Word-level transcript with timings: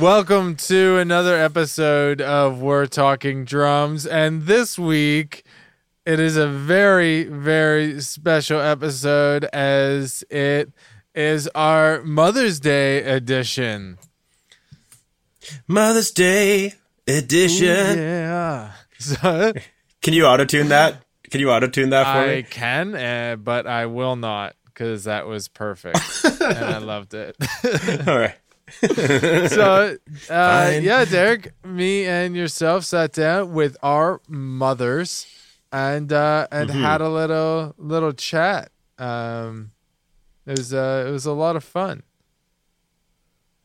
Welcome 0.00 0.54
to 0.56 0.98
another 0.98 1.36
episode 1.36 2.20
of 2.20 2.60
We're 2.60 2.86
Talking 2.86 3.44
Drums. 3.44 4.06
And 4.06 4.42
this 4.42 4.78
week, 4.78 5.44
it 6.06 6.20
is 6.20 6.36
a 6.36 6.46
very, 6.46 7.24
very 7.24 8.00
special 8.00 8.60
episode 8.60 9.44
as 9.46 10.22
it 10.30 10.70
is 11.16 11.48
our 11.48 12.02
Mother's 12.02 12.60
Day 12.60 13.02
edition. 13.02 13.98
Mother's 15.66 16.12
Day 16.12 16.74
edition. 17.06 17.98
Yeah. 17.98 18.72
So 19.00 19.52
Can 20.02 20.12
you 20.12 20.26
auto 20.26 20.44
tune 20.44 20.70
that? 20.70 21.04
Can 21.30 21.40
you 21.40 21.52
auto 21.52 21.68
tune 21.68 21.90
that 21.90 22.02
for 22.02 22.18
I 22.18 22.26
me? 22.26 22.38
I 22.38 22.42
can, 22.42 22.94
uh, 22.96 23.36
but 23.36 23.68
I 23.68 23.86
will 23.86 24.16
not 24.16 24.56
because 24.64 25.04
that 25.04 25.28
was 25.28 25.46
perfect. 25.46 26.00
and 26.24 26.64
I 26.64 26.78
loved 26.78 27.14
it. 27.14 27.36
All 28.08 28.18
right. 28.18 28.34
so 29.48 29.96
uh, 30.30 30.78
yeah 30.80 31.04
derek 31.04 31.52
me 31.64 32.04
and 32.06 32.36
yourself 32.36 32.84
sat 32.84 33.12
down 33.12 33.52
with 33.52 33.76
our 33.82 34.20
mothers 34.28 35.26
and 35.72 36.12
uh 36.12 36.46
and 36.50 36.70
Mm-hmm. 36.70 36.80
had 36.82 37.00
a 37.00 37.08
little 37.08 37.74
little 37.78 38.12
chat 38.12 38.70
um 38.98 39.70
it 40.46 40.58
was 40.58 40.72
uh 40.74 41.04
it 41.08 41.10
was 41.10 41.26
a 41.26 41.32
lot 41.32 41.56
of 41.56 41.64
fun 41.64 42.02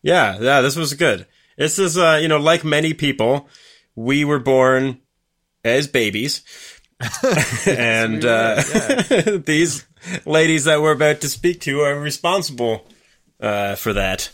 Yeah, 0.02 0.38
yeah, 0.40 0.62
this 0.62 0.76
was 0.76 0.94
good. 0.94 1.26
This 1.58 1.80
is, 1.80 1.98
uh, 1.98 2.20
you 2.22 2.27
know, 2.27 2.38
like 2.38 2.63
many 2.66 2.94
people, 2.94 3.48
we 3.96 4.26
were 4.26 4.40
born 4.40 4.99
as 5.63 5.88
babies. 5.88 6.41
and 7.68 8.24
uh, 8.26 8.62
these 9.46 9.85
ladies 10.26 10.66
that 10.66 10.82
we're 10.82 10.91
about 10.91 11.22
to 11.22 11.30
speak 11.30 11.62
to 11.62 11.80
are 11.82 11.99
responsible 11.99 12.88
uh, 13.40 13.76
for 13.76 13.94
that. 13.94 14.30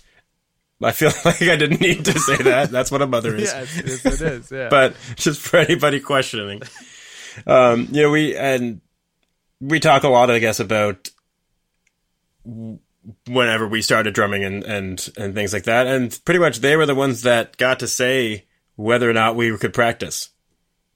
I 0.81 0.91
feel 0.91 1.11
like 1.25 1.41
I 1.41 1.55
didn't 1.55 1.81
need 1.81 2.05
to 2.05 2.17
say 2.19 2.37
that. 2.37 2.71
That's 2.71 2.91
what 2.91 3.01
a 3.01 3.07
mother 3.07 3.35
is. 3.35 3.43
yes, 3.53 4.03
yes 4.03 4.05
it 4.05 4.21
is 4.21 4.51
yeah 4.51 4.69
but 4.71 4.95
just 5.15 5.41
for 5.41 5.57
anybody 5.57 5.99
questioning, 5.99 6.61
um, 7.45 7.87
you 7.91 8.03
know, 8.03 8.09
we 8.11 8.35
and 8.35 8.81
we 9.59 9.79
talk 9.79 10.03
a 10.03 10.09
lot, 10.09 10.31
I 10.31 10.39
guess, 10.39 10.59
about 10.59 11.09
whenever 13.27 13.67
we 13.67 13.81
started 13.81 14.13
drumming 14.13 14.43
and 14.43 14.63
and 14.63 15.09
and 15.17 15.35
things 15.35 15.53
like 15.53 15.63
that, 15.63 15.87
and 15.87 16.17
pretty 16.25 16.39
much 16.39 16.59
they 16.59 16.75
were 16.75 16.85
the 16.85 16.95
ones 16.95 17.23
that 17.23 17.57
got 17.57 17.79
to 17.79 17.87
say 17.87 18.45
whether 18.75 19.09
or 19.09 19.13
not 19.13 19.35
we 19.35 19.55
could 19.57 19.73
practice. 19.73 20.29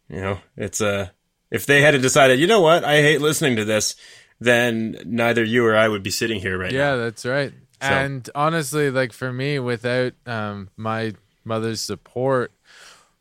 You 0.09 0.21
know, 0.21 0.39
it's 0.55 0.79
a 0.79 1.11
if 1.51 1.65
they 1.65 1.81
had 1.81 1.99
decided, 2.01 2.39
you 2.39 2.47
know 2.47 2.61
what, 2.61 2.83
I 2.83 3.01
hate 3.01 3.21
listening 3.21 3.57
to 3.57 3.65
this, 3.65 3.95
then 4.39 4.97
neither 5.05 5.43
you 5.43 5.65
or 5.65 5.75
I 5.75 5.87
would 5.87 6.03
be 6.03 6.09
sitting 6.09 6.39
here 6.39 6.57
right 6.57 6.71
yeah 6.71 6.79
now. 6.79 6.89
Yeah, 6.91 6.95
that's 6.95 7.25
right 7.25 7.53
and 7.91 8.29
honestly 8.35 8.89
like 8.91 9.13
for 9.13 9.31
me 9.33 9.59
without 9.59 10.13
um 10.25 10.69
my 10.77 11.13
mother's 11.43 11.81
support 11.81 12.51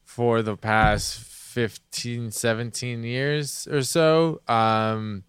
for 0.05 0.43
the 0.43 0.57
past 0.57 1.19
15 1.19 2.31
17 2.31 3.03
years 3.05 3.67
or 3.71 3.83
so 3.83 4.41
um 4.49 5.25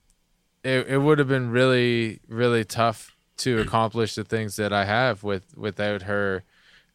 it, 0.63 0.87
it 0.87 0.97
would 0.99 1.19
have 1.19 1.27
been 1.27 1.49
really 1.49 2.19
really 2.27 2.63
tough 2.63 3.15
to 3.37 3.59
accomplish 3.59 4.15
the 4.15 4.23
things 4.23 4.55
that 4.55 4.71
i 4.71 4.85
have 4.85 5.23
with 5.23 5.57
without 5.57 6.03
her 6.03 6.43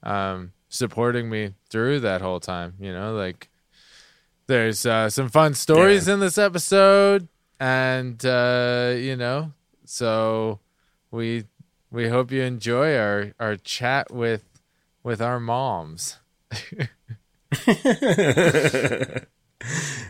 um 0.03 0.53
supporting 0.69 1.29
me 1.29 1.55
through 1.71 2.01
that 2.01 2.21
whole 2.21 2.41
time 2.41 2.75
you 2.79 2.93
know? 2.93 3.15
Like 3.15 3.49
there's 4.47 4.87
uh, 4.87 5.11
some 5.11 5.29
fun 5.29 5.55
stories 5.55 6.09
in 6.09 6.21
this 6.21 6.39
episode 6.39 7.29
and 7.61 8.25
uh 8.25 8.95
you 8.97 9.17
know? 9.17 9.53
So 9.85 10.61
we 11.11 11.45
we 11.91 12.09
hope 12.09 12.31
you 12.31 12.43
enjoy 12.43 12.97
our 12.97 13.33
our 13.39 13.57
chat 13.57 14.11
with 14.13 14.45
with 15.03 15.21
our 15.21 15.41
moms 15.41 16.19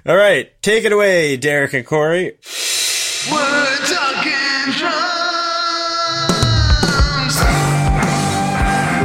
All 0.06 0.16
right, 0.16 0.50
take 0.62 0.84
it 0.84 0.92
away, 0.92 1.36
Derek 1.36 1.72
and 1.74 1.86
Corey. 1.86 2.38
We're 3.30 3.76
talking 3.86 4.72
drums. 4.78 4.98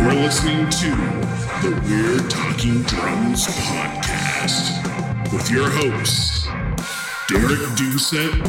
You're 0.04 0.22
listening 0.22 0.70
to 0.70 0.90
the 1.62 1.72
We're 1.88 2.28
Talking 2.30 2.82
Drums 2.84 3.48
podcast 3.48 4.64
with 5.32 5.50
your 5.50 5.70
hosts, 5.70 6.46
Derek 7.30 7.62
Doucette 7.78 8.42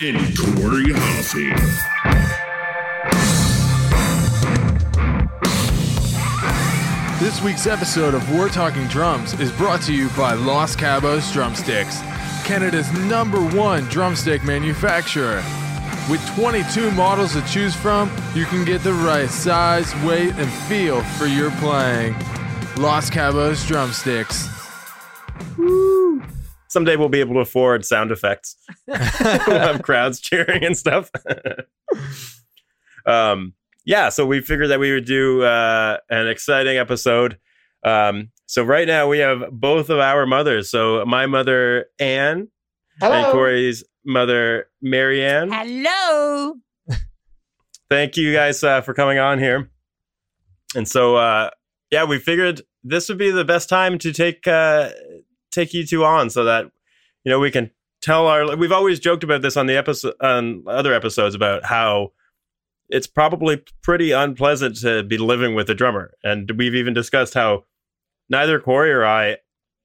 and 0.00 0.38
Corey 0.38 0.92
Hoffing. 0.94 2.47
This 7.18 7.42
week's 7.42 7.66
episode 7.66 8.14
of 8.14 8.32
We're 8.32 8.48
Talking 8.48 8.86
Drums 8.86 9.34
is 9.40 9.50
brought 9.50 9.82
to 9.82 9.92
you 9.92 10.08
by 10.10 10.34
Los 10.34 10.76
Cabos 10.76 11.32
Drumsticks, 11.32 12.00
Canada's 12.44 12.92
number 12.92 13.40
one 13.40 13.82
drumstick 13.86 14.44
manufacturer. 14.44 15.42
With 16.08 16.24
22 16.36 16.92
models 16.92 17.32
to 17.32 17.44
choose 17.48 17.74
from, 17.74 18.08
you 18.36 18.44
can 18.44 18.64
get 18.64 18.84
the 18.84 18.92
right 18.92 19.28
size, 19.28 19.92
weight, 20.04 20.32
and 20.36 20.48
feel 20.68 21.02
for 21.02 21.26
your 21.26 21.50
playing. 21.56 22.14
Los 22.76 23.10
Cabos 23.10 23.66
Drumsticks. 23.66 24.48
Woo. 25.56 26.22
Someday 26.68 26.94
we'll 26.94 27.08
be 27.08 27.18
able 27.18 27.34
to 27.34 27.40
afford 27.40 27.84
sound 27.84 28.12
effects. 28.12 28.54
we'll 28.86 28.96
have 28.96 29.82
crowds 29.82 30.20
cheering 30.20 30.62
and 30.62 30.78
stuff. 30.78 31.10
um, 33.06 33.54
yeah, 33.88 34.10
so 34.10 34.26
we 34.26 34.42
figured 34.42 34.68
that 34.68 34.80
we 34.80 34.92
would 34.92 35.06
do 35.06 35.42
uh, 35.42 35.96
an 36.10 36.28
exciting 36.28 36.76
episode. 36.76 37.38
Um, 37.82 38.28
so 38.44 38.62
right 38.62 38.86
now 38.86 39.08
we 39.08 39.20
have 39.20 39.44
both 39.50 39.88
of 39.88 39.98
our 39.98 40.26
mothers. 40.26 40.70
So 40.70 41.02
my 41.06 41.24
mother 41.24 41.86
Anne 41.98 42.48
and 43.00 43.32
Corey's 43.32 43.84
mother 44.04 44.66
Marianne. 44.82 45.50
Hello. 45.50 46.56
Thank 47.90 48.18
you 48.18 48.34
guys 48.34 48.62
uh, 48.62 48.82
for 48.82 48.92
coming 48.92 49.18
on 49.18 49.38
here. 49.38 49.70
And 50.74 50.86
so, 50.86 51.16
uh, 51.16 51.48
yeah, 51.90 52.04
we 52.04 52.18
figured 52.18 52.60
this 52.84 53.08
would 53.08 53.16
be 53.16 53.30
the 53.30 53.46
best 53.46 53.70
time 53.70 53.96
to 54.00 54.12
take 54.12 54.46
uh, 54.46 54.90
take 55.50 55.72
you 55.72 55.86
two 55.86 56.04
on, 56.04 56.28
so 56.28 56.44
that 56.44 56.66
you 57.24 57.32
know 57.32 57.38
we 57.40 57.50
can 57.50 57.70
tell 58.02 58.26
our. 58.26 58.54
We've 58.54 58.70
always 58.70 59.00
joked 59.00 59.24
about 59.24 59.40
this 59.40 59.56
on 59.56 59.64
the 59.64 59.78
episode 59.78 60.12
on 60.20 60.64
other 60.66 60.92
episodes 60.92 61.34
about 61.34 61.64
how 61.64 62.12
it's 62.88 63.06
probably 63.06 63.62
pretty 63.82 64.12
unpleasant 64.12 64.76
to 64.80 65.02
be 65.02 65.18
living 65.18 65.54
with 65.54 65.68
a 65.70 65.74
drummer, 65.74 66.14
and 66.22 66.50
we've 66.56 66.74
even 66.74 66.94
discussed 66.94 67.34
how 67.34 67.64
neither 68.28 68.60
Corey 68.60 68.92
or 68.92 69.04
I, 69.04 69.38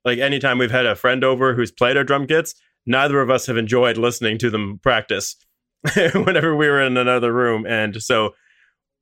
like 0.05 0.19
anytime 0.19 0.57
we've 0.57 0.71
had 0.71 0.85
a 0.85 0.95
friend 0.95 1.23
over 1.23 1.53
who's 1.53 1.71
played 1.71 1.97
our 1.97 2.03
drum 2.03 2.27
kits, 2.27 2.55
neither 2.85 3.21
of 3.21 3.29
us 3.29 3.45
have 3.47 3.57
enjoyed 3.57 3.97
listening 3.97 4.37
to 4.39 4.49
them 4.49 4.79
practice 4.81 5.35
whenever 6.13 6.55
we 6.55 6.67
were 6.67 6.81
in 6.81 6.97
another 6.97 7.33
room. 7.33 7.65
And 7.65 8.01
so, 8.01 8.31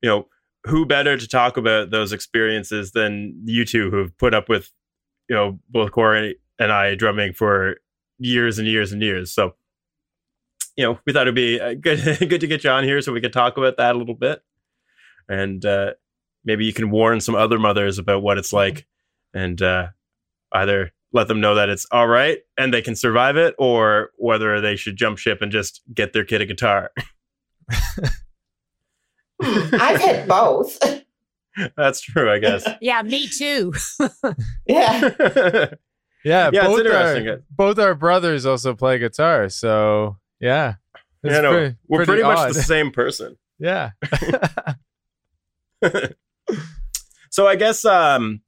you 0.00 0.08
know, 0.08 0.26
who 0.64 0.86
better 0.86 1.16
to 1.16 1.28
talk 1.28 1.56
about 1.56 1.90
those 1.90 2.12
experiences 2.12 2.92
than 2.92 3.40
you 3.44 3.64
two 3.64 3.90
who've 3.90 4.16
put 4.18 4.34
up 4.34 4.48
with, 4.48 4.70
you 5.28 5.34
know, 5.34 5.58
both 5.68 5.90
Corey 5.92 6.36
and 6.58 6.70
I 6.70 6.94
drumming 6.94 7.32
for 7.32 7.76
years 8.18 8.58
and 8.58 8.68
years 8.68 8.92
and 8.92 9.02
years. 9.02 9.32
So, 9.32 9.54
you 10.76 10.84
know, 10.84 10.98
we 11.06 11.12
thought 11.12 11.22
it'd 11.22 11.34
be 11.34 11.60
uh, 11.60 11.74
good 11.74 12.00
good 12.28 12.40
to 12.40 12.46
get 12.46 12.64
you 12.64 12.70
on 12.70 12.84
here 12.84 13.00
so 13.00 13.12
we 13.12 13.20
could 13.20 13.32
talk 13.32 13.56
about 13.56 13.76
that 13.76 13.94
a 13.94 13.98
little 13.98 14.14
bit, 14.14 14.42
and 15.28 15.64
uh, 15.64 15.92
maybe 16.44 16.64
you 16.64 16.72
can 16.72 16.90
warn 16.90 17.20
some 17.20 17.34
other 17.34 17.58
mothers 17.58 17.98
about 17.98 18.22
what 18.22 18.38
it's 18.38 18.52
like, 18.52 18.86
and 19.34 19.60
uh, 19.60 19.88
either 20.52 20.92
let 21.12 21.28
them 21.28 21.40
know 21.40 21.54
that 21.54 21.68
it's 21.68 21.86
all 21.92 22.08
right 22.08 22.38
and 22.56 22.72
they 22.72 22.80
can 22.80 22.96
survive 22.96 23.36
it, 23.36 23.54
or 23.58 24.10
whether 24.16 24.60
they 24.60 24.76
should 24.76 24.96
jump 24.96 25.18
ship 25.18 25.42
and 25.42 25.52
just 25.52 25.82
get 25.92 26.12
their 26.12 26.24
kid 26.24 26.40
a 26.40 26.46
guitar. 26.46 26.90
I've 29.42 30.00
had 30.00 30.28
both. 30.28 30.78
That's 31.76 32.00
true, 32.00 32.30
I 32.30 32.38
guess. 32.38 32.66
Yeah, 32.80 33.02
me 33.02 33.28
too. 33.28 33.72
yeah. 34.66 35.10
Yeah, 36.24 36.50
Yeah, 36.52 36.60
it's 36.60 36.66
both 36.66 36.78
interesting. 36.78 37.28
Our, 37.28 37.42
both 37.50 37.78
our 37.78 37.94
brothers 37.94 38.46
also 38.46 38.74
play 38.74 38.98
guitar, 38.98 39.48
so 39.48 40.18
yeah, 40.42 40.74
it's 41.22 41.32
Yeah, 41.34 41.40
no, 41.40 41.50
pretty- 41.52 41.76
we're 41.88 42.04
pretty, 42.04 42.22
much 42.22 42.36
odd. 42.38 42.50
the 42.54 42.62
same 42.62 42.90
person. 42.90 43.38
Yeah, 43.58 43.92
So 47.30 47.46
I 47.46 47.56
guess 47.56 47.84
um, 47.86 48.42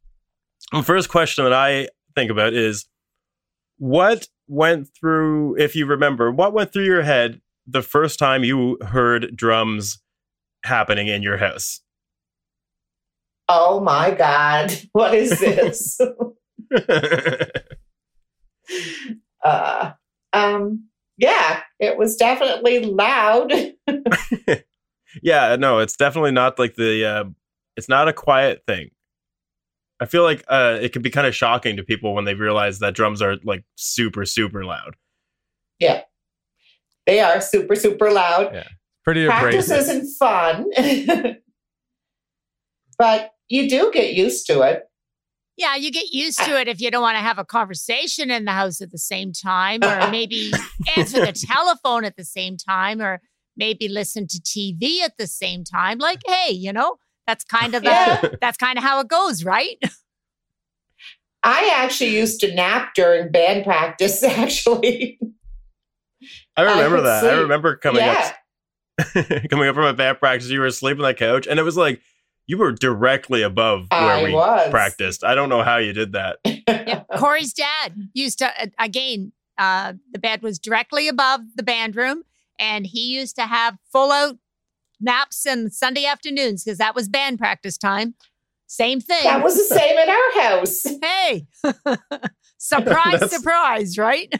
the 0.72 0.82
first 0.82 1.08
question 1.08 1.44
that 1.44 1.54
I 1.54 1.88
think 2.14 2.30
about 2.30 2.52
is 2.52 2.86
what 3.78 4.26
went 4.46 4.88
through, 5.00 5.56
if 5.58 5.74
you 5.74 5.86
remember, 5.86 6.30
what 6.30 6.52
went 6.52 6.70
through 6.72 6.84
your 6.84 7.02
head 7.02 7.40
the 7.66 7.80
first 7.82 8.18
time 8.18 8.44
you 8.44 8.76
heard 8.86 9.34
drums 9.34 10.02
happening 10.64 11.08
in 11.08 11.22
your 11.22 11.38
house? 11.38 11.80
Oh 13.48 13.80
my 13.80 14.10
God. 14.10 14.72
What 14.92 15.14
is 15.14 15.38
this? 15.40 15.98
uh, 19.42 19.92
um, 20.32 20.84
yeah, 21.16 21.60
it 21.78 21.96
was 21.96 22.16
definitely 22.16 22.80
loud. 22.80 23.52
yeah, 25.22 25.56
no, 25.56 25.78
it's 25.78 25.96
definitely 25.96 26.32
not 26.32 26.58
like 26.58 26.74
the. 26.74 27.04
Uh, 27.04 27.24
it's 27.76 27.88
not 27.88 28.08
a 28.08 28.12
quiet 28.12 28.62
thing. 28.66 28.90
I 30.00 30.06
feel 30.06 30.22
like 30.22 30.44
uh, 30.48 30.78
it 30.80 30.92
can 30.92 31.02
be 31.02 31.10
kind 31.10 31.26
of 31.26 31.34
shocking 31.34 31.76
to 31.76 31.82
people 31.82 32.14
when 32.14 32.24
they 32.24 32.34
realize 32.34 32.80
that 32.80 32.94
drums 32.94 33.22
are 33.22 33.36
like 33.44 33.64
super 33.76 34.24
super 34.24 34.64
loud. 34.64 34.96
Yeah, 35.78 36.02
they 37.06 37.20
are 37.20 37.40
super, 37.40 37.74
super 37.74 38.10
loud. 38.10 38.52
Yeah, 38.52 38.68
pretty 39.04 39.26
Practice 39.26 39.70
abrasive. 39.70 39.96
isn't 39.96 40.16
fun, 40.16 40.66
but 42.98 43.30
you 43.48 43.68
do 43.68 43.90
get 43.92 44.14
used 44.14 44.46
to 44.48 44.62
it. 44.62 44.84
Yeah, 45.56 45.76
you 45.76 45.92
get 45.92 46.12
used 46.12 46.40
ah. 46.40 46.46
to 46.46 46.60
it 46.60 46.68
if 46.68 46.80
you 46.80 46.90
don't 46.90 47.02
want 47.02 47.16
to 47.16 47.22
have 47.22 47.38
a 47.38 47.44
conversation 47.44 48.30
in 48.30 48.44
the 48.44 48.52
house 48.52 48.80
at 48.80 48.90
the 48.90 48.98
same 48.98 49.32
time, 49.32 49.82
or 49.84 50.10
maybe 50.10 50.52
answer 50.96 51.24
the 51.24 51.32
telephone 51.32 52.04
at 52.04 52.16
the 52.16 52.24
same 52.24 52.56
time, 52.56 53.00
or 53.00 53.20
maybe 53.56 53.88
listen 53.88 54.26
to 54.26 54.40
TV 54.40 55.00
at 55.00 55.16
the 55.18 55.26
same 55.26 55.64
time. 55.64 55.98
Like, 55.98 56.20
hey, 56.26 56.52
you 56.52 56.72
know, 56.72 56.96
that's 57.26 57.44
kind 57.44 57.74
of 57.74 57.82
the, 57.82 57.90
Yeah. 57.90 58.28
that's 58.40 58.58
kind 58.58 58.78
of 58.78 58.84
how 58.84 59.00
it 59.00 59.08
goes, 59.08 59.44
right? 59.44 59.76
I 61.42 61.70
actually 61.74 62.16
used 62.16 62.40
to 62.40 62.54
nap 62.54 62.94
during 62.94 63.30
band 63.30 63.64
practice, 63.64 64.22
actually. 64.24 65.18
I 66.56 66.62
remember 66.62 66.96
could 66.96 67.06
that. 67.06 67.24
I 67.24 67.40
remember 67.40 67.76
coming 67.76 68.02
yeah. 68.02 68.32
up 68.98 69.50
coming 69.50 69.68
up 69.68 69.74
from 69.74 69.84
a 69.84 69.92
band 69.92 70.18
practice. 70.18 70.48
You 70.48 70.60
were 70.60 70.66
asleep 70.66 70.96
on 70.96 71.02
the 71.02 71.14
couch, 71.14 71.46
and 71.46 71.58
it 71.58 71.62
was 71.62 71.76
like 71.76 72.00
you 72.46 72.58
were 72.58 72.72
directly 72.72 73.42
above 73.42 73.86
where 73.90 74.00
I 74.00 74.24
we 74.24 74.32
was. 74.32 74.70
practiced. 74.70 75.24
I 75.24 75.34
don't 75.34 75.48
know 75.48 75.62
how 75.62 75.78
you 75.78 75.92
did 75.92 76.12
that. 76.12 76.38
yeah. 76.44 77.04
Corey's 77.16 77.52
dad 77.52 77.94
used 78.12 78.38
to, 78.38 78.46
uh, 78.62 78.66
again, 78.78 79.32
uh, 79.58 79.94
the 80.12 80.18
bed 80.18 80.42
was 80.42 80.58
directly 80.58 81.08
above 81.08 81.40
the 81.56 81.62
band 81.62 81.96
room, 81.96 82.22
and 82.58 82.86
he 82.86 83.00
used 83.14 83.36
to 83.36 83.42
have 83.42 83.76
full 83.92 84.12
out 84.12 84.36
naps 85.00 85.46
and 85.46 85.72
Sunday 85.72 86.04
afternoons 86.06 86.64
because 86.64 86.78
that 86.78 86.94
was 86.94 87.08
band 87.08 87.38
practice 87.38 87.78
time. 87.78 88.14
Same 88.66 89.00
thing. 89.00 89.22
That 89.24 89.42
was 89.44 89.56
the 89.56 89.74
same 89.74 89.96
at 89.98 90.08
our 90.08 90.42
house. 90.42 90.82
hey, 91.02 91.46
surprise, 92.58 93.20
That's- 93.20 93.30
surprise, 93.36 93.96
right? 93.98 94.32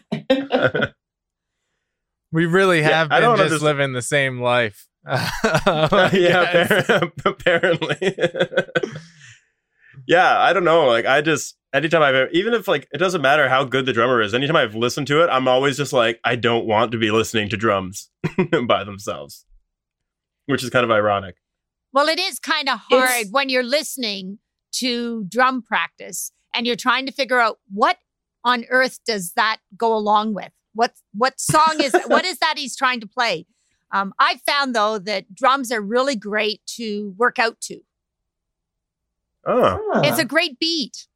We 2.32 2.46
really 2.46 2.82
have 2.82 3.12
I 3.12 3.20
been 3.20 3.30
just 3.30 3.42
understand- 3.42 3.62
living 3.62 3.92
the 3.92 4.02
same 4.02 4.40
life. 4.40 4.88
yeah, 5.14 6.10
Yes. 6.12 7.02
apparently. 7.24 8.16
yeah, 10.06 10.38
I 10.38 10.52
don't 10.52 10.64
know. 10.64 10.86
Like, 10.86 11.06
I 11.06 11.20
just 11.20 11.56
anytime 11.72 12.02
I've 12.02 12.32
even 12.32 12.54
if 12.54 12.66
like 12.68 12.88
it 12.92 12.98
doesn't 12.98 13.22
matter 13.22 13.48
how 13.48 13.64
good 13.64 13.86
the 13.86 13.92
drummer 13.92 14.20
is. 14.20 14.34
Anytime 14.34 14.56
I've 14.56 14.74
listened 14.74 15.06
to 15.08 15.22
it, 15.22 15.28
I'm 15.28 15.48
always 15.48 15.76
just 15.76 15.92
like, 15.92 16.20
I 16.24 16.36
don't 16.36 16.66
want 16.66 16.92
to 16.92 16.98
be 16.98 17.10
listening 17.10 17.48
to 17.50 17.56
drums 17.56 18.10
by 18.66 18.84
themselves, 18.84 19.44
which 20.46 20.62
is 20.62 20.70
kind 20.70 20.84
of 20.84 20.90
ironic. 20.90 21.36
Well, 21.92 22.08
it 22.08 22.18
is 22.18 22.38
kind 22.38 22.68
of 22.68 22.78
hard 22.80 23.04
It's- 23.10 23.28
when 23.30 23.48
you're 23.48 23.62
listening 23.62 24.38
to 24.76 25.24
drum 25.28 25.62
practice 25.62 26.32
and 26.52 26.66
you're 26.66 26.76
trying 26.76 27.06
to 27.06 27.12
figure 27.12 27.38
out 27.38 27.58
what 27.72 27.98
on 28.44 28.64
earth 28.68 28.98
does 29.06 29.32
that 29.36 29.58
go 29.76 29.94
along 29.94 30.34
with? 30.34 30.50
What 30.74 30.94
what 31.12 31.38
song 31.38 31.76
is 31.80 31.94
what 32.06 32.24
is 32.24 32.38
that 32.38 32.54
he's 32.56 32.76
trying 32.76 33.00
to 33.00 33.06
play? 33.06 33.46
Um, 33.94 34.12
I 34.18 34.40
found 34.44 34.74
though 34.74 34.98
that 34.98 35.34
drums 35.34 35.70
are 35.72 35.80
really 35.80 36.16
great 36.16 36.60
to 36.76 37.14
work 37.16 37.38
out 37.38 37.60
to. 37.62 37.80
Oh, 39.46 39.78
It's 40.04 40.18
a 40.18 40.24
great 40.24 40.58
beat. 40.58 41.06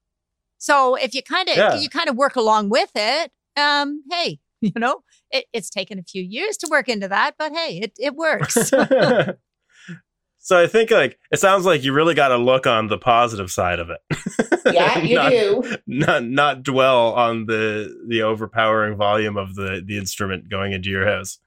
So 0.59 0.95
if 0.95 1.15
you 1.15 1.23
kind 1.23 1.49
of 1.49 1.57
Yeah. 1.57 1.75
you 1.79 1.89
kind 1.89 2.09
of 2.09 2.17
work 2.17 2.37
along 2.37 2.69
with 2.69 2.91
it, 2.95 3.33
um, 3.57 4.03
hey, 4.11 4.39
you 4.61 4.73
know, 4.77 5.03
it, 5.31 5.47
it's 5.53 5.71
taken 5.71 5.99
a 5.99 6.03
few 6.03 6.23
years 6.23 6.57
to 6.59 6.69
work 6.71 6.89
into 6.89 7.09
that, 7.09 7.35
but 7.39 7.53
hey, 7.53 7.81
it 7.83 7.93
it 7.99 8.15
works. 8.15 8.55
so 10.39 10.59
I 10.63 10.67
think 10.67 10.91
like 10.91 11.19
it 11.33 11.39
sounds 11.41 11.65
like 11.67 11.83
you 11.85 11.93
really 11.93 12.15
got 12.15 12.29
to 12.29 12.37
look 12.37 12.67
on 12.67 12.89
the 12.89 12.99
positive 12.99 13.51
side 13.51 13.79
of 13.79 13.91
it. 13.91 14.01
yeah, 14.73 14.99
you 14.99 15.15
Not- 15.17 15.31
do. 15.31 15.77
Not 15.87 16.25
not 16.25 16.63
dwell 16.63 17.13
on 17.15 17.47
the 17.47 17.95
the 18.09 18.23
overpowering 18.23 18.97
volume 18.97 19.37
of 19.37 19.55
the 19.55 19.83
the 19.85 19.97
instrument 19.99 20.49
going 20.51 20.73
into 20.73 20.91
your 20.91 21.07
house. 21.07 21.39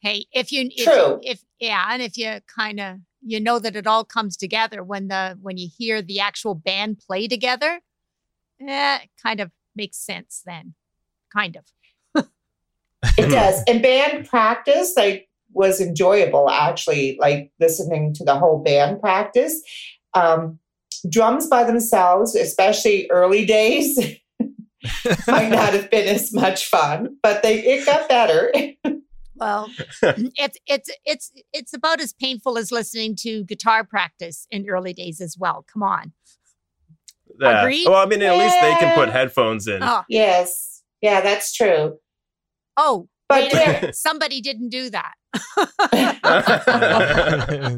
Hey, 0.00 0.26
if 0.32 0.52
you 0.52 0.68
if, 0.74 0.84
True. 0.84 1.20
if 1.22 1.42
yeah, 1.58 1.86
and 1.90 2.02
if 2.02 2.16
you 2.16 2.40
kind 2.46 2.80
of 2.80 2.98
you 3.20 3.40
know 3.40 3.58
that 3.58 3.76
it 3.76 3.86
all 3.86 4.04
comes 4.04 4.36
together 4.36 4.82
when 4.84 5.08
the 5.08 5.36
when 5.40 5.56
you 5.56 5.68
hear 5.76 6.02
the 6.02 6.20
actual 6.20 6.54
band 6.54 6.98
play 6.98 7.26
together, 7.26 7.80
eh, 8.60 8.98
it 9.02 9.10
kind 9.22 9.40
of 9.40 9.50
makes 9.74 9.98
sense 9.98 10.42
then. 10.46 10.74
Kind 11.32 11.56
of. 11.56 12.24
It 13.16 13.28
does. 13.30 13.62
And 13.66 13.82
band 13.82 14.28
practice, 14.28 14.94
like, 14.96 15.28
was 15.52 15.80
enjoyable 15.80 16.50
actually, 16.50 17.16
like 17.20 17.52
listening 17.58 18.14
to 18.14 18.24
the 18.24 18.36
whole 18.36 18.62
band 18.62 19.00
practice. 19.00 19.60
Um, 20.14 20.58
drums 21.08 21.46
by 21.46 21.64
themselves, 21.64 22.34
especially 22.34 23.08
early 23.10 23.44
days, 23.44 23.98
might 25.26 25.50
not 25.50 25.72
have 25.72 25.90
been 25.90 26.08
as 26.08 26.32
much 26.32 26.66
fun, 26.66 27.16
but 27.22 27.42
they 27.42 27.62
it 27.64 27.86
got 27.86 28.08
better. 28.08 28.52
Well, 29.38 29.70
it's 30.02 30.58
it's 30.66 30.90
it's 31.04 31.32
it's 31.52 31.72
about 31.74 32.00
as 32.00 32.12
painful 32.12 32.58
as 32.58 32.72
listening 32.72 33.16
to 33.20 33.44
guitar 33.44 33.84
practice 33.84 34.46
in 34.50 34.68
early 34.68 34.92
days 34.92 35.20
as 35.20 35.36
well. 35.38 35.64
Come 35.72 35.82
on. 35.82 36.12
Yeah. 37.40 37.62
Agreed? 37.62 37.86
Well, 37.86 37.96
I 37.96 38.06
mean, 38.06 38.22
at 38.22 38.36
least 38.36 38.56
they 38.60 38.74
can 38.80 38.94
put 38.94 39.10
headphones 39.10 39.68
in. 39.68 39.82
Oh, 39.82 40.02
yes. 40.08 40.82
Yeah, 41.00 41.20
that's 41.20 41.52
true. 41.54 41.98
oh 42.76 43.08
But 43.28 43.44
wait 43.44 43.52
yeah. 43.52 43.90
somebody 43.92 44.40
didn't 44.40 44.70
do 44.70 44.90
that. 44.90 45.12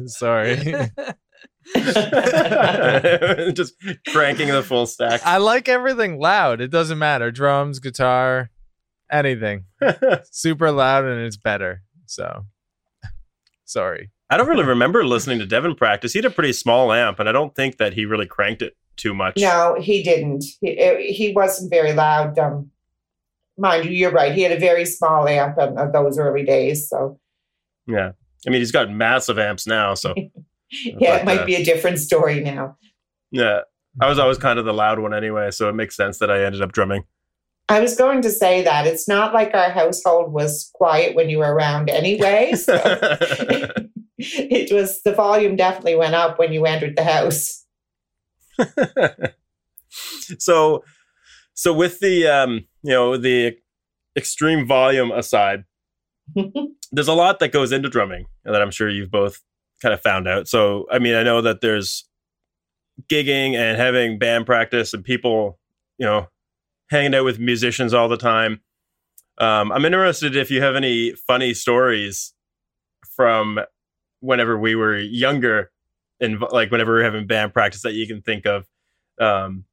Sorry. 0.09 0.55
Just 3.53 3.75
cranking 4.07 4.47
the 4.47 4.63
full 4.65 4.87
stack. 4.87 5.21
I 5.25 5.37
like 5.37 5.69
everything 5.69 6.17
loud. 6.19 6.59
It 6.61 6.69
doesn't 6.71 6.97
matter. 6.97 7.29
Drums, 7.29 7.77
guitar, 7.79 8.49
anything. 9.11 9.65
Super 10.31 10.71
loud 10.71 11.05
and 11.05 11.21
it's 11.25 11.37
better. 11.37 11.83
So 12.05 12.45
sorry. 13.65 14.11
I 14.29 14.37
don't 14.37 14.47
really 14.47 14.63
remember 14.63 15.05
listening 15.05 15.39
to 15.39 15.45
Devin 15.45 15.75
practice. 15.75 16.13
He 16.13 16.19
had 16.19 16.25
a 16.25 16.29
pretty 16.29 16.53
small 16.53 16.93
amp, 16.93 17.19
and 17.19 17.27
I 17.27 17.33
don't 17.33 17.53
think 17.53 17.77
that 17.77 17.93
he 17.93 18.05
really 18.05 18.25
cranked 18.25 18.61
it 18.61 18.77
too 18.95 19.13
much. 19.13 19.37
No, 19.37 19.75
he 19.79 20.03
didn't. 20.03 20.45
He, 20.61 21.11
he 21.13 21.33
wasn't 21.33 21.69
very 21.69 21.91
loud. 21.91 22.39
Um, 22.39 22.71
mind 23.57 23.85
you, 23.85 23.91
you're 23.91 24.11
right. 24.11 24.33
He 24.33 24.41
had 24.43 24.53
a 24.53 24.59
very 24.59 24.85
small 24.85 25.27
amp 25.27 25.57
in 25.59 25.77
uh, 25.77 25.91
those 25.91 26.17
early 26.17 26.43
days. 26.45 26.87
So, 26.87 27.19
Yeah. 27.87 28.11
I 28.47 28.49
mean, 28.49 28.61
he's 28.61 28.71
got 28.71 28.89
massive 28.89 29.37
amps 29.37 29.67
now, 29.67 29.93
so 29.95 30.13
yeah, 30.71 30.93
But, 30.97 31.21
it 31.21 31.25
might 31.25 31.39
uh, 31.41 31.45
be 31.45 31.55
a 31.55 31.63
different 31.65 31.99
story 31.99 32.39
now. 32.41 32.77
yeah. 33.31 33.61
I 33.99 34.07
was 34.07 34.17
always 34.17 34.37
kind 34.37 34.57
of 34.57 34.63
the 34.63 34.73
loud 34.73 34.99
one 34.99 35.13
anyway, 35.13 35.51
so 35.51 35.67
it 35.67 35.73
makes 35.73 35.97
sense 35.97 36.19
that 36.19 36.31
I 36.31 36.45
ended 36.45 36.61
up 36.61 36.71
drumming. 36.71 37.03
I 37.71 37.79
was 37.79 37.95
going 37.95 38.21
to 38.23 38.29
say 38.29 38.61
that 38.63 38.85
it's 38.85 39.07
not 39.07 39.33
like 39.33 39.53
our 39.53 39.69
household 39.69 40.33
was 40.33 40.69
quiet 40.73 41.15
when 41.15 41.29
you 41.29 41.37
were 41.37 41.53
around 41.53 41.89
anyway. 41.89 42.53
So 42.61 42.75
it 44.17 44.71
was 44.71 45.01
the 45.03 45.13
volume 45.13 45.55
definitely 45.55 45.95
went 45.95 46.13
up 46.13 46.37
when 46.37 46.51
you 46.51 46.65
entered 46.65 46.97
the 46.97 47.03
house. 47.03 47.65
so 50.37 50.83
so 51.53 51.73
with 51.73 51.99
the 52.01 52.27
um 52.27 52.65
you 52.83 52.91
know 52.91 53.17
the 53.17 53.57
extreme 54.17 54.67
volume 54.67 55.11
aside 55.11 55.63
there's 56.91 57.07
a 57.07 57.13
lot 57.13 57.39
that 57.39 57.51
goes 57.51 57.71
into 57.71 57.89
drumming 57.89 58.25
that 58.43 58.61
i'm 58.61 58.69
sure 58.69 58.89
you've 58.89 59.09
both 59.09 59.39
kind 59.81 59.93
of 59.93 60.01
found 60.01 60.27
out 60.27 60.47
so 60.47 60.85
i 60.91 60.99
mean 60.99 61.15
i 61.15 61.23
know 61.23 61.41
that 61.41 61.61
there's 61.61 62.07
gigging 63.09 63.55
and 63.55 63.77
having 63.77 64.19
band 64.19 64.45
practice 64.45 64.93
and 64.93 65.03
people 65.03 65.57
you 65.97 66.05
know 66.05 66.27
hanging 66.91 67.15
out 67.15 67.25
with 67.25 67.39
musicians 67.39 67.93
all 67.93 68.07
the 68.07 68.17
time 68.17 68.61
um, 69.39 69.71
i'm 69.71 69.85
interested 69.85 70.35
if 70.35 70.51
you 70.51 70.61
have 70.61 70.75
any 70.75 71.13
funny 71.13 71.53
stories 71.53 72.33
from 73.15 73.59
whenever 74.19 74.57
we 74.59 74.75
were 74.75 74.97
younger 74.97 75.71
and 76.19 76.39
like 76.51 76.69
whenever 76.69 76.93
we 76.93 76.99
we're 76.99 77.03
having 77.03 77.25
band 77.25 77.51
practice 77.51 77.81
that 77.81 77.93
you 77.93 78.05
can 78.05 78.21
think 78.21 78.45
of 78.45 78.67
um, 79.19 79.65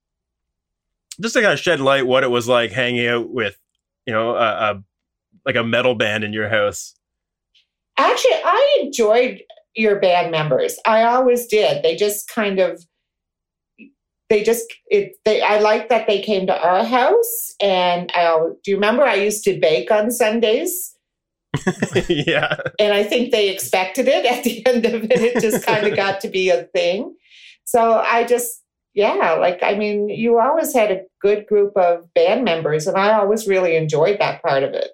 just 1.21 1.35
to 1.35 1.43
kind 1.43 1.53
of 1.53 1.59
shed 1.59 1.81
light 1.81 2.07
what 2.07 2.25
it 2.25 2.31
was 2.31 2.49
like 2.49 2.73
hanging 2.73 3.07
out 3.07 3.29
with 3.29 3.59
you 4.07 4.13
know 4.15 4.35
a, 4.37 4.73
a 4.73 4.83
like 5.45 5.57
a 5.57 5.65
metal 5.65 5.95
band 5.95 6.25
in 6.25 6.33
your 6.33 6.49
house 6.49 6.95
Actually, 7.99 8.41
I 8.45 8.79
enjoyed 8.83 9.43
your 9.75 9.99
band 10.01 10.31
members. 10.31 10.79
I 10.87 11.03
always 11.03 11.47
did. 11.47 11.83
They 11.83 11.97
just 11.97 12.29
kind 12.29 12.61
of 12.61 12.85
they 14.28 14.42
just 14.42 14.73
it 14.87 15.16
they 15.25 15.40
I 15.42 15.58
like 15.58 15.88
that 15.88 16.06
they 16.06 16.20
came 16.20 16.47
to 16.47 16.58
our 16.58 16.85
house 16.85 17.54
and 17.61 18.11
I 18.14 18.38
do 18.62 18.70
you 18.70 18.76
remember 18.76 19.02
I 19.02 19.14
used 19.14 19.44
to 19.44 19.58
bake 19.58 19.90
on 19.90 20.11
Sundays 20.11 20.94
yeah 22.08 22.56
and 22.78 22.92
I 22.92 23.04
think 23.04 23.32
they 23.32 23.49
expected 23.49 24.06
it 24.06 24.26
at 24.26 24.44
the 24.44 24.66
end 24.66 24.87
of 24.87 25.04
it. 25.04 25.12
It 25.12 25.40
just 25.40 25.64
kind 25.66 25.87
of 25.87 25.97
got 25.97 26.20
to 26.20 26.28
be 26.28 26.50
a 26.50 26.64
thing. 26.64 27.16
So 27.64 27.99
I 27.99 28.25
just 28.25 28.62
yeah, 28.94 29.35
like 29.35 29.61
I 29.62 29.76
mean, 29.76 30.08
you 30.08 30.40
always 30.40 30.75
had 30.75 30.90
a 30.90 31.02
good 31.20 31.47
group 31.47 31.76
of 31.76 32.12
band 32.14 32.44
members 32.44 32.87
and 32.87 32.97
I 32.97 33.12
always 33.12 33.47
really 33.47 33.76
enjoyed 33.76 34.18
that 34.18 34.42
part 34.42 34.64
of 34.64 34.75
it. 34.75 34.90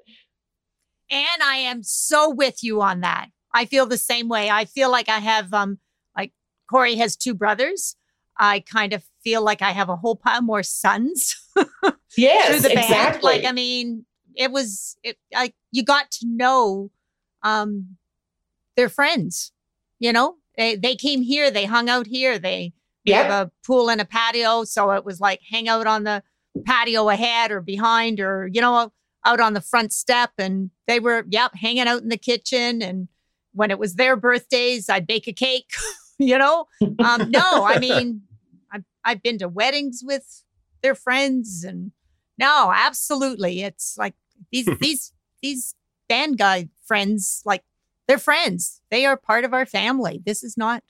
And 1.10 1.42
I 1.42 1.56
am 1.56 1.82
so 1.82 2.28
with 2.28 2.62
you 2.62 2.82
on 2.82 3.00
that. 3.00 3.28
I 3.54 3.64
feel 3.64 3.86
the 3.86 3.96
same 3.96 4.28
way. 4.28 4.50
I 4.50 4.66
feel 4.66 4.90
like 4.90 5.08
I 5.08 5.20
have 5.20 5.54
um 5.54 5.78
like 6.16 6.32
Corey 6.70 6.96
has 6.96 7.16
two 7.16 7.34
brothers. 7.34 7.96
I 8.38 8.60
kind 8.60 8.92
of 8.92 9.04
feel 9.22 9.42
like 9.42 9.62
I 9.62 9.70
have 9.72 9.88
a 9.88 9.96
whole 9.96 10.16
pile 10.16 10.42
more 10.42 10.62
sons 10.62 11.36
Yes, 12.16 12.48
through 12.48 12.60
the 12.68 12.78
exactly. 12.78 13.20
band. 13.20 13.22
Like, 13.22 13.44
I 13.44 13.52
mean, 13.52 14.04
it 14.34 14.50
was 14.50 14.96
it 15.02 15.16
like 15.32 15.54
you 15.72 15.82
got 15.84 16.10
to 16.12 16.26
know 16.26 16.90
um 17.42 17.96
their 18.76 18.88
friends, 18.88 19.52
you 19.98 20.12
know? 20.12 20.36
They 20.56 20.76
they 20.76 20.94
came 20.96 21.22
here, 21.22 21.50
they 21.50 21.64
hung 21.64 21.88
out 21.88 22.06
here, 22.06 22.38
they 22.38 22.72
we 23.04 23.12
Yep. 23.12 23.26
have 23.26 23.46
a 23.46 23.50
pool 23.66 23.90
and 23.90 24.00
a 24.00 24.04
patio. 24.04 24.64
So 24.64 24.90
it 24.92 25.04
was 25.04 25.20
like 25.20 25.40
hang 25.50 25.68
out 25.68 25.86
on 25.86 26.04
the 26.04 26.22
patio 26.64 27.08
ahead 27.10 27.50
or 27.52 27.60
behind 27.60 28.18
or, 28.20 28.48
you 28.52 28.60
know, 28.60 28.92
out 29.26 29.40
on 29.40 29.52
the 29.52 29.60
front 29.60 29.92
step. 29.92 30.30
And 30.38 30.70
they 30.86 31.00
were, 31.00 31.26
yep, 31.28 31.54
hanging 31.54 31.86
out 31.86 32.00
in 32.02 32.08
the 32.08 32.16
kitchen. 32.16 32.80
And 32.80 33.08
when 33.52 33.70
it 33.70 33.78
was 33.78 33.96
their 33.96 34.16
birthdays, 34.16 34.88
I'd 34.88 35.06
bake 35.06 35.26
a 35.28 35.32
cake, 35.34 35.70
you 36.18 36.38
know? 36.38 36.66
Um, 36.80 37.30
no, 37.30 37.64
I 37.64 37.78
mean, 37.78 38.22
I've, 38.72 38.84
I've 39.04 39.22
been 39.22 39.38
to 39.38 39.48
weddings 39.48 40.02
with 40.04 40.42
their 40.82 40.94
friends 40.94 41.64
and 41.64 41.92
no, 42.38 42.72
absolutely. 42.74 43.62
It's 43.62 43.96
like 43.98 44.14
these, 44.50 44.68
these, 44.80 45.12
these 45.42 45.74
band 46.08 46.38
guy 46.38 46.68
friends, 46.86 47.42
like 47.44 47.62
they're 48.08 48.18
friends. 48.18 48.80
They 48.90 49.06
are 49.06 49.16
part 49.16 49.44
of 49.44 49.54
our 49.54 49.66
family. 49.66 50.20
This 50.24 50.42
is 50.42 50.56
not, 50.56 50.82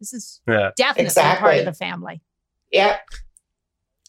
this 0.00 0.12
is 0.12 0.40
Yeah. 0.48 0.70
definitely 0.76 1.14
part 1.14 1.58
of 1.58 1.64
the 1.64 1.72
family. 1.72 2.22
Yep. 2.72 3.00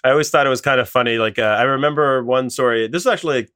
I 0.03 0.09
always 0.11 0.29
thought 0.29 0.45
it 0.45 0.49
was 0.49 0.61
kind 0.61 0.81
of 0.81 0.89
funny. 0.89 1.17
Like 1.17 1.39
uh, 1.39 1.43
I 1.43 1.63
remember 1.63 2.23
one 2.23 2.49
story. 2.49 2.87
This 2.87 3.03
is 3.03 3.07
actually 3.07 3.47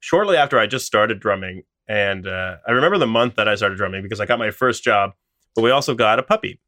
shortly 0.00 0.36
after 0.36 0.58
I 0.58 0.66
just 0.66 0.84
started 0.84 1.20
drumming, 1.20 1.62
and 1.88 2.26
uh, 2.26 2.56
I 2.66 2.72
remember 2.72 2.98
the 2.98 3.06
month 3.06 3.36
that 3.36 3.48
I 3.48 3.54
started 3.54 3.76
drumming 3.78 4.02
because 4.02 4.20
I 4.20 4.26
got 4.26 4.38
my 4.38 4.50
first 4.50 4.84
job. 4.84 5.12
But 5.56 5.62
we 5.62 5.70
also 5.70 5.94
got 5.94 6.18
a 6.18 6.22
puppy, 6.22 6.60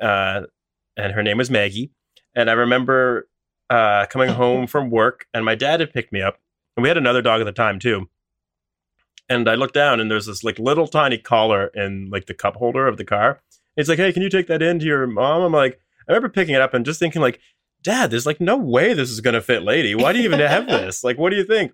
uh, 0.00 0.42
and 0.96 1.12
her 1.12 1.22
name 1.22 1.36
was 1.36 1.50
Maggie. 1.50 1.90
And 2.34 2.48
I 2.48 2.54
remember 2.54 3.28
uh, 3.68 4.06
coming 4.06 4.30
home 4.30 4.66
from 4.66 4.90
work, 4.90 5.26
and 5.34 5.44
my 5.44 5.56
dad 5.56 5.80
had 5.80 5.92
picked 5.92 6.12
me 6.12 6.22
up, 6.22 6.38
and 6.76 6.82
we 6.82 6.88
had 6.88 6.96
another 6.96 7.20
dog 7.20 7.40
at 7.40 7.44
the 7.44 7.52
time 7.52 7.78
too. 7.78 8.08
And 9.28 9.48
I 9.48 9.56
looked 9.56 9.74
down, 9.74 10.00
and 10.00 10.10
there's 10.10 10.26
this 10.26 10.44
like 10.44 10.58
little 10.58 10.86
tiny 10.86 11.18
collar 11.18 11.66
in 11.74 12.08
like 12.10 12.26
the 12.26 12.34
cup 12.34 12.56
holder 12.56 12.86
of 12.86 12.96
the 12.96 13.04
car. 13.04 13.42
It's 13.76 13.88
like, 13.88 13.98
hey, 13.98 14.12
can 14.12 14.22
you 14.22 14.30
take 14.30 14.46
that 14.46 14.62
in 14.62 14.78
to 14.78 14.84
your 14.86 15.06
mom? 15.06 15.42
I'm 15.42 15.52
like, 15.52 15.80
I 16.08 16.12
remember 16.12 16.28
picking 16.28 16.54
it 16.54 16.60
up 16.60 16.72
and 16.72 16.84
just 16.84 16.98
thinking 16.98 17.22
like, 17.22 17.40
Dad, 17.82 18.10
there's 18.10 18.26
like 18.26 18.40
no 18.40 18.56
way 18.56 18.92
this 18.92 19.10
is 19.10 19.20
gonna 19.20 19.40
fit 19.40 19.62
lady. 19.62 19.94
Why 19.94 20.12
do 20.12 20.18
you 20.18 20.24
even 20.24 20.40
have 20.40 20.66
this? 20.66 21.02
Like, 21.02 21.18
what 21.18 21.30
do 21.30 21.36
you 21.36 21.44
think? 21.44 21.72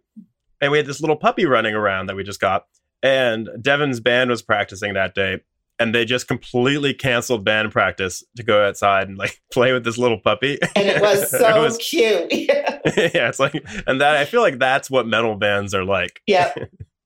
And 0.60 0.70
we 0.70 0.78
had 0.78 0.86
this 0.86 1.00
little 1.00 1.16
puppy 1.16 1.46
running 1.46 1.74
around 1.74 2.06
that 2.06 2.16
we 2.16 2.22
just 2.22 2.40
got. 2.40 2.66
And 3.02 3.48
Devin's 3.60 4.00
band 4.00 4.30
was 4.30 4.40
practicing 4.40 4.94
that 4.94 5.14
day. 5.14 5.40
And 5.78 5.94
they 5.94 6.06
just 6.06 6.26
completely 6.26 6.94
canceled 6.94 7.44
band 7.44 7.70
practice 7.70 8.24
to 8.36 8.42
go 8.42 8.66
outside 8.66 9.08
and 9.08 9.18
like 9.18 9.42
play 9.52 9.72
with 9.74 9.84
this 9.84 9.98
little 9.98 10.18
puppy. 10.18 10.58
And 10.74 10.88
it 10.88 11.02
was 11.02 11.30
so 11.38 11.62
was- 11.62 11.76
cute. 11.78 12.32
Yeah. 12.32 12.78
yeah, 12.96 13.28
it's 13.28 13.38
like, 13.40 13.54
and 13.86 14.00
that 14.00 14.16
I 14.16 14.24
feel 14.24 14.40
like 14.42 14.58
that's 14.58 14.90
what 14.90 15.06
metal 15.06 15.34
bands 15.36 15.74
are 15.74 15.84
like. 15.84 16.20
yeah. 16.26 16.54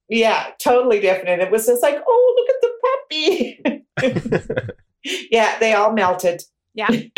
Yeah. 0.09 0.51
Totally 0.63 1.01
different. 1.01 1.41
It 1.41 1.51
was 1.51 1.67
just 1.67 1.83
like, 1.83 1.97
oh, 2.07 2.35
look 2.37 2.49
at 2.51 2.61
the 4.03 4.11
puppy. 4.35 5.27
yeah. 5.31 5.59
They 5.59 5.73
all 5.73 5.93
melted. 5.93 6.43
Yeah. 6.75 6.89
I 6.91 7.11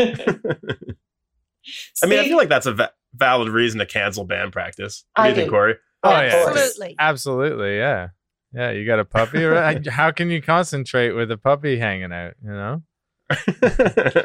mean, 2.07 2.19
I 2.19 2.29
feel 2.29 2.37
like 2.37 2.49
that's 2.49 2.67
a 2.67 2.73
va- 2.75 2.93
valid 3.15 3.49
reason 3.49 3.79
to 3.81 3.87
cancel 3.87 4.25
band 4.25 4.53
practice. 4.53 5.05
What 5.15 5.25
do 5.25 5.27
I 5.27 5.29
you 5.31 5.35
think, 5.35 5.47
do. 5.47 5.51
Corey? 5.51 5.75
Oh, 6.03 6.11
Of 6.11 6.23
yeah. 6.25 6.45
Absolutely. 6.49 6.97
Absolutely, 6.99 7.77
yeah, 7.77 8.09
yeah. 8.55 8.71
You 8.71 8.85
got 8.87 8.99
a 8.99 9.05
puppy. 9.05 9.43
right? 9.45 9.87
Uh, 9.87 9.91
how 9.91 10.11
can 10.11 10.31
you 10.31 10.41
concentrate 10.43 11.13
with 11.13 11.31
a 11.31 11.37
puppy 11.39 11.79
hanging 11.79 12.13
out? 12.13 12.35
You 12.45 12.51
know. 12.51 12.83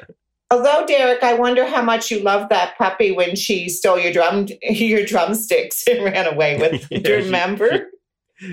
Although, 0.49 0.85
Derek, 0.87 1.23
I 1.23 1.33
wonder 1.33 1.65
how 1.67 1.81
much 1.81 2.09
you 2.09 2.21
loved 2.21 2.49
that 2.51 2.77
puppy 2.77 3.11
when 3.11 3.35
she 3.35 3.67
stole 3.67 3.99
your 3.99 4.13
drum 4.13 4.47
your 4.61 5.05
drumsticks 5.05 5.85
and 5.87 6.03
ran 6.05 6.25
away 6.25 6.57
with 6.57 6.87
them. 6.89 7.01
Do 7.01 7.09
Yeah, 7.11 7.15
you 7.17 7.21
she- 7.21 7.25
remember? 7.25 7.87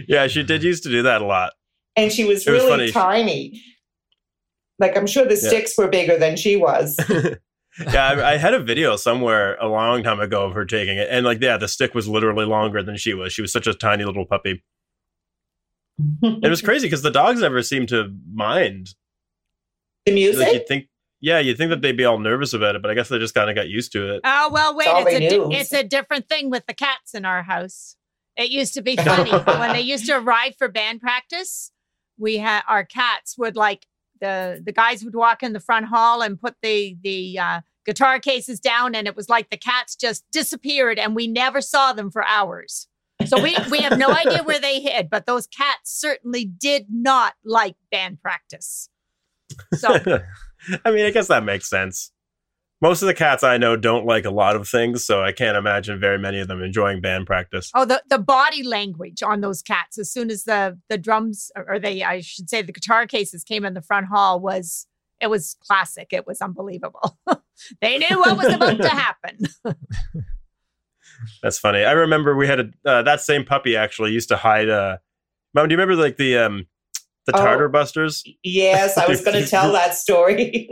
yeah, 0.08 0.26
she 0.26 0.42
did 0.42 0.62
used 0.64 0.82
to 0.84 0.88
do 0.88 1.02
that 1.02 1.22
a 1.22 1.24
lot. 1.26 1.52
and 1.96 2.10
she 2.12 2.24
was 2.24 2.46
It 2.46 2.50
really 2.50 2.90
funny. 2.90 2.90
tiny. 2.90 3.62
Like 4.80 4.96
I'm 4.96 5.06
sure 5.06 5.24
the 5.24 5.34
Yeah. 5.40 5.48
sticks 5.48 5.78
were 5.78 5.86
bigger 5.88 6.18
than 6.18 6.36
she 6.36 6.56
was. 6.56 6.96
yeah, 7.08 8.08
I, 8.08 8.32
I 8.32 8.36
had 8.38 8.54
a 8.54 8.60
video 8.60 8.96
somewhere 8.96 9.56
a 9.60 9.68
long 9.68 10.02
time 10.02 10.18
ago 10.18 10.44
of 10.46 10.52
her 10.54 10.64
taking 10.64 10.98
it, 10.98 11.06
and 11.10 11.24
like, 11.24 11.40
yeah, 11.40 11.56
the 11.58 11.68
stick 11.68 11.94
was 11.94 12.08
literally 12.08 12.44
longer 12.44 12.82
than 12.82 12.96
she 12.96 13.14
was. 13.14 13.32
She 13.32 13.40
was 13.42 13.52
such 13.52 13.68
a 13.68 13.74
tiny 13.74 14.04
little 14.04 14.26
puppy. 14.26 14.64
It 16.22 16.48
was 16.50 16.62
crazy 16.62 16.86
because 16.86 17.02
the 17.02 17.10
dogs 17.10 17.40
never 17.40 17.62
seemed 17.62 17.88
to 17.90 18.12
mind. 18.32 18.94
the 20.06 20.12
music. 20.12 20.44
Like 20.46 20.54
you'd 20.54 20.66
think, 20.66 20.88
yeah, 21.20 21.38
you'd 21.38 21.56
think 21.56 21.70
that 21.70 21.82
they'd 21.82 21.96
be 21.96 22.04
all 22.04 22.18
nervous 22.18 22.52
about 22.52 22.74
it, 22.74 22.82
but 22.82 22.90
I 22.90 22.94
guess 22.94 23.08
they 23.08 23.18
just 23.18 23.34
kind 23.34 23.48
of 23.48 23.56
got 23.56 23.68
used 23.68 23.92
to 23.92 24.14
it. 24.14 24.20
Oh 24.24 24.50
well, 24.52 24.76
wait. 24.76 24.88
all 24.88 25.06
It's 25.06 25.16
a 25.16 25.20
di- 25.20 25.56
it's 25.56 25.72
a 25.72 25.84
different 25.84 26.28
thing 26.28 26.50
with 26.50 26.66
the 26.66 26.74
cats 26.74 27.14
in 27.14 27.24
our 27.24 27.42
house. 27.42 27.96
It 28.36 28.50
used 28.50 28.74
to 28.74 28.82
be 28.82 28.96
funny 28.96 29.30
when 29.30 29.72
they 29.72 29.80
used 29.80 30.06
to 30.06 30.18
arrive 30.18 30.56
for 30.58 30.68
band 30.68 31.00
practice. 31.00 31.70
We 32.18 32.38
had 32.38 32.62
our 32.68 32.84
cats 32.84 33.36
would 33.38 33.56
like 33.56 33.86
the 34.20 34.60
the 34.64 34.72
guys 34.72 35.04
would 35.04 35.14
walk 35.14 35.42
in 35.42 35.52
the 35.52 35.60
front 35.60 35.86
hall 35.86 36.22
and 36.22 36.40
put 36.40 36.56
the 36.62 36.96
the 37.02 37.38
uh, 37.38 37.60
guitar 37.86 38.18
cases 38.18 38.58
down, 38.60 38.94
and 38.94 39.06
it 39.06 39.16
was 39.16 39.28
like 39.28 39.50
the 39.50 39.56
cats 39.56 39.94
just 39.94 40.24
disappeared, 40.32 40.98
and 40.98 41.14
we 41.14 41.26
never 41.26 41.60
saw 41.60 41.92
them 41.92 42.10
for 42.10 42.24
hours. 42.26 42.88
So 43.26 43.42
we 43.42 43.56
we 43.70 43.78
have 43.80 43.98
no 43.98 44.10
idea 44.10 44.42
where 44.44 44.60
they 44.60 44.80
hid, 44.80 45.08
but 45.10 45.26
those 45.26 45.46
cats 45.46 45.98
certainly 45.98 46.44
did 46.44 46.86
not 46.90 47.34
like 47.44 47.76
band 47.90 48.20
practice. 48.20 48.88
So 49.74 49.94
I 50.84 50.90
mean, 50.90 51.06
I 51.06 51.10
guess 51.10 51.28
that 51.28 51.44
makes 51.44 51.68
sense. 51.68 52.10
Most 52.80 53.02
of 53.02 53.06
the 53.06 53.14
cats 53.14 53.42
I 53.42 53.56
know 53.56 53.76
don't 53.76 54.04
like 54.04 54.26
a 54.26 54.30
lot 54.30 54.56
of 54.56 54.68
things, 54.68 55.06
so 55.06 55.22
I 55.22 55.32
can't 55.32 55.56
imagine 55.56 55.98
very 55.98 56.18
many 56.18 56.40
of 56.40 56.48
them 56.48 56.62
enjoying 56.62 57.00
band 57.00 57.26
practice. 57.26 57.70
Oh, 57.74 57.86
the, 57.86 58.02
the 58.10 58.18
body 58.18 58.62
language 58.62 59.22
on 59.22 59.40
those 59.40 59.62
cats 59.62 59.98
as 59.98 60.12
soon 60.12 60.30
as 60.30 60.44
the 60.44 60.78
the 60.88 60.98
drums 60.98 61.50
or 61.56 61.78
they 61.78 62.02
I 62.02 62.20
should 62.20 62.50
say 62.50 62.62
the 62.62 62.72
guitar 62.72 63.06
cases 63.06 63.44
came 63.44 63.64
in 63.64 63.74
the 63.74 63.80
front 63.80 64.06
hall 64.06 64.40
was 64.40 64.86
it 65.20 65.28
was 65.28 65.56
classic. 65.60 66.08
It 66.10 66.26
was 66.26 66.40
unbelievable. 66.40 67.18
they 67.80 67.98
knew 67.98 68.18
what 68.18 68.36
was 68.36 68.52
about 68.52 68.76
to 68.78 68.88
happen. 68.88 69.38
That's 71.42 71.58
funny. 71.58 71.84
I 71.84 71.92
remember 71.92 72.36
we 72.36 72.46
had 72.46 72.60
a 72.60 72.70
uh, 72.88 73.02
that 73.02 73.20
same 73.20 73.44
puppy 73.44 73.76
actually 73.76 74.12
used 74.12 74.28
to 74.30 74.36
hide. 74.36 74.68
Uh, 74.68 74.98
Mom, 75.54 75.68
do 75.68 75.72
you 75.74 75.78
remember 75.80 76.00
like 76.00 76.16
the 76.16 76.36
um 76.38 76.66
the 77.26 77.32
Oh. 77.36 77.38
tartar 77.44 77.68
busters? 77.68 78.22
yes, 78.42 78.98
I 78.98 79.06
was 79.06 79.20
going 79.22 79.40
to 79.42 79.48
tell 79.48 79.72
that 79.72 79.94
story. 79.94 80.68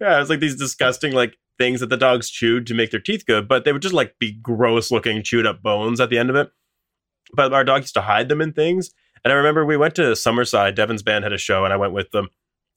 Yeah, 0.00 0.16
it 0.16 0.20
was 0.20 0.30
like 0.30 0.40
these 0.40 0.56
disgusting 0.56 1.12
like 1.12 1.36
things 1.58 1.80
that 1.80 1.90
the 1.90 1.96
dogs 1.96 2.28
chewed 2.30 2.66
to 2.66 2.74
make 2.74 2.90
their 2.90 3.00
teeth 3.00 3.24
good, 3.26 3.46
but 3.46 3.64
they 3.64 3.72
would 3.72 3.82
just 3.82 3.94
like 3.94 4.18
be 4.18 4.32
gross 4.32 4.90
looking 4.90 5.22
chewed 5.22 5.46
up 5.46 5.62
bones 5.62 6.00
at 6.00 6.10
the 6.10 6.18
end 6.18 6.30
of 6.30 6.36
it. 6.36 6.50
But 7.34 7.52
our 7.52 7.62
dog 7.64 7.82
used 7.82 7.94
to 7.94 8.00
hide 8.02 8.28
them 8.28 8.40
in 8.40 8.52
things. 8.52 8.90
And 9.24 9.32
I 9.32 9.36
remember 9.36 9.64
we 9.64 9.76
went 9.76 9.94
to 9.96 10.02
Summerside. 10.16 10.74
Devin's 10.74 11.02
band 11.04 11.22
had 11.22 11.32
a 11.32 11.38
show, 11.38 11.64
and 11.64 11.72
I 11.72 11.76
went 11.76 11.92
with 11.92 12.10
them. 12.10 12.28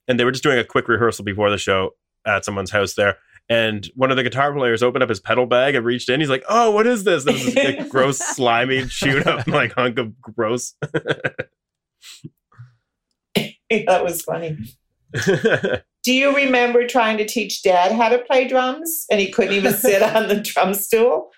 And 0.06 0.20
they 0.20 0.24
were 0.24 0.30
just 0.30 0.44
doing 0.44 0.58
a 0.58 0.64
quick 0.64 0.86
rehearsal 0.86 1.24
before 1.24 1.50
the 1.50 1.58
show 1.58 1.90
at 2.24 2.44
someone's 2.44 2.70
house 2.70 2.94
there. 2.94 3.16
And 3.48 3.88
one 3.94 4.10
of 4.10 4.16
the 4.16 4.24
guitar 4.24 4.52
players 4.52 4.82
opened 4.82 5.04
up 5.04 5.08
his 5.08 5.20
pedal 5.20 5.46
bag 5.46 5.76
and 5.76 5.86
reached 5.86 6.08
in. 6.08 6.18
He's 6.18 6.28
like, 6.28 6.44
"Oh, 6.48 6.72
what 6.72 6.86
is 6.86 7.04
this?" 7.04 7.24
This 7.24 7.44
was 7.44 7.54
this 7.54 7.78
like, 7.78 7.88
gross, 7.88 8.18
slimy, 8.18 8.86
chewed 8.86 9.26
up 9.26 9.46
like 9.48 9.72
hunk 9.72 9.98
of 9.98 10.20
gross. 10.20 10.74
that 13.70 14.02
was 14.02 14.22
funny. 14.22 14.58
Do 16.04 16.12
you 16.12 16.34
remember 16.34 16.86
trying 16.86 17.18
to 17.18 17.26
teach 17.26 17.62
Dad 17.62 17.92
how 17.92 18.08
to 18.08 18.18
play 18.18 18.48
drums, 18.48 19.06
and 19.10 19.20
he 19.20 19.30
couldn't 19.30 19.54
even 19.54 19.74
sit 19.74 20.02
on 20.02 20.26
the 20.28 20.40
drum 20.40 20.74
stool? 20.74 21.30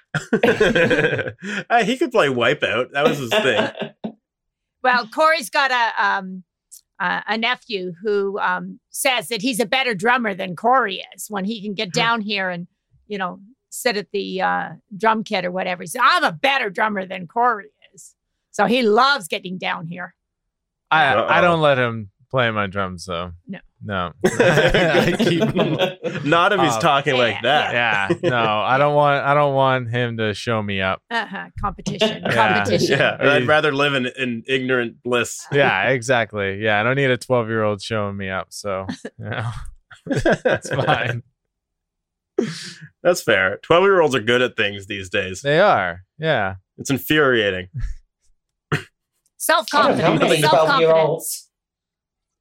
Uh, 1.71 1.85
he 1.85 1.99
could 1.99 2.11
play 2.11 2.29
Wipeout. 2.29 2.93
That 2.93 3.07
was 3.07 3.19
his 3.19 3.31
thing. 3.31 3.71
well, 4.83 5.07
Corey's 5.09 5.51
got 5.51 5.71
a 5.71 5.93
um 6.03 6.45
uh, 7.01 7.21
a 7.27 7.39
nephew 7.39 7.93
who 8.03 8.39
um 8.41 8.81
says 8.91 9.29
that 9.29 9.43
he's 9.43 9.61
a 9.61 9.67
better 9.67 9.95
drummer 9.95 10.35
than 10.35 10.57
Corey 10.57 11.05
is 11.15 11.27
when 11.29 11.45
he 11.45 11.63
can 11.63 11.75
get 11.75 11.93
down 11.93 12.21
here 12.21 12.51
and 12.51 12.67
you 13.07 13.19
know 13.19 13.41
sit 13.71 13.97
at 13.97 14.11
the 14.13 14.41
uh, 14.41 14.69
drum 14.97 15.23
kit 15.25 15.45
or 15.45 15.51
whatever. 15.51 15.83
He 15.83 15.87
said, 15.89 16.01
"I'm 16.03 16.25
a 16.25 16.33
better 16.33 16.71
drummer 16.71 17.07
than 17.07 17.27
Corey 17.27 17.71
is." 17.95 18.15
So 18.51 18.67
he 18.67 18.83
loves 18.83 19.29
getting 19.29 19.59
down 19.59 19.87
here. 19.87 20.15
I 20.91 21.05
I 21.15 21.39
Uh-oh. 21.39 21.41
don't 21.43 21.61
let 21.61 21.79
him 21.79 22.11
play 22.31 22.51
my 22.51 22.67
drums 22.67 23.05
though. 23.07 23.33
No. 23.47 23.59
No. 23.83 24.13
I 24.27 25.15
keep 25.19 25.43
him- 25.55 26.29
Not 26.29 26.53
if 26.53 26.61
he's 26.61 26.75
Oh. 26.77 26.81
talking 26.81 27.15
Yeah, 27.15 27.21
like 27.23 27.43
that. 27.43 27.73
yeah. 27.73 28.29
No, 28.29 28.37
I 28.61 28.77
don't 28.79 28.95
want 28.95 29.25
I 29.25 29.35
don't 29.35 29.55
want 29.55 29.89
him 29.91 30.17
to 30.19 30.35
show 30.35 30.61
me 30.63 30.81
up. 30.81 31.01
Uh-huh. 31.11 31.47
Competition, 31.61 32.23
Yeah. 32.25 32.35
competition. 32.35 32.99
Yeah, 32.99 33.17
I'd 33.21 33.47
rather 33.47 33.73
live 33.73 33.95
in, 33.95 34.07
in 34.19 34.43
ignorant 34.49 35.03
bliss. 35.03 35.47
Yeah, 35.53 35.91
exactly. 35.91 36.61
Yeah, 36.63 36.81
I 36.81 36.83
don't 36.83 36.97
need 36.97 37.11
a 37.11 37.17
12 37.17 37.49
year 37.49 37.63
old 37.63 37.81
showing 37.81 38.17
me 38.17 38.29
up. 38.31 38.49
So, 38.51 38.87
you 39.19 39.29
know, 39.31 39.51
it's 40.07 40.71
fine. 40.71 41.23
That's 43.03 43.23
fair. 43.23 43.59
12 43.63 43.85
year 43.85 44.01
olds 44.01 44.15
are 44.15 44.21
good 44.21 44.43
at 44.43 44.57
things 44.57 44.87
these 44.87 45.09
days. 45.09 45.41
They 45.43 45.61
are. 45.61 46.03
Yeah. 46.19 46.57
It's 46.79 46.91
infuriating. 46.91 47.69
Self 49.37 49.67
I 49.73 49.89
don't 49.89 49.99
know 49.99 50.05
confidence. 50.05 50.31
many 50.31 50.43
Self 50.43 50.67
12 50.67 50.81
year 50.81 50.91
confidence. 50.93 51.48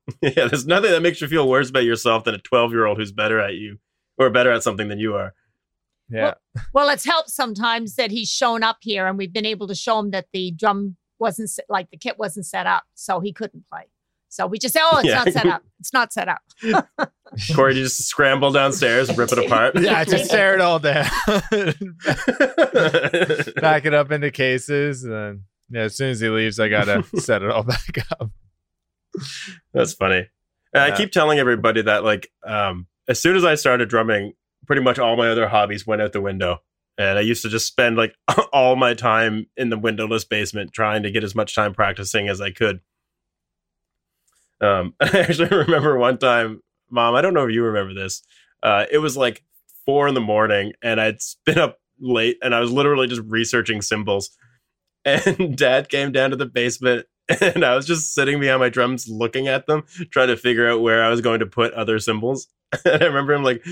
Olds. 0.07 0.17
yeah, 0.37 0.47
there's 0.47 0.65
nothing 0.65 0.91
that 0.91 1.01
makes 1.01 1.21
you 1.21 1.27
feel 1.27 1.47
worse 1.47 1.69
about 1.69 1.83
yourself 1.83 2.23
than 2.23 2.35
a 2.35 2.39
12 2.39 2.71
year 2.71 2.85
old 2.85 2.97
who's 2.97 3.11
better 3.11 3.39
at 3.39 3.55
you 3.55 3.77
or 4.17 4.29
better 4.29 4.51
at 4.51 4.63
something 4.63 4.87
than 4.87 4.99
you 4.99 5.15
are. 5.15 5.33
Yeah. 6.09 6.35
Well, 6.73 6.87
it's 6.89 7.03
helped 7.05 7.29
sometimes 7.29 7.95
that 7.95 8.11
he's 8.11 8.29
shown 8.29 8.63
up 8.63 8.77
here 8.81 9.07
and 9.07 9.17
we've 9.17 9.33
been 9.33 9.45
able 9.45 9.67
to 9.67 9.75
show 9.75 9.99
him 9.99 10.11
that 10.11 10.27
the 10.31 10.51
drum 10.51 10.95
wasn't 11.19 11.49
like 11.67 11.89
the 11.91 11.97
kit 11.97 12.17
wasn't 12.17 12.45
set 12.45 12.65
up, 12.67 12.83
so 12.93 13.19
he 13.19 13.33
couldn't 13.33 13.65
play. 13.69 13.83
So 14.29 14.45
we 14.45 14.59
just 14.59 14.73
say, 14.73 14.81
"Oh, 14.83 14.99
it's 14.99 15.07
Yeah. 15.07 15.15
not 15.23 15.31
set 15.33 15.45
up. 15.47 15.63
It's 15.79 15.93
not 15.93 16.13
set 16.13 16.27
up." 16.27 16.41
Corey, 17.55 17.75
you 17.75 17.83
just 17.83 18.05
scramble 18.07 18.51
downstairs, 18.51 19.15
rip 19.17 19.31
it 19.31 19.39
apart. 19.39 19.79
yeah, 19.79 20.03
just 20.03 20.29
tear 20.29 20.53
it 20.53 20.61
all 20.61 20.79
down, 20.79 21.05
back 23.55 23.85
it 23.85 23.93
up 23.93 24.11
into 24.11 24.31
cases, 24.31 25.03
and 25.03 25.13
then 25.13 25.43
yeah, 25.69 25.81
as 25.81 25.95
soon 25.95 26.11
as 26.11 26.19
he 26.19 26.29
leaves, 26.29 26.59
I 26.59 26.69
gotta 26.69 27.03
set 27.19 27.41
it 27.41 27.49
all 27.51 27.63
back 27.63 27.97
up. 28.19 28.29
That's 29.73 29.93
funny. 29.93 30.27
And 30.73 30.83
I 30.83 30.95
keep 30.95 31.11
telling 31.11 31.39
everybody 31.39 31.81
that 31.81 32.03
like 32.03 32.29
um 32.45 32.87
as 33.07 33.21
soon 33.21 33.35
as 33.35 33.45
I 33.45 33.55
started 33.55 33.89
drumming, 33.89 34.33
pretty 34.65 34.81
much 34.81 34.99
all 34.99 35.15
my 35.15 35.29
other 35.29 35.47
hobbies 35.47 35.87
went 35.87 36.01
out 36.01 36.13
the 36.13 36.21
window. 36.21 36.59
And 36.97 37.17
I 37.17 37.21
used 37.21 37.43
to 37.43 37.49
just 37.49 37.67
spend 37.67 37.95
like 37.95 38.15
all 38.53 38.75
my 38.75 38.93
time 38.93 39.47
in 39.55 39.69
the 39.69 39.77
windowless 39.77 40.25
basement 40.25 40.73
trying 40.73 41.03
to 41.03 41.11
get 41.11 41.23
as 41.23 41.35
much 41.35 41.55
time 41.55 41.73
practicing 41.73 42.27
as 42.27 42.41
I 42.41 42.51
could. 42.51 42.81
Um 44.61 44.93
I 45.01 45.19
actually 45.19 45.55
remember 45.55 45.97
one 45.97 46.17
time, 46.17 46.61
mom, 46.89 47.15
I 47.15 47.21
don't 47.21 47.33
know 47.33 47.47
if 47.47 47.53
you 47.53 47.63
remember 47.63 47.93
this. 47.93 48.21
Uh 48.61 48.85
it 48.91 48.99
was 48.99 49.17
like 49.17 49.43
four 49.85 50.07
in 50.07 50.13
the 50.13 50.21
morning 50.21 50.73
and 50.81 50.99
I'd 50.99 51.19
been 51.45 51.57
up 51.57 51.79
late 51.99 52.37
and 52.41 52.53
I 52.53 52.59
was 52.59 52.71
literally 52.71 53.07
just 53.07 53.21
researching 53.25 53.81
cymbals. 53.81 54.29
And 55.05 55.57
dad 55.57 55.87
came 55.87 56.11
down 56.11 56.31
to 56.31 56.35
the 56.35 56.45
basement 56.45 57.05
and 57.41 57.63
I 57.63 57.75
was 57.75 57.85
just 57.85 58.13
sitting 58.13 58.39
behind 58.39 58.59
my 58.59 58.69
drums 58.69 59.07
looking 59.07 59.47
at 59.47 59.67
them, 59.67 59.83
trying 60.11 60.29
to 60.29 60.37
figure 60.37 60.69
out 60.69 60.81
where 60.81 61.03
I 61.03 61.09
was 61.09 61.21
going 61.21 61.39
to 61.39 61.45
put 61.45 61.73
other 61.73 61.99
cymbals. 61.99 62.47
And 62.83 63.01
I 63.01 63.05
remember 63.05 63.31
him 63.31 63.43
like 63.43 63.65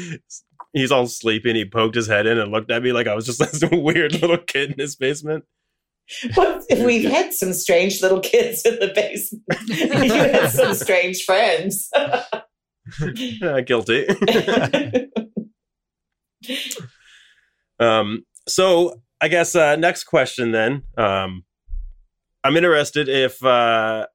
he's 0.72 0.90
all 0.90 1.06
sleepy 1.06 1.50
and 1.50 1.58
he 1.58 1.66
poked 1.66 1.96
his 1.96 2.08
head 2.08 2.26
in 2.26 2.38
and 2.38 2.50
looked 2.50 2.72
at 2.72 2.82
me 2.82 2.94
like 2.94 3.08
I 3.08 3.14
was 3.14 3.26
just 3.26 3.40
this 3.60 3.62
weird 3.70 4.14
little 4.22 4.38
kid 4.38 4.72
in 4.72 4.80
his 4.80 4.96
basement. 4.96 5.44
But 6.34 6.64
we've 6.70 7.10
had 7.10 7.34
some 7.34 7.52
strange 7.52 8.02
little 8.02 8.22
kids 8.22 8.62
in 8.64 8.76
the 8.80 8.94
basement. 8.96 9.44
you 9.68 10.14
had 10.14 10.50
some 10.50 10.74
strange 10.76 11.24
friends. 11.24 11.90
Uh, 11.94 13.62
guilty. 13.66 14.08
um, 17.80 18.24
so 18.48 19.02
I 19.20 19.28
guess 19.28 19.56
uh, 19.56 19.76
next 19.76 20.04
question 20.04 20.52
then. 20.52 20.84
Um, 20.98 21.44
I'm 22.46 22.56
interested 22.58 23.10
if, 23.10 23.44
uh, 23.44 24.06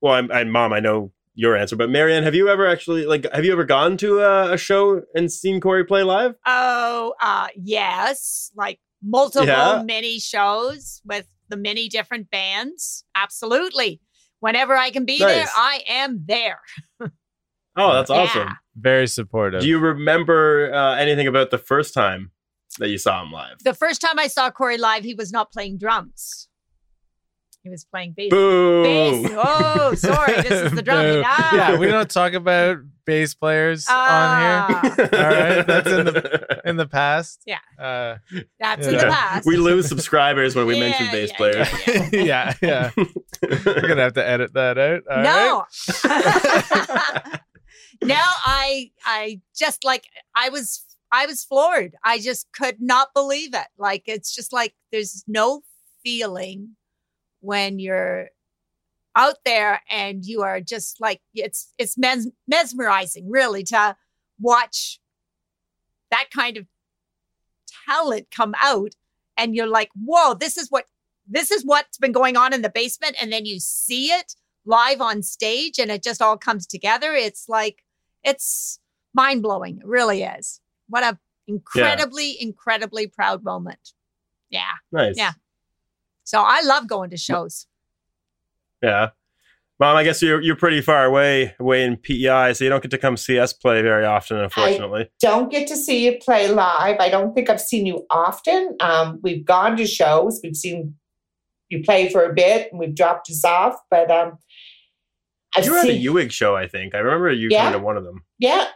well, 0.00 0.14
I'm, 0.14 0.30
I'm 0.32 0.50
mom. 0.50 0.72
I 0.72 0.80
know 0.80 1.12
your 1.34 1.56
answer, 1.56 1.76
but 1.76 1.88
Marianne, 1.90 2.24
have 2.24 2.34
you 2.34 2.48
ever 2.48 2.66
actually 2.66 3.06
like 3.06 3.24
have 3.32 3.44
you 3.44 3.52
ever 3.52 3.64
gone 3.64 3.96
to 3.98 4.20
a, 4.20 4.54
a 4.54 4.58
show 4.58 5.02
and 5.14 5.30
seen 5.30 5.60
Corey 5.60 5.84
play 5.84 6.02
live? 6.02 6.34
Oh, 6.44 7.14
uh, 7.20 7.46
yes, 7.56 8.50
like 8.56 8.80
multiple 9.02 9.46
Yeah. 9.46 9.82
mini 9.84 10.18
shows 10.18 11.00
with 11.04 11.26
the 11.48 11.56
many 11.56 11.88
different 11.88 12.30
bands. 12.30 13.04
Absolutely. 13.14 14.00
Whenever 14.40 14.76
I 14.76 14.90
can 14.90 15.04
be 15.04 15.18
there, 15.18 15.46
I 15.54 15.82
am 15.88 16.24
there. 16.26 16.60
Oh, 17.00 17.92
that's 17.92 18.10
Yeah. 18.10 18.16
awesome. 18.16 18.48
Very 18.76 19.06
supportive. 19.06 19.60
Do 19.60 19.68
you 19.68 19.78
remember 19.78 20.72
uh, 20.74 20.96
anything 20.96 21.28
about 21.28 21.50
the 21.50 21.58
first 21.58 21.94
time 21.94 22.32
that 22.78 22.88
you 22.88 22.98
saw 22.98 23.22
him 23.22 23.30
live? 23.32 23.58
The 23.62 23.74
first 23.74 24.00
time 24.00 24.18
I 24.18 24.26
saw 24.26 24.50
Corey 24.50 24.78
live, 24.78 25.04
he 25.04 25.14
was 25.14 25.30
not 25.32 25.52
playing 25.52 25.78
drums. 25.78 26.47
He 27.68 27.70
was 27.70 27.84
playing 27.84 28.12
bass. 28.16 28.30
Boo! 28.30 28.82
Bass. 28.82 29.30
Oh, 29.36 29.94
sorry. 29.94 30.34
This 30.42 30.62
is 30.62 30.72
the 30.72 30.82
drum. 30.82 31.02
Boo. 31.04 31.22
Ah. 31.26 31.54
Yeah, 31.54 31.76
we 31.78 31.86
don't 31.86 32.10
talk 32.10 32.32
about 32.32 32.78
bass 33.04 33.34
players 33.34 33.86
on 33.88 33.94
Ah, 33.98 34.80
here 34.82 35.08
All 35.12 35.20
right, 35.20 35.66
that's 35.66 35.88
in 35.88 36.04
the- 36.06 36.60
in 36.64 36.76
the 36.76 36.86
past. 36.86 37.42
Yeah. 37.46 37.58
Uh, 37.78 38.16
That's 38.58 38.86
in 38.86 38.94
the 38.96 39.02
past. 39.04 39.46
we 39.46 39.56
lose 39.56 39.88
subscribers 39.88 40.54
when 40.56 40.66
we 40.66 40.74
Yeah, 40.74 40.80
mention 40.80 41.06
bass 41.10 41.30
yeah, 41.30 41.36
players. 41.36 41.68
yeah, 41.86 42.08
yeah. 42.12 42.54
yeah, 42.62 42.90
yeah. 42.96 43.04
We're 43.64 43.86
gonna 43.88 44.02
have 44.02 44.14
to 44.14 44.26
edit 44.26 44.52
that 44.54 44.78
out. 44.78 45.02
All 45.10 45.22
right? 45.22 45.24
no. 45.24 45.64
no, 48.02 48.14
I 48.16 48.90
I 49.04 49.40
just 49.56 49.84
like 49.84 50.04
I 50.34 50.48
was 50.48 50.84
I 51.10 51.26
was 51.26 51.44
floored. 51.44 51.96
I 52.04 52.18
just 52.18 52.46
could 52.52 52.80
not 52.80 53.08
believe 53.14 53.54
it. 53.54 53.66
Like 53.78 54.02
it's 54.06 54.34
just 54.34 54.52
like 54.52 54.74
there's 54.92 55.24
no 55.26 55.62
feeling 56.04 56.76
when 57.40 57.78
you're 57.78 58.28
out 59.16 59.36
there 59.44 59.82
and 59.90 60.24
you 60.24 60.42
are 60.42 60.60
just 60.60 61.00
like 61.00 61.20
it's 61.34 61.72
it's 61.78 61.98
mes- 61.98 62.30
mesmerizing 62.46 63.28
really 63.28 63.64
to 63.64 63.96
watch 64.40 65.00
that 66.10 66.26
kind 66.34 66.56
of 66.56 66.66
talent 67.86 68.28
come 68.30 68.54
out. 68.62 68.92
And 69.36 69.54
you're 69.54 69.66
like 69.66 69.90
whoa 69.94 70.34
this 70.34 70.56
is 70.56 70.68
what 70.68 70.84
this 71.26 71.50
is 71.50 71.62
what's 71.64 71.98
been 71.98 72.12
going 72.12 72.36
on 72.36 72.52
in 72.52 72.62
the 72.62 72.70
basement. 72.70 73.16
And 73.20 73.32
then 73.32 73.44
you 73.44 73.60
see 73.60 74.06
it 74.08 74.34
live 74.64 75.00
on 75.00 75.22
stage 75.22 75.78
and 75.78 75.90
it 75.90 76.02
just 76.02 76.22
all 76.22 76.36
comes 76.36 76.66
together. 76.66 77.12
It's 77.12 77.48
like 77.48 77.82
it's 78.24 78.80
mind-blowing. 79.14 79.78
It 79.78 79.86
really 79.86 80.22
is. 80.22 80.60
What 80.88 81.04
a 81.04 81.18
incredibly 81.46 82.36
incredibly 82.40 83.06
proud 83.06 83.42
moment. 83.42 83.92
Yeah. 84.50 84.72
Nice. 84.92 85.16
Yeah. 85.16 85.32
So 86.28 86.40
i 86.42 86.60
love 86.62 86.86
going 86.86 87.10
to 87.10 87.16
shows 87.16 87.66
Yeah. 88.82 89.08
Mom, 89.80 89.94
I 89.96 90.02
guess 90.02 90.20
you're 90.20 90.40
you're 90.40 90.56
pretty 90.56 90.80
far 90.80 91.04
away 91.04 91.54
away 91.60 91.84
in 91.84 91.96
PEI, 91.96 92.52
so 92.52 92.64
you 92.64 92.70
don't 92.70 92.82
get 92.82 92.90
to 92.90 92.98
come 92.98 93.16
see 93.16 93.38
us 93.38 93.52
play 93.52 93.80
very 93.80 94.04
often, 94.04 94.36
unfortunately. 94.38 95.08
don't 95.20 95.52
get 95.52 95.68
to 95.68 95.76
see 95.76 96.04
you 96.04 96.18
play 96.20 96.48
live. 96.48 96.96
I 96.98 97.08
don't 97.08 97.32
think 97.32 97.48
I've 97.48 97.60
seen 97.60 97.86
you 97.86 98.04
often. 98.10 98.76
Um, 98.80 99.20
we've 99.22 99.44
gone 99.44 99.76
to 99.76 99.86
shows. 99.86 100.40
We've 100.42 100.56
seen 100.56 100.96
you 101.68 101.84
play 101.84 102.08
for 102.08 102.24
a 102.24 102.34
bit, 102.34 102.72
and 102.72 102.80
we've 102.80 102.92
dropped 102.94 103.30
us 103.30 103.44
off. 103.44 103.76
But 103.88 104.10
um, 104.10 104.38
I've 105.56 105.64
you 105.64 105.70
were 105.70 105.78
at 105.78 105.84
a 105.84 105.88
seen, 105.92 106.04
Ewig 106.12 106.32
show, 106.32 106.56
I 106.56 106.66
think. 106.66 106.96
I 106.96 106.98
remember 106.98 107.30
you 107.30 107.48
Yeah. 107.48 107.66
coming 107.66 107.78
to 107.80 107.84
one 107.86 107.96
of 107.96 108.02
them. 108.02 108.24
yeah. 108.40 108.66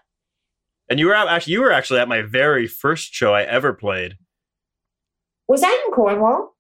And 0.89 1.01
you 1.01 1.07
were 1.09 1.17
at, 1.17 1.27
actually 1.27 1.55
you 1.55 1.63
were 1.63 1.73
actually 1.73 1.99
at 1.99 2.07
my 2.09 2.23
very 2.23 2.69
first 2.69 3.13
show 3.13 3.35
I 3.35 3.43
ever 3.43 3.73
played. 3.73 4.19
Was 5.49 5.63
that 5.63 5.83
in 5.87 5.93
Cornwall? 5.93 6.55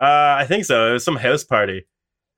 Uh, 0.00 0.36
I 0.38 0.44
think 0.46 0.64
so. 0.64 0.90
It 0.90 0.92
was 0.94 1.04
some 1.04 1.16
house 1.16 1.44
party. 1.44 1.86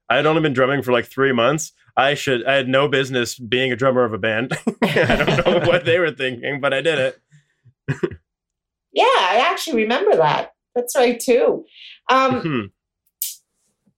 I 0.08 0.16
had 0.16 0.26
only 0.26 0.40
been 0.42 0.52
drumming 0.52 0.82
for 0.82 0.92
like 0.92 1.06
three 1.06 1.32
months. 1.32 1.72
I 1.96 2.14
should. 2.14 2.44
I 2.46 2.54
had 2.54 2.68
no 2.68 2.88
business 2.88 3.38
being 3.38 3.72
a 3.72 3.76
drummer 3.76 4.04
of 4.04 4.12
a 4.12 4.18
band. 4.18 4.52
I 4.82 5.16
don't 5.16 5.46
know 5.46 5.60
what 5.68 5.84
they 5.84 5.98
were 5.98 6.12
thinking, 6.12 6.60
but 6.60 6.72
I 6.72 6.80
did 6.80 6.98
it. 6.98 7.20
Yeah, 8.92 9.04
I 9.04 9.46
actually 9.50 9.82
remember 9.82 10.16
that. 10.16 10.52
That's 10.74 10.94
right 10.96 11.18
too. 11.20 11.64
Um, 12.10 12.40
Hmm. 12.40 12.60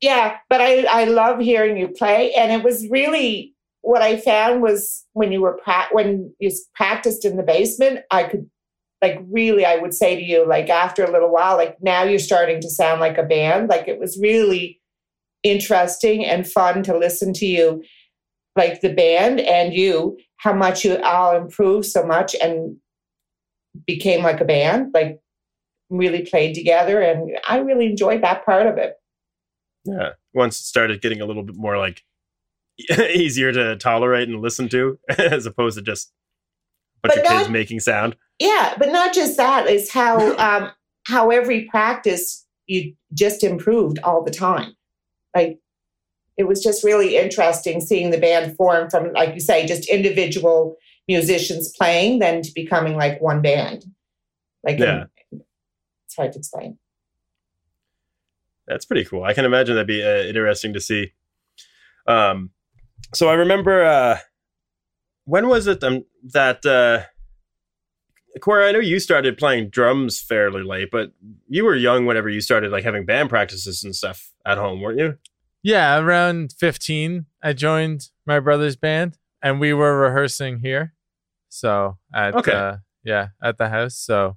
yeah, 0.01 0.39
but 0.49 0.61
I 0.61 0.85
I 0.85 1.05
love 1.05 1.39
hearing 1.41 1.77
you 1.77 1.89
play, 1.89 2.33
and 2.35 2.51
it 2.51 2.65
was 2.65 2.89
really 2.89 3.55
what 3.83 4.03
I 4.03 4.17
found 4.19 4.63
was 4.63 5.05
when 5.13 5.33
you 5.33 5.41
were 5.43 5.59
pra- 5.63 5.89
when 5.93 6.35
you 6.39 6.51
practiced 6.75 7.25
in 7.25 7.37
the 7.37 7.43
basement, 7.43 8.01
I 8.11 8.25
could 8.25 8.49
like 9.03 9.21
really 9.31 9.65
I 9.65 9.77
would 9.77 9.95
say 9.95 10.17
to 10.17 10.23
you 10.23 10.47
like 10.47 10.69
after 10.69 11.05
a 11.05 11.11
little 11.11 11.33
while, 11.33 11.57
like 11.57 11.79
now 11.83 12.03
you're 12.03 12.19
starting 12.19 12.61
to 12.61 12.71
sound 12.71 13.01
like 13.01 13.19
a 13.19 13.23
band. 13.23 13.69
Like 13.69 13.89
it 13.89 13.99
was 13.99 14.19
really 14.21 14.81
interesting 15.43 16.25
and 16.25 16.47
fun 16.47 16.83
to 16.83 16.97
listen 16.97 17.33
to 17.35 17.47
you, 17.47 17.83
like 18.57 18.81
the 18.81 18.93
band 18.93 19.41
and 19.41 19.73
you, 19.73 20.19
how 20.37 20.53
much 20.53 20.85
you 20.85 20.99
all 21.03 21.37
improved 21.37 21.87
so 21.87 22.05
much 22.05 22.35
and 22.43 22.77
became 23.87 24.23
like 24.23 24.41
a 24.41 24.45
band, 24.45 24.91
like 24.93 25.21
really 25.89 26.23
played 26.23 26.55
together, 26.55 27.01
and 27.01 27.39
I 27.49 27.59
really 27.59 27.87
enjoyed 27.87 28.23
that 28.23 28.45
part 28.45 28.67
of 28.67 28.79
it. 28.79 28.95
Yeah. 29.85 30.11
Once 30.35 30.61
it 30.61 30.65
started 30.65 31.01
getting 31.01 31.21
a 31.21 31.27
little 31.27 31.43
bit 31.43 31.57
more 31.57 31.79
like 31.79 32.05
easier 33.15 33.53
to 33.53 33.77
tolerate 33.77 34.29
and 34.29 34.41
listen 34.41 34.69
to, 34.71 34.99
as 35.19 35.47
opposed 35.47 35.79
to 35.79 35.83
just 35.83 36.13
bunch 37.03 37.15
But 37.15 37.27
of 37.27 37.39
kids 37.39 37.49
making 37.51 37.81
sound. 37.81 38.17
Yeah, 38.39 38.75
but 38.79 38.91
not 38.91 39.13
just 39.13 39.37
that 39.37 39.67
is 39.67 39.91
how 39.91 40.37
um, 40.39 40.71
how 41.07 41.31
every 41.31 41.65
practice 41.67 42.47
you 42.67 42.95
just 43.13 43.43
improved 43.43 43.99
all 44.05 44.23
the 44.25 44.31
time. 44.31 44.75
Like 45.35 45.59
it 46.37 46.45
was 46.45 46.63
just 46.63 46.85
really 46.85 47.17
interesting 47.17 47.81
seeing 47.81 48.11
the 48.11 48.19
band 48.19 48.57
form 48.57 48.89
from, 48.89 49.13
like 49.13 49.35
you 49.35 49.41
say, 49.41 49.67
just 49.67 49.89
individual 49.89 50.77
musicians 51.07 51.73
playing, 51.77 52.19
then 52.21 52.41
to 52.43 52.51
becoming 52.55 52.97
like 52.97 53.21
one 53.21 53.43
band. 53.43 53.85
Like 54.65 54.79
Yeah. 54.79 55.05
it's 55.33 56.17
hard 56.17 56.33
to 56.33 56.39
explain. 56.39 56.79
That's 58.67 58.85
pretty 58.85 59.05
cool. 59.05 59.25
I 59.25 59.35
can 59.35 59.45
imagine 59.45 59.75
that'd 59.75 59.87
be 59.87 60.03
uh, 60.03 60.23
interesting 60.29 60.73
to 60.75 60.81
see. 60.81 61.13
Um, 62.07 62.51
so 63.13 63.29
I 63.29 63.35
remember 63.35 63.85
uh, 63.85 64.19
when 65.25 65.49
was 65.49 65.67
it 65.67 65.83
um, 65.83 66.05
that 66.33 66.65
uh, 66.67 67.05
Corey? 68.41 68.69
I 68.69 68.73
know 68.73 68.79
you 68.79 68.99
started 69.01 69.37
playing 69.39 69.71
drums 69.71 70.21
fairly 70.21 70.63
late, 70.63 70.91
but 70.91 71.13
you 71.49 71.65
were 71.65 71.75
young 71.75 72.07
whenever 72.07 72.29
you 72.29 72.41
started 72.41 72.71
like 72.71 72.85
having 72.85 73.05
band 73.05 73.29
practices 73.29 73.83
and 73.83 73.95
stuff 73.95 74.33
at 74.47 74.59
home, 74.59 74.81
weren't 74.81 74.99
you? 74.99 75.19
Yeah, 75.63 75.99
around 75.99 76.55
15, 76.59 77.27
I 77.43 77.53
joined 77.53 78.09
my 78.27 78.41
brother's 78.41 78.77
band 78.77 79.19
and 79.43 79.61
we 79.61 79.73
were 79.75 79.99
rehearsing 79.99 80.61
here. 80.61 80.95
So 81.49 81.99
at 82.15 82.35
Okay. 82.35 82.53
uh, 82.53 82.77
yeah, 83.05 83.29
at 83.43 83.59
the 83.59 83.69
house. 83.69 83.97
So 83.97 84.37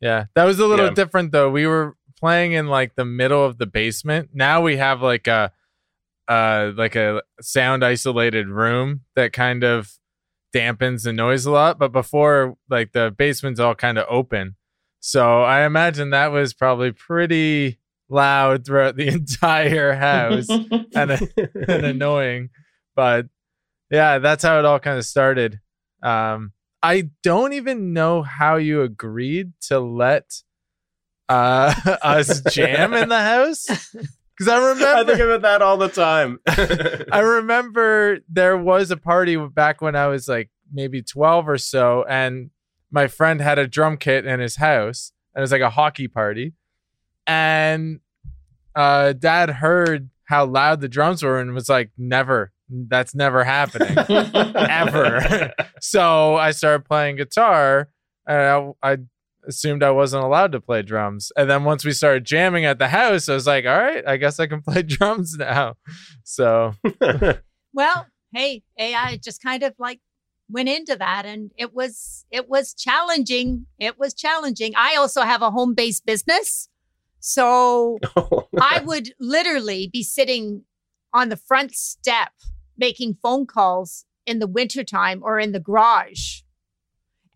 yeah, 0.00 0.26
that 0.34 0.44
was 0.44 0.58
a 0.58 0.66
little 0.66 0.86
Yeah. 0.86 0.94
different 0.94 1.32
though. 1.32 1.50
We 1.50 1.66
were 1.66 1.96
playing 2.18 2.52
in 2.52 2.68
like 2.68 2.94
the 2.94 3.04
middle 3.04 3.44
of 3.44 3.58
the 3.58 3.66
basement. 3.66 4.30
Now 4.32 4.62
we 4.62 4.76
have 4.76 5.02
like 5.02 5.26
a 5.26 5.52
uh 6.28 6.72
like 6.76 6.96
a 6.96 7.22
sound 7.42 7.84
isolated 7.84 8.48
room 8.48 9.02
that 9.16 9.32
kind 9.34 9.62
of 9.64 9.92
dampens 10.54 11.04
the 11.04 11.12
noise 11.12 11.44
a 11.44 11.50
lot. 11.50 11.78
But 11.78 11.92
before 11.92 12.56
like 12.70 12.92
the 12.92 13.14
basement's 13.16 13.60
all 13.60 13.74
kind 13.74 13.98
of 13.98 14.06
open. 14.08 14.56
So 15.00 15.42
I 15.42 15.66
imagine 15.66 16.10
that 16.10 16.32
was 16.32 16.54
probably 16.54 16.92
pretty 16.92 17.78
loud 18.08 18.64
throughout 18.64 18.96
the 18.96 19.08
entire 19.14 19.94
house 19.94 20.48
and, 20.94 20.94
and 20.94 21.84
annoying. 21.84 22.50
But 22.94 23.26
yeah, 23.90 24.18
that's 24.18 24.42
how 24.42 24.58
it 24.58 24.64
all 24.64 24.78
kind 24.78 24.98
of 24.98 25.04
started. 25.04 25.60
Um, 26.02 26.52
I 26.82 27.10
don't 27.22 27.54
even 27.54 27.92
know 27.92 28.22
how 28.22 28.56
you 28.56 28.82
agreed 28.82 29.52
to 29.68 29.80
let 29.80 30.42
uh, 31.28 31.74
us 32.02 32.40
jam 32.52 32.92
in 32.94 33.08
the 33.08 33.20
house 33.20 33.66
because 34.36 34.52
I 34.52 34.56
remember, 34.56 34.86
I 34.86 35.04
think 35.04 35.20
about 35.20 35.42
that 35.42 35.62
all 35.62 35.76
the 35.76 35.88
time. 35.88 36.40
I 37.12 37.20
remember 37.20 38.18
there 38.28 38.56
was 38.56 38.90
a 38.90 38.96
party 38.96 39.36
back 39.36 39.80
when 39.80 39.94
I 39.94 40.08
was 40.08 40.28
like 40.28 40.50
maybe 40.72 41.02
12 41.02 41.48
or 41.48 41.58
so, 41.58 42.04
and 42.08 42.50
my 42.90 43.06
friend 43.06 43.40
had 43.40 43.58
a 43.58 43.68
drum 43.68 43.96
kit 43.96 44.26
in 44.26 44.40
his 44.40 44.56
house, 44.56 45.12
and 45.34 45.40
it 45.40 45.42
was 45.42 45.52
like 45.52 45.60
a 45.60 45.70
hockey 45.70 46.08
party. 46.08 46.54
And 47.26 48.00
uh, 48.74 49.12
dad 49.12 49.50
heard 49.50 50.10
how 50.24 50.46
loud 50.46 50.80
the 50.80 50.88
drums 50.88 51.22
were 51.22 51.38
and 51.38 51.54
was 51.54 51.68
like, 51.68 51.90
never, 51.96 52.52
that's 52.68 53.14
never 53.14 53.44
happening 53.44 53.96
ever. 54.08 55.52
so 55.80 56.36
I 56.36 56.50
started 56.50 56.84
playing 56.84 57.16
guitar, 57.16 57.88
and 58.26 58.74
I, 58.82 58.92
I 58.92 58.96
assumed 59.46 59.82
I 59.82 59.90
wasn't 59.90 60.24
allowed 60.24 60.52
to 60.52 60.60
play 60.60 60.82
drums. 60.82 61.32
And 61.36 61.48
then 61.48 61.64
once 61.64 61.84
we 61.84 61.92
started 61.92 62.24
jamming 62.24 62.64
at 62.64 62.78
the 62.78 62.88
house, 62.88 63.28
I 63.28 63.34
was 63.34 63.46
like, 63.46 63.64
all 63.66 63.78
right, 63.78 64.06
I 64.06 64.16
guess 64.16 64.40
I 64.40 64.46
can 64.46 64.62
play 64.66 64.82
drums 64.82 65.36
now. 65.36 65.74
So 66.22 66.74
Well, 67.74 68.06
hey, 68.32 68.62
AI 68.78 69.18
just 69.22 69.42
kind 69.42 69.64
of 69.64 69.74
like 69.78 70.00
went 70.48 70.68
into 70.68 70.94
that 70.96 71.26
and 71.26 71.50
it 71.56 71.74
was 71.74 72.24
it 72.30 72.48
was 72.48 72.72
challenging. 72.72 73.66
It 73.78 73.98
was 73.98 74.14
challenging. 74.14 74.74
I 74.76 74.94
also 74.96 75.22
have 75.22 75.42
a 75.42 75.50
home-based 75.50 76.06
business. 76.06 76.68
So 77.18 77.98
I 78.60 78.80
would 78.84 79.12
literally 79.18 79.90
be 79.92 80.02
sitting 80.04 80.62
on 81.12 81.30
the 81.30 81.36
front 81.36 81.74
step 81.74 82.32
making 82.76 83.18
phone 83.22 83.46
calls 83.46 84.04
in 84.26 84.38
the 84.38 84.46
wintertime 84.46 85.20
or 85.22 85.40
in 85.40 85.52
the 85.52 85.60
garage. 85.60 86.42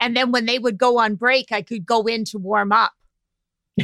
And 0.00 0.16
then 0.16 0.30
when 0.32 0.46
they 0.46 0.58
would 0.58 0.78
go 0.78 0.98
on 0.98 1.14
break, 1.16 1.50
I 1.52 1.62
could 1.62 1.84
go 1.84 2.02
in 2.06 2.24
to 2.26 2.38
warm 2.38 2.72
up. 2.72 2.92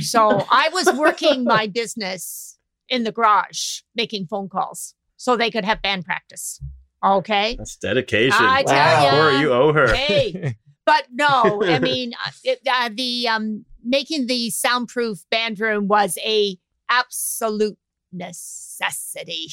So 0.00 0.44
I 0.50 0.70
was 0.72 0.92
working 0.96 1.44
my 1.44 1.66
business 1.74 2.59
in 2.88 3.05
the 3.05 3.12
garage 3.12 3.81
making 3.94 4.27
phone 4.27 4.48
calls 4.48 4.94
so 5.16 5.37
they 5.37 5.50
could 5.50 5.64
have 5.64 5.83
band 5.83 6.05
practice. 6.05 6.61
Okay. 7.05 7.57
That's 7.57 7.77
dedication. 7.77 8.37
I 8.40 8.62
tell 8.62 8.74
Wow. 8.74 9.05
ya. 9.05 9.11
Corey, 9.11 9.40
you 9.40 9.53
owe 9.53 9.72
her. 9.72 9.94
Hey, 9.94 10.57
but 10.87 11.05
no, 11.12 11.62
I 11.64 11.79
mean, 11.81 12.12
uh, 12.14 12.31
it, 12.42 12.61
uh, 12.70 12.90
the 12.92 13.29
um, 13.29 13.64
making 13.85 14.27
the 14.27 14.50
soundproof 14.50 15.24
band 15.31 15.61
room 15.61 15.87
was 15.87 16.18
a 16.24 16.57
absolute 16.90 17.79
necessity. 18.12 19.48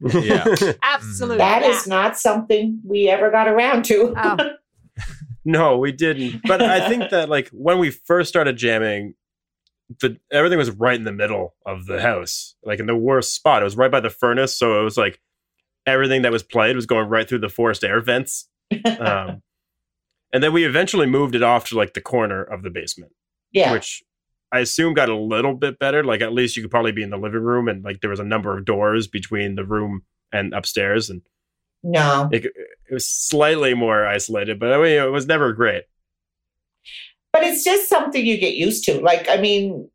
Yeah. 0.00 0.44
Absolute. 0.82 1.38
That 1.38 1.62
yeah. 1.62 1.68
is 1.68 1.86
not 1.86 2.16
something 2.16 2.80
we 2.84 3.08
ever 3.08 3.30
got 3.30 3.48
around 3.48 3.84
to. 3.86 4.14
Oh, 4.16 4.36
No, 5.48 5.78
we 5.78 5.92
didn't. 5.92 6.42
But 6.46 6.60
I 6.60 6.90
think 6.90 7.08
that 7.08 7.28
like 7.30 7.48
when 7.52 7.78
we 7.78 7.90
first 7.90 8.28
started 8.28 8.58
jamming, 8.58 9.14
the 10.02 10.18
everything 10.30 10.58
was 10.58 10.70
right 10.70 10.94
in 10.94 11.04
the 11.04 11.12
middle 11.12 11.54
of 11.64 11.86
the 11.86 12.02
house, 12.02 12.54
like 12.62 12.80
in 12.80 12.86
the 12.86 12.94
worst 12.94 13.34
spot. 13.34 13.62
It 13.62 13.64
was 13.64 13.74
right 13.74 13.90
by 13.90 14.00
the 14.00 14.10
furnace, 14.10 14.54
so 14.54 14.78
it 14.78 14.84
was 14.84 14.98
like 14.98 15.22
everything 15.86 16.20
that 16.20 16.32
was 16.32 16.42
played 16.42 16.76
was 16.76 16.84
going 16.84 17.08
right 17.08 17.26
through 17.26 17.38
the 17.38 17.48
forced 17.48 17.82
air 17.82 18.02
vents. 18.02 18.50
Um, 18.84 19.42
and 20.34 20.42
then 20.42 20.52
we 20.52 20.66
eventually 20.66 21.06
moved 21.06 21.34
it 21.34 21.42
off 21.42 21.66
to 21.70 21.78
like 21.78 21.94
the 21.94 22.02
corner 22.02 22.42
of 22.42 22.62
the 22.62 22.68
basement, 22.68 23.12
yeah. 23.50 23.72
which 23.72 24.02
I 24.52 24.58
assume 24.58 24.92
got 24.92 25.08
a 25.08 25.16
little 25.16 25.54
bit 25.54 25.78
better. 25.78 26.04
Like 26.04 26.20
at 26.20 26.34
least 26.34 26.58
you 26.58 26.62
could 26.62 26.70
probably 26.70 26.92
be 26.92 27.02
in 27.02 27.08
the 27.08 27.16
living 27.16 27.40
room, 27.40 27.68
and 27.68 27.82
like 27.82 28.02
there 28.02 28.10
was 28.10 28.20
a 28.20 28.24
number 28.24 28.54
of 28.54 28.66
doors 28.66 29.06
between 29.06 29.54
the 29.54 29.64
room 29.64 30.02
and 30.30 30.52
upstairs, 30.52 31.08
and 31.08 31.22
no. 31.82 32.28
it, 32.32 32.46
it 32.46 32.92
was 32.94 33.08
slightly 33.08 33.74
more 33.74 34.06
isolated. 34.06 34.58
But 34.58 34.72
I 34.72 34.76
mean, 34.76 34.98
it 34.98 35.10
was 35.10 35.26
never 35.26 35.52
great. 35.52 35.84
But 37.32 37.42
it's 37.42 37.64
just 37.64 37.88
something 37.88 38.24
you 38.24 38.38
get 38.38 38.54
used 38.54 38.84
to. 38.84 39.00
Like, 39.00 39.28
I 39.28 39.36
mean, 39.36 39.90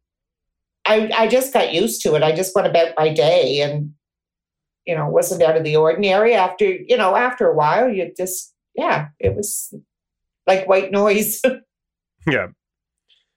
I 0.85 1.09
I 1.15 1.27
just 1.27 1.53
got 1.53 1.73
used 1.73 2.01
to 2.03 2.15
it. 2.15 2.23
I 2.23 2.35
just 2.35 2.55
went 2.55 2.67
about 2.67 2.93
my 2.97 3.13
day 3.13 3.61
and 3.61 3.93
you 4.85 4.95
know, 4.95 5.07
wasn't 5.07 5.41
out 5.41 5.55
of 5.55 5.63
the 5.63 5.77
ordinary. 5.77 6.33
After, 6.33 6.65
you 6.65 6.97
know, 6.97 7.15
after 7.15 7.47
a 7.47 7.55
while 7.55 7.89
you 7.89 8.11
just 8.15 8.53
yeah, 8.75 9.07
it 9.19 9.35
was 9.35 9.73
like 10.47 10.67
white 10.67 10.91
noise. 10.91 11.41
Yeah. 12.25 12.47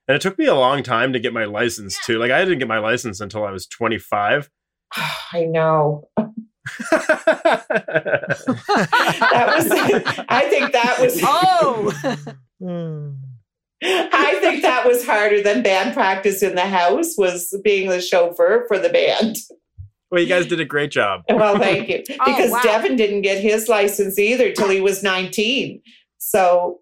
And 0.07 0.15
it 0.15 0.21
took 0.21 0.39
me 0.39 0.45
a 0.45 0.55
long 0.55 0.81
time 0.81 1.11
to 1.11 1.19
get 1.19 1.33
my 1.33 1.43
license 1.43 1.99
too. 2.05 2.17
Like 2.17 2.31
I 2.31 2.45
didn't 2.45 2.59
get 2.59 2.69
my 2.69 2.79
license 2.79 3.19
until 3.19 3.43
I 3.43 3.51
was 3.51 3.67
25. 3.67 4.49
I 5.33 5.43
know. 5.43 6.07
That 8.17 9.53
was 9.57 9.71
I 10.29 10.47
think 10.49 10.71
that 10.73 10.97
was 10.99 11.19
oh, 11.23 11.93
I 13.83 14.39
think 14.41 14.61
that 14.63 14.85
was 14.85 15.05
harder 15.05 15.41
than 15.41 15.61
band 15.63 15.93
practice 15.93 16.41
in 16.41 16.55
the 16.55 16.65
house 16.65 17.15
was 17.17 17.55
being 17.63 17.89
the 17.89 18.01
chauffeur 18.01 18.65
for 18.67 18.79
the 18.79 18.89
band. 18.89 19.35
well, 20.09 20.21
you 20.21 20.27
guys 20.27 20.45
did 20.47 20.59
a 20.59 20.65
great 20.65 20.91
job. 20.91 21.21
Well, 21.29 21.59
thank 21.59 21.87
you. 21.89 22.03
Oh, 22.19 22.25
Because 22.25 22.51
wow. 22.51 22.61
Devin 22.63 22.95
didn't 22.95 23.21
get 23.21 23.41
his 23.41 23.67
license 23.69 24.17
either 24.17 24.51
till 24.51 24.69
he 24.69 24.81
was 24.81 25.03
19. 25.03 25.81
So, 26.17 26.79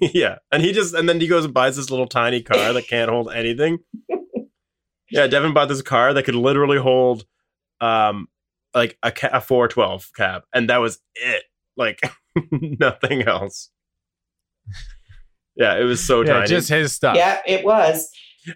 yeah. 0.00 0.36
And 0.50 0.62
he 0.62 0.72
just 0.72 0.94
and 0.94 1.08
then 1.08 1.20
he 1.20 1.26
goes 1.26 1.44
and 1.44 1.52
buys 1.52 1.76
this 1.76 1.90
little 1.90 2.06
tiny 2.06 2.42
car 2.42 2.72
that 2.72 2.88
can't 2.88 3.10
hold 3.10 3.30
anything. 3.32 3.78
Yeah, 5.10 5.26
Devin 5.28 5.52
bought 5.54 5.68
this 5.68 5.82
car 5.82 6.12
that 6.14 6.24
could 6.24 6.34
literally 6.34 6.78
hold 6.78 7.24
um 7.80 8.26
like 8.76 8.98
a, 9.02 9.10
ca- 9.10 9.30
a 9.32 9.40
412 9.40 10.10
cab 10.14 10.42
and 10.54 10.68
that 10.70 10.76
was 10.78 11.00
it. 11.14 11.42
Like 11.76 12.00
nothing 12.52 13.22
else. 13.22 13.70
Yeah, 15.56 15.78
it 15.78 15.84
was 15.84 16.06
so 16.06 16.20
yeah, 16.20 16.34
tiny. 16.34 16.46
just 16.46 16.68
his 16.68 16.92
stuff. 16.92 17.16
yeah, 17.16 17.40
it 17.46 17.64
was. 17.64 18.08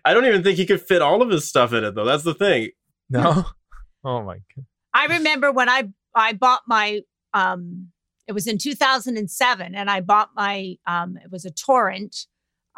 I 0.04 0.12
don't 0.14 0.26
even 0.26 0.44
think 0.44 0.58
he 0.58 0.66
could 0.66 0.82
fit 0.82 1.02
all 1.02 1.22
of 1.22 1.30
his 1.30 1.48
stuff 1.48 1.72
in 1.72 1.82
it 1.82 1.94
though. 1.94 2.04
That's 2.04 2.22
the 2.22 2.34
thing. 2.34 2.68
No. 3.08 3.44
Oh 4.02 4.22
my 4.22 4.36
god. 4.56 4.64
I 4.94 5.04
remember 5.16 5.52
when 5.52 5.68
I 5.68 5.90
I 6.14 6.32
bought 6.32 6.62
my 6.66 7.02
um 7.34 7.88
it 8.26 8.32
was 8.32 8.46
in 8.46 8.56
2007 8.56 9.74
and 9.74 9.90
I 9.90 10.00
bought 10.00 10.30
my 10.34 10.76
um 10.86 11.18
it 11.22 11.30
was 11.30 11.44
a 11.44 11.50
Torrent 11.50 12.16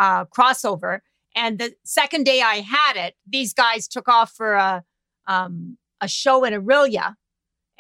uh 0.01 0.25
crossover 0.25 0.99
and 1.37 1.61
the 1.61 1.75
second 1.85 2.25
day 2.25 2.41
I 2.41 2.57
had 2.57 2.97
it 2.97 3.15
these 3.25 3.55
guys 3.55 3.87
took 3.87 4.09
off 4.09 4.33
for 4.33 4.55
a 4.55 4.83
um 5.29 5.79
a 6.01 6.09
show 6.09 6.43
in 6.43 6.55
Aurelia 6.55 7.17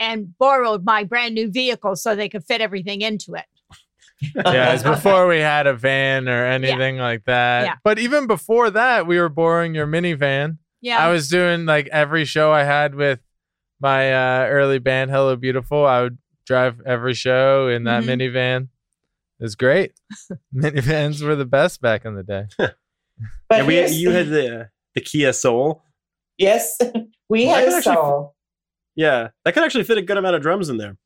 and 0.02 0.36
borrowed 0.38 0.84
my 0.84 1.04
brand 1.04 1.34
new 1.34 1.50
vehicle 1.50 1.94
so 1.96 2.14
they 2.16 2.28
could 2.28 2.44
fit 2.44 2.60
everything 2.60 3.00
into 3.02 3.34
it. 3.34 3.44
Yeah, 4.36 4.72
it's 4.74 4.84
before 4.84 5.26
we 5.26 5.40
had 5.40 5.66
a 5.66 5.74
van 5.74 6.28
or 6.28 6.44
anything 6.46 6.96
like 6.96 7.24
that. 7.24 7.64
Yeah. 7.66 7.74
But 7.82 7.98
even 7.98 8.28
before 8.28 8.70
that, 8.70 9.04
we 9.04 9.18
were 9.18 9.28
borrowing 9.28 9.74
your 9.74 9.86
minivan. 9.88 10.58
Yeah. 10.80 10.98
I 11.04 11.10
was 11.10 11.28
doing 11.28 11.66
like 11.66 11.88
every 11.90 12.24
show 12.24 12.52
I 12.52 12.62
had 12.62 12.94
with 12.94 13.18
my 13.80 14.12
uh, 14.12 14.46
early 14.46 14.78
band, 14.78 15.10
Hello 15.10 15.34
Beautiful. 15.34 15.84
I 15.84 16.02
would 16.02 16.18
drive 16.46 16.80
every 16.86 17.14
show 17.14 17.66
in 17.66 17.82
that 17.84 18.04
Mhm. 18.04 18.20
minivan. 18.20 18.62
It 19.40 19.42
was 19.42 19.56
great. 19.56 19.92
Minivans 20.54 21.20
were 21.24 21.34
the 21.34 21.44
best 21.44 21.80
back 21.80 22.04
in 22.04 22.14
the 22.14 22.22
day. 22.22 22.44
But 23.48 23.58
yeah, 23.58 23.64
we, 23.66 23.86
you 23.88 24.10
had 24.10 24.28
the 24.28 24.70
the 24.94 25.00
Kia 25.00 25.32
Soul. 25.32 25.82
yes, 26.38 26.78
we 27.28 27.46
Well, 27.46 27.56
had 27.56 27.64
could 27.68 27.78
a 27.78 27.82
soul. 27.82 28.34
Yeah, 28.96 29.28
that 29.44 29.54
could 29.54 29.62
actually 29.64 29.84
fit 29.84 29.98
a 29.98 30.02
good 30.02 30.16
amount 30.18 30.36
of 30.36 30.42
drums 30.42 30.68
in 30.68 30.76
there. 30.76 30.96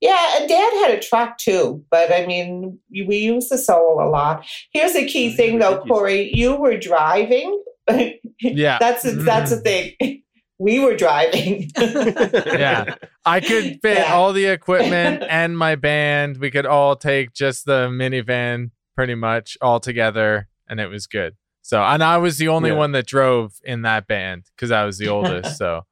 Yeah, 0.00 0.38
and 0.40 0.48
Dad 0.48 0.72
had 0.82 0.90
a 0.92 1.00
truck 1.00 1.38
too, 1.38 1.84
but 1.90 2.12
I 2.12 2.26
mean, 2.26 2.78
we 2.90 3.18
use 3.18 3.48
the 3.48 3.58
soul 3.58 4.00
a 4.02 4.08
lot. 4.08 4.44
Here's 4.72 4.96
a 4.96 5.06
key 5.06 5.28
Yeah, 5.28 5.36
thing, 5.36 5.58
though, 5.60 5.74
did 5.74 5.76
use 5.76 5.84
it. 5.84 5.88
Corey. 5.88 6.30
You 6.34 6.56
were 6.56 6.76
driving. 6.76 7.62
Yeah. 8.40 8.78
that's 8.80 9.04
a, 9.04 9.12
that's 9.12 9.52
a 9.52 9.56
thing. 9.58 9.92
We 10.58 10.78
were 10.78 10.94
driving. 10.96 11.70
Yeah. 11.78 12.94
I 13.24 13.40
could 13.40 13.78
fit 13.82 13.98
Yeah. 13.98 14.14
all 14.14 14.32
the 14.32 14.46
equipment 14.46 15.24
and 15.28 15.56
my 15.58 15.74
band. 15.76 16.36
We 16.38 16.50
could 16.52 16.66
all 16.66 16.94
take 16.96 17.32
just 17.32 17.64
the 17.66 17.88
minivan 17.88 18.70
pretty 18.96 19.14
much 19.16 19.56
all 19.60 19.80
together 19.80 20.48
and 20.68 20.78
it 20.80 20.86
was 20.88 21.06
good. 21.08 21.34
So, 21.62 21.82
and 21.82 22.02
I 22.02 22.18
was 22.18 22.38
the 22.38 22.46
only 22.48 22.70
Yeah. 22.70 22.76
one 22.76 22.92
that 22.92 23.06
drove 23.06 23.54
in 23.64 23.82
that 23.82 24.06
band 24.06 24.44
because 24.56 24.70
I 24.70 24.84
was 24.84 24.98
the 24.98 25.08
oldest. 25.08 25.56
so, 25.58 25.82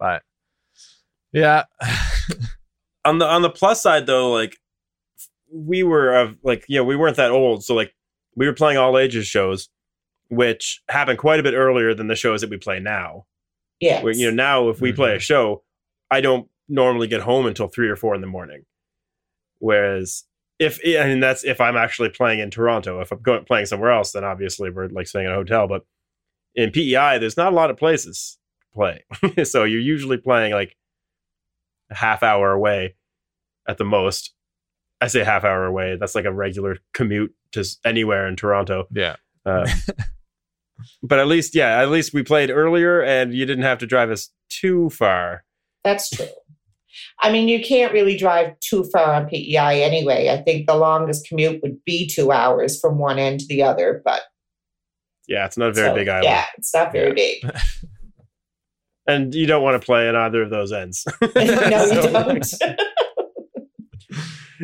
but 0.00 0.22
yeah. 1.32 1.64
on 3.04 3.18
the 3.18 3.26
on 3.26 3.42
the 3.42 3.50
plus 3.50 3.82
side 3.82 4.06
though, 4.06 4.30
like 4.30 4.56
we 5.52 5.82
were 5.82 6.14
of 6.14 6.36
like 6.42 6.64
you 6.68 6.78
know 6.78 6.84
we 6.84 6.96
weren't 6.96 7.16
that 7.16 7.30
old, 7.30 7.64
so 7.64 7.74
like 7.74 7.94
we 8.36 8.46
were 8.46 8.54
playing 8.54 8.78
all 8.78 8.98
ages 8.98 9.26
shows, 9.26 9.68
which 10.28 10.82
happened 10.88 11.18
quite 11.18 11.40
a 11.40 11.42
bit 11.42 11.54
earlier 11.54 11.94
than 11.94 12.08
the 12.08 12.16
shows 12.16 12.40
that 12.40 12.50
we 12.50 12.56
play 12.56 12.80
now. 12.80 13.26
Yeah. 13.80 14.02
Where, 14.02 14.12
you 14.12 14.30
know 14.30 14.34
now 14.34 14.68
if 14.68 14.80
we 14.80 14.92
play 14.92 15.10
a 15.10 15.14
mm-hmm. 15.14 15.20
show, 15.20 15.62
I 16.10 16.20
don't 16.20 16.48
normally 16.68 17.06
get 17.06 17.22
home 17.22 17.46
until 17.46 17.68
three 17.68 17.88
or 17.88 17.96
four 17.96 18.14
in 18.14 18.20
the 18.20 18.26
morning. 18.26 18.64
Whereas 19.58 20.24
if 20.58 20.80
I 20.84 21.04
mean 21.04 21.20
that's 21.20 21.44
if 21.44 21.60
I'm 21.60 21.76
actually 21.76 22.10
playing 22.10 22.40
in 22.40 22.50
Toronto. 22.50 23.00
If 23.00 23.12
I'm 23.12 23.22
going 23.22 23.44
playing 23.44 23.66
somewhere 23.66 23.92
else, 23.92 24.12
then 24.12 24.24
obviously 24.24 24.70
we're 24.70 24.88
like 24.88 25.06
staying 25.06 25.26
in 25.26 25.32
a 25.32 25.36
hotel. 25.36 25.68
But 25.68 25.84
in 26.54 26.70
PEI, 26.70 27.18
there's 27.18 27.36
not 27.36 27.52
a 27.52 27.56
lot 27.56 27.70
of 27.70 27.76
places 27.76 28.38
to 28.60 28.66
play, 28.74 29.44
so 29.44 29.64
you're 29.64 29.80
usually 29.80 30.16
playing 30.16 30.52
like 30.52 30.76
a 31.90 31.94
half 31.94 32.22
hour 32.22 32.52
away 32.52 32.96
at 33.68 33.78
the 33.78 33.84
most. 33.84 34.34
I 35.00 35.06
say 35.06 35.22
half 35.22 35.44
hour 35.44 35.64
away. 35.64 35.96
That's 35.98 36.14
like 36.14 36.24
a 36.24 36.32
regular 36.32 36.78
commute 36.92 37.34
to 37.52 37.64
anywhere 37.84 38.26
in 38.26 38.36
Toronto. 38.36 38.86
Yeah. 38.90 39.16
Uh, 39.46 39.68
but 41.02 41.18
at 41.18 41.28
least, 41.28 41.54
yeah, 41.54 41.80
at 41.80 41.90
least 41.90 42.12
we 42.12 42.22
played 42.22 42.50
earlier, 42.50 43.02
and 43.02 43.32
you 43.32 43.46
didn't 43.46 43.64
have 43.64 43.78
to 43.78 43.86
drive 43.86 44.10
us 44.10 44.30
too 44.48 44.90
far. 44.90 45.44
That's 45.84 46.10
true. 46.10 46.26
I 47.20 47.30
mean, 47.30 47.48
you 47.48 47.62
can't 47.62 47.92
really 47.92 48.16
drive 48.16 48.58
too 48.60 48.84
far 48.84 49.14
on 49.14 49.28
PEI 49.28 49.82
anyway. 49.82 50.28
I 50.30 50.42
think 50.42 50.66
the 50.66 50.74
longest 50.74 51.28
commute 51.28 51.62
would 51.62 51.84
be 51.84 52.06
two 52.06 52.32
hours 52.32 52.80
from 52.80 52.98
one 52.98 53.18
end 53.18 53.40
to 53.40 53.46
the 53.46 53.62
other, 53.62 54.02
but 54.04 54.22
Yeah, 55.26 55.44
it's 55.44 55.56
not 55.56 55.70
a 55.70 55.72
very 55.72 55.90
so, 55.90 55.94
big 55.94 56.08
island, 56.08 56.24
Yeah, 56.24 56.44
it's 56.56 56.74
not 56.74 56.92
very 56.92 57.12
big. 57.12 57.42
and 59.08 59.34
you 59.34 59.46
don't 59.46 59.62
want 59.64 59.80
to 59.80 59.84
play 59.84 60.08
in 60.08 60.14
either 60.14 60.42
of 60.42 60.50
those 60.50 60.70
ends. 60.72 61.04
no, 61.22 61.28
you 61.34 61.56
So- 61.86 62.12
don't. 62.12 62.54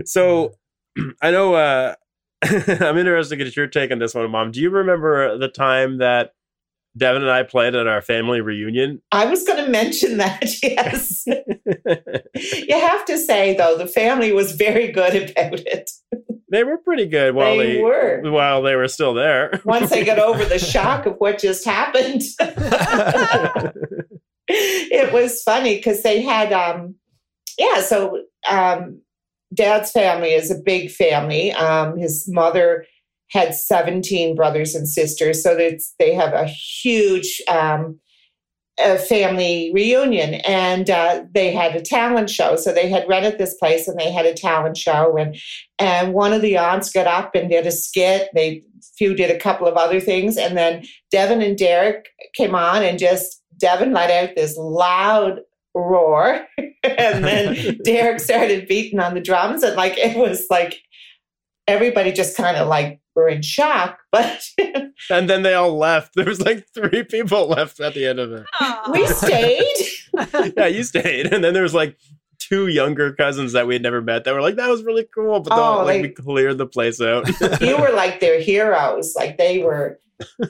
So 0.05 0.53
I 1.23 1.31
know 1.31 1.55
uh 1.55 1.95
I'm 2.45 2.99
interested 2.99 3.39
to 3.39 3.45
get 3.45 3.57
your 3.57 3.69
take 3.69 3.91
on 3.93 3.99
this 4.01 4.15
one, 4.15 4.29
Mom. 4.31 4.51
Do 4.51 4.61
you 4.61 4.71
remember 4.71 5.39
the 5.39 5.49
time 5.49 5.99
that 5.99 6.33
Devin 6.97 7.23
and 7.23 7.31
I 7.31 7.43
played 7.45 7.75
at 7.75 7.87
our 7.87 8.03
family 8.03 8.41
reunion? 8.41 9.01
I 9.13 9.27
was 9.27 9.45
going 9.45 9.65
to 9.65 9.71
mention 9.71 10.17
that, 10.19 10.45
yes. 10.63 11.25
you 11.27 12.77
have 12.79 13.05
to 13.07 13.19
say, 13.19 13.57
though, 13.57 13.77
the 13.79 13.87
family 13.87 14.33
was 14.33 14.53
very 14.53 14.91
good 14.93 15.31
about 15.31 15.61
it. 15.61 15.91
they 16.51 16.63
were 16.65 16.79
pretty 16.79 17.07
good 17.07 17.35
while 17.35 17.57
They 17.57 17.77
they, 17.77 17.83
were. 17.83 18.21
while 18.31 18.63
they 18.63 18.75
were 18.77 18.89
still 18.89 19.15
there. 19.15 19.61
Once 19.65 19.91
they 19.91 20.05
got 20.05 20.19
over 20.21 20.45
the 20.45 20.59
shock 20.59 21.07
of 21.07 21.15
what 21.19 21.39
just 21.39 21.65
happened, 21.65 22.23
it 24.49 25.13
was 25.13 25.43
funny 25.43 25.77
because 25.77 26.03
they 26.03 26.21
had, 26.21 26.53
um, 26.53 26.95
yeah, 27.59 27.81
so 27.81 28.23
um, 28.49 29.01
dad's 29.53 29.91
family 29.91 30.31
is 30.31 30.51
a 30.51 30.63
big 30.65 30.91
family. 30.91 31.53
Um, 31.53 31.97
his 31.97 32.29
mother 32.29 32.85
had 33.31 33.55
17 33.55 34.35
brothers 34.35 34.75
and 34.75 34.89
sisters, 34.89 35.43
so 35.43 35.53
it's, 35.53 35.95
they 35.99 36.15
have 36.15 36.33
a 36.33 36.45
huge 36.45 37.41
um, 37.49 37.99
a 38.79 38.99
family 38.99 39.71
reunion. 39.73 40.35
And 40.35 40.91
uh, 40.91 41.25
they 41.33 41.53
had 41.53 41.77
a 41.77 41.83
talent 41.83 42.31
show. 42.31 42.57
So 42.57 42.73
they 42.73 42.89
had 42.89 43.09
rented 43.09 43.39
this 43.39 43.55
place 43.55 43.87
and 43.87 43.99
they 43.99 44.11
had 44.11 44.27
a 44.27 44.35
talent 44.35 44.77
show. 44.77 45.17
And 45.17 45.37
and 45.79 46.13
one 46.13 46.33
of 46.33 46.43
the 46.43 46.57
aunts 46.57 46.91
got 46.91 47.07
up 47.07 47.35
and 47.35 47.51
did 47.51 47.67
a 47.67 47.73
skit. 47.73 48.31
They 48.35 48.63
few 48.97 49.15
did 49.15 49.31
a 49.31 49.39
couple 49.39 49.67
of 49.67 49.75
other 49.75 50.01
things. 50.01 50.37
And 50.37 50.57
then 50.57 50.85
devin 51.11 51.43
and 51.43 51.57
derek 51.57 52.09
came 52.35 52.55
on 52.55 52.83
and 52.83 52.99
just 52.99 53.43
devin 53.59 53.93
let 53.93 54.11
out 54.11 54.35
this 54.37 54.57
loud 54.57 55.41
roar 55.75 56.47
and 56.59 57.25
then 57.25 57.79
derek 57.85 58.21
started 58.21 58.69
beating 58.69 59.01
on 59.01 59.15
the 59.15 59.21
drums 59.21 59.63
and 59.63 59.77
like 59.77 59.97
it 59.99 60.17
was 60.17 60.47
like 60.51 60.81
everybody 61.67 62.13
just 62.13 62.37
kind 62.37 62.57
of 62.57 62.69
like 62.69 63.01
were 63.17 63.29
in 63.29 63.43
shock 63.43 63.99
but 64.13 64.43
and 65.11 65.29
then 65.31 65.43
they 65.43 65.55
all 65.55 65.77
left. 65.77 66.15
There 66.15 66.25
was 66.25 66.41
like 66.41 66.67
three 66.75 67.03
people 67.05 67.47
left 67.49 67.79
at 67.81 67.95
the 67.95 68.07
end 68.07 68.19
of 68.19 68.33
it. 68.33 68.45
we 68.93 69.07
stayed 69.07 70.55
yeah, 70.57 70.67
you 70.67 70.83
stayed. 70.85 71.33
And 71.33 71.43
then 71.45 71.55
there 71.55 71.63
was 71.63 71.75
like 71.75 71.97
two 72.39 72.67
younger 72.69 73.13
cousins 73.13 73.53
that 73.53 73.67
we 73.67 73.75
had 73.75 73.83
never 73.83 74.01
met 74.03 74.25
that 74.25 74.35
were 74.35 74.41
like, 74.43 74.57
that 74.57 74.69
was 74.69 74.83
really 74.83 75.07
cool. 75.15 75.41
But 75.41 75.53
Oh, 75.59 75.85
like 75.85 75.97
they- 75.97 76.03
we 76.03 76.09
cleared 76.11 76.59
the 76.59 76.67
place 76.67 77.01
out. 77.01 77.27
you 77.61 77.77
were 77.77 77.91
like 77.93 78.21
their 78.21 78.41
heroes. 78.41 79.15
Like 79.17 79.39
they 79.39 79.63
were, 79.63 79.99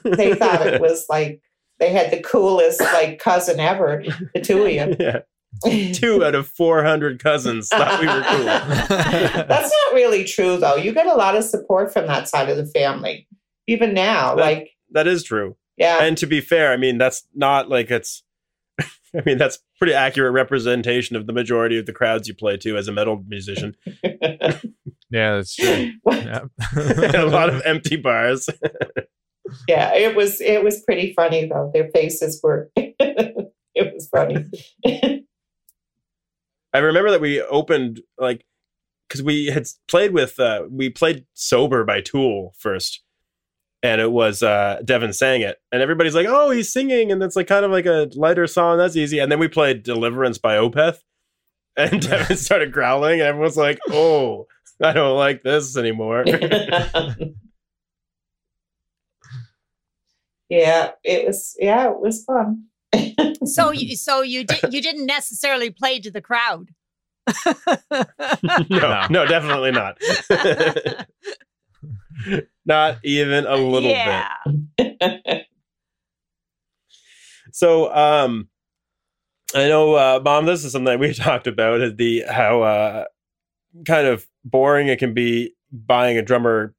they 0.03 0.33
thought 0.35 0.65
it 0.65 0.81
was 0.81 1.05
like 1.09 1.41
they 1.79 1.89
had 1.91 2.11
the 2.11 2.21
coolest 2.21 2.79
like 2.81 3.19
cousin 3.19 3.59
ever. 3.59 4.03
The 4.33 4.41
two 4.41 4.63
of 4.65 4.71
you. 4.71 4.95
yeah. 4.99 5.19
Two 5.93 6.23
out 6.23 6.35
of 6.35 6.47
400 6.49 7.21
cousins 7.23 7.69
thought 7.69 8.01
we 8.01 8.07
were 8.07 8.23
cool. 8.23 8.45
That's 9.47 9.73
not 9.73 9.93
really 9.93 10.25
true 10.25 10.57
though. 10.57 10.75
You 10.75 10.93
get 10.93 11.07
a 11.07 11.13
lot 11.15 11.37
of 11.37 11.43
support 11.45 11.93
from 11.93 12.07
that 12.07 12.27
side 12.27 12.49
of 12.49 12.57
the 12.57 12.65
family, 12.65 13.27
even 13.67 13.93
now. 13.93 14.35
That- 14.35 14.41
like 14.41 14.69
That 14.91 15.07
is 15.07 15.23
true. 15.23 15.55
yeah, 15.77 15.99
And 16.03 16.17
to 16.17 16.25
be 16.27 16.41
fair, 16.41 16.71
I 16.73 16.77
mean, 16.77 16.97
that's 16.97 17.25
not 17.33 17.69
like 17.69 17.89
it's, 17.89 18.23
I 18.79 19.21
mean, 19.25 19.37
that's 19.37 19.59
pretty 19.77 19.93
accurate 19.93 20.33
representation 20.33 21.15
of 21.15 21.25
the 21.25 21.33
majority 21.33 21.77
of 21.79 21.85
the 21.85 21.93
crowds 21.93 22.27
you 22.27 22.33
play 22.33 22.57
to 22.57 22.75
as 22.77 22.87
a 22.89 22.91
metal 22.91 23.23
musician. 23.27 23.75
Yeah, 25.11 25.35
that's 25.35 25.55
true. 25.55 25.91
Yeah. 26.07 26.41
a 26.75 27.25
lot 27.29 27.49
of 27.49 27.61
empty 27.63 27.95
bars. 27.95 28.49
Yeah. 29.67 29.93
It 29.93 30.15
was 30.15 30.41
it 30.41 30.63
was 30.63 30.83
pretty 30.83 31.13
funny 31.13 31.47
though. 31.47 31.71
Their 31.73 31.89
faces 31.89 32.39
were. 32.43 32.69
it 32.75 33.93
was 33.93 34.07
funny. 34.09 34.45
I 36.73 36.79
remember 36.79 37.11
that 37.11 37.21
we 37.21 37.41
opened 37.41 38.01
like 38.17 38.45
because 39.07 39.23
we 39.23 39.45
had 39.45 39.65
played 39.87 40.11
with 40.11 40.39
uh 40.39 40.63
we 40.69 40.89
played 40.89 41.25
sober 41.33 41.85
by 41.85 42.01
Tool 42.01 42.53
first, 42.57 43.01
and 43.81 44.01
it 44.01 44.11
was 44.11 44.43
uh 44.43 44.81
Devin 44.83 45.13
sang 45.13 45.41
it, 45.41 45.57
and 45.71 45.81
everybody's 45.81 46.15
like, 46.15 46.27
"Oh, 46.27 46.49
he's 46.49 46.71
singing," 46.71 47.11
and 47.11 47.23
it's 47.23 47.37
like 47.37 47.47
kind 47.47 47.63
of 47.63 47.71
like 47.71 47.85
a 47.85 48.09
lighter 48.15 48.45
song. 48.47 48.77
That's 48.77 48.97
easy. 48.97 49.19
And 49.19 49.31
then 49.31 49.39
we 49.39 49.47
played 49.47 49.83
Deliverance 49.83 50.37
by 50.37 50.57
Opeth, 50.57 50.99
and 51.77 52.01
Devin 52.07 52.37
started 52.37 52.73
growling, 52.73 53.21
and 53.21 53.29
everyone's 53.29 53.57
like, 53.57 53.79
"Oh, 53.89 54.47
I 54.81 54.91
don't 54.91 55.17
like 55.17 55.43
this 55.43 55.77
anymore." 55.77 56.25
Yeah, 60.49 60.91
it 61.03 61.25
was. 61.27 61.55
Yeah, 61.59 61.89
it 61.89 61.99
was 61.99 62.23
fun. 62.23 62.65
So 63.45 63.71
you 63.71 63.95
so 63.95 64.21
you 64.23 64.43
did 64.43 64.73
you 64.73 64.81
didn't 64.81 65.05
necessarily 65.05 65.69
play 65.69 65.99
to 65.99 66.09
the 66.09 66.21
crowd. 66.21 66.69
no, 68.69 69.07
no, 69.09 69.25
definitely 69.27 69.71
not. 69.71 69.97
not 72.65 72.97
even 73.03 73.45
a 73.45 73.55
little 73.55 73.81
bit. 73.81 73.97
yeah. 73.97 75.41
So, 77.55 77.93
um, 77.95 78.49
I 79.55 79.69
know, 79.69 79.93
uh, 79.93 80.19
mom, 80.23 80.45
this 80.45 80.65
is 80.65 80.73
something 80.73 80.85
that 80.91 80.99
we 80.99 81.13
talked 81.13 81.47
about 81.47 81.79
is 81.79 81.95
the 81.95 82.25
how 82.29 82.63
uh, 82.63 83.05
kind 83.85 84.07
of 84.07 84.27
boring 84.43 84.87
it 84.87 84.99
can 84.99 85.13
be 85.13 85.53
buying 85.71 86.17
a 86.17 86.21
drummer 86.21 86.73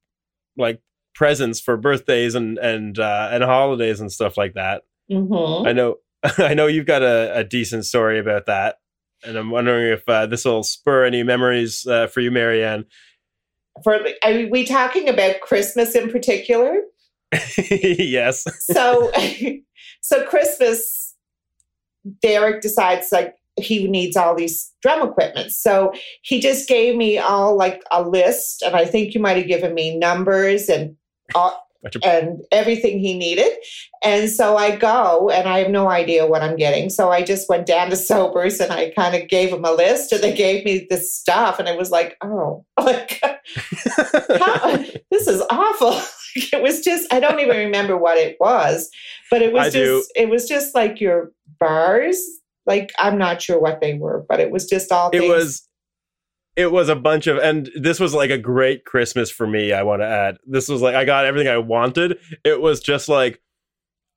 like 0.55 0.79
presents 1.17 1.59
for 1.59 1.75
birthdays 1.75 2.35
and 2.35 2.57
and 2.59 2.99
uh, 2.99 3.29
and 3.31 3.43
holidays 3.43 3.99
and 3.99 4.11
stuff 4.11 4.37
like 4.37 4.53
that. 4.53 4.83
Mhm. 5.11 5.67
I 5.67 5.73
know, 5.73 5.95
I 6.37 6.53
know 6.53 6.67
you've 6.67 6.85
got 6.85 7.01
a, 7.01 7.39
a 7.39 7.43
decent 7.43 7.85
story 7.85 8.19
about 8.19 8.45
that, 8.45 8.77
and 9.25 9.35
I'm 9.35 9.49
wondering 9.49 9.91
if 9.91 10.07
uh, 10.07 10.27
this 10.27 10.45
will 10.45 10.63
spur 10.63 11.03
any 11.05 11.23
memories 11.23 11.85
uh, 11.85 12.07
for 12.07 12.21
you, 12.21 12.31
Marianne. 12.31 12.85
For 13.83 13.99
are 14.23 14.47
we 14.47 14.63
talking 14.65 15.09
about 15.09 15.41
Christmas 15.41 15.95
in 15.95 16.09
particular? 16.09 16.81
yes. 17.57 18.45
so 18.59 19.11
so 20.01 20.25
christmas 20.27 21.13
derek 22.21 22.61
decides 22.61 23.11
like 23.11 23.35
he 23.59 23.87
needs 23.87 24.15
all 24.15 24.33
these 24.35 24.71
drum 24.81 25.07
equipment 25.07 25.51
so 25.51 25.91
he 26.21 26.39
just 26.39 26.69
gave 26.69 26.95
me 26.95 27.17
all 27.17 27.57
like 27.57 27.83
a 27.91 28.01
list 28.01 28.61
and 28.61 28.75
i 28.75 28.85
think 28.85 29.13
you 29.13 29.19
might 29.19 29.35
have 29.35 29.47
given 29.47 29.73
me 29.73 29.97
numbers 29.97 30.69
and 30.69 30.95
Uh, 31.35 31.39
all, 31.39 31.63
and 32.03 32.41
everything 32.51 32.99
he 32.99 33.17
needed 33.17 33.53
and 34.03 34.29
so 34.29 34.57
i 34.57 34.75
go 34.75 35.29
and 35.29 35.47
i 35.47 35.59
have 35.59 35.69
no 35.69 35.87
idea 35.89 36.25
what 36.25 36.41
i'm 36.41 36.55
getting 36.55 36.89
so 36.89 37.11
i 37.11 37.21
just 37.21 37.47
went 37.47 37.67
down 37.67 37.89
to 37.89 37.95
sobers 37.95 38.59
and 38.59 38.73
i 38.73 38.89
kind 38.95 39.15
of 39.15 39.29
gave 39.29 39.53
him 39.53 39.63
a 39.63 39.71
list 39.71 40.11
and 40.11 40.21
they 40.21 40.35
gave 40.35 40.65
me 40.65 40.87
this 40.89 41.13
stuff 41.15 41.59
and 41.59 41.69
it 41.69 41.77
was 41.77 41.91
like 41.91 42.17
oh 42.23 42.65
like 42.79 43.21
how, 44.39 44.77
this 45.11 45.27
is 45.27 45.41
awful. 45.49 45.99
it 46.35 46.61
was 46.61 46.81
just 46.81 47.11
I 47.11 47.19
don't 47.19 47.39
even 47.39 47.57
remember 47.57 47.97
what 47.97 48.17
it 48.17 48.37
was, 48.39 48.89
but 49.31 49.41
it 49.41 49.53
was 49.53 49.67
I 49.67 49.69
just 49.69 50.13
do. 50.15 50.21
it 50.21 50.29
was 50.29 50.47
just 50.47 50.75
like 50.75 50.99
your 50.99 51.31
bars. 51.59 52.21
Like 52.65 52.91
I'm 52.99 53.17
not 53.17 53.41
sure 53.41 53.59
what 53.59 53.79
they 53.81 53.93
were, 53.93 54.25
but 54.27 54.39
it 54.39 54.51
was 54.51 54.67
just 54.67 54.91
all 54.91 55.09
it 55.11 55.19
things. 55.19 55.33
was 55.33 55.66
it 56.57 56.71
was 56.71 56.89
a 56.89 56.95
bunch 56.95 57.27
of 57.27 57.37
and 57.37 57.69
this 57.75 57.99
was 57.99 58.13
like 58.13 58.29
a 58.29 58.37
great 58.37 58.83
christmas 58.83 59.31
for 59.31 59.47
me 59.47 59.71
i 59.71 59.83
want 59.83 60.01
to 60.01 60.07
add 60.07 60.37
this 60.45 60.67
was 60.67 60.81
like 60.81 60.95
i 60.95 61.05
got 61.05 61.25
everything 61.25 61.47
i 61.47 61.57
wanted 61.57 62.17
it 62.43 62.59
was 62.59 62.81
just 62.81 63.07
like 63.07 63.39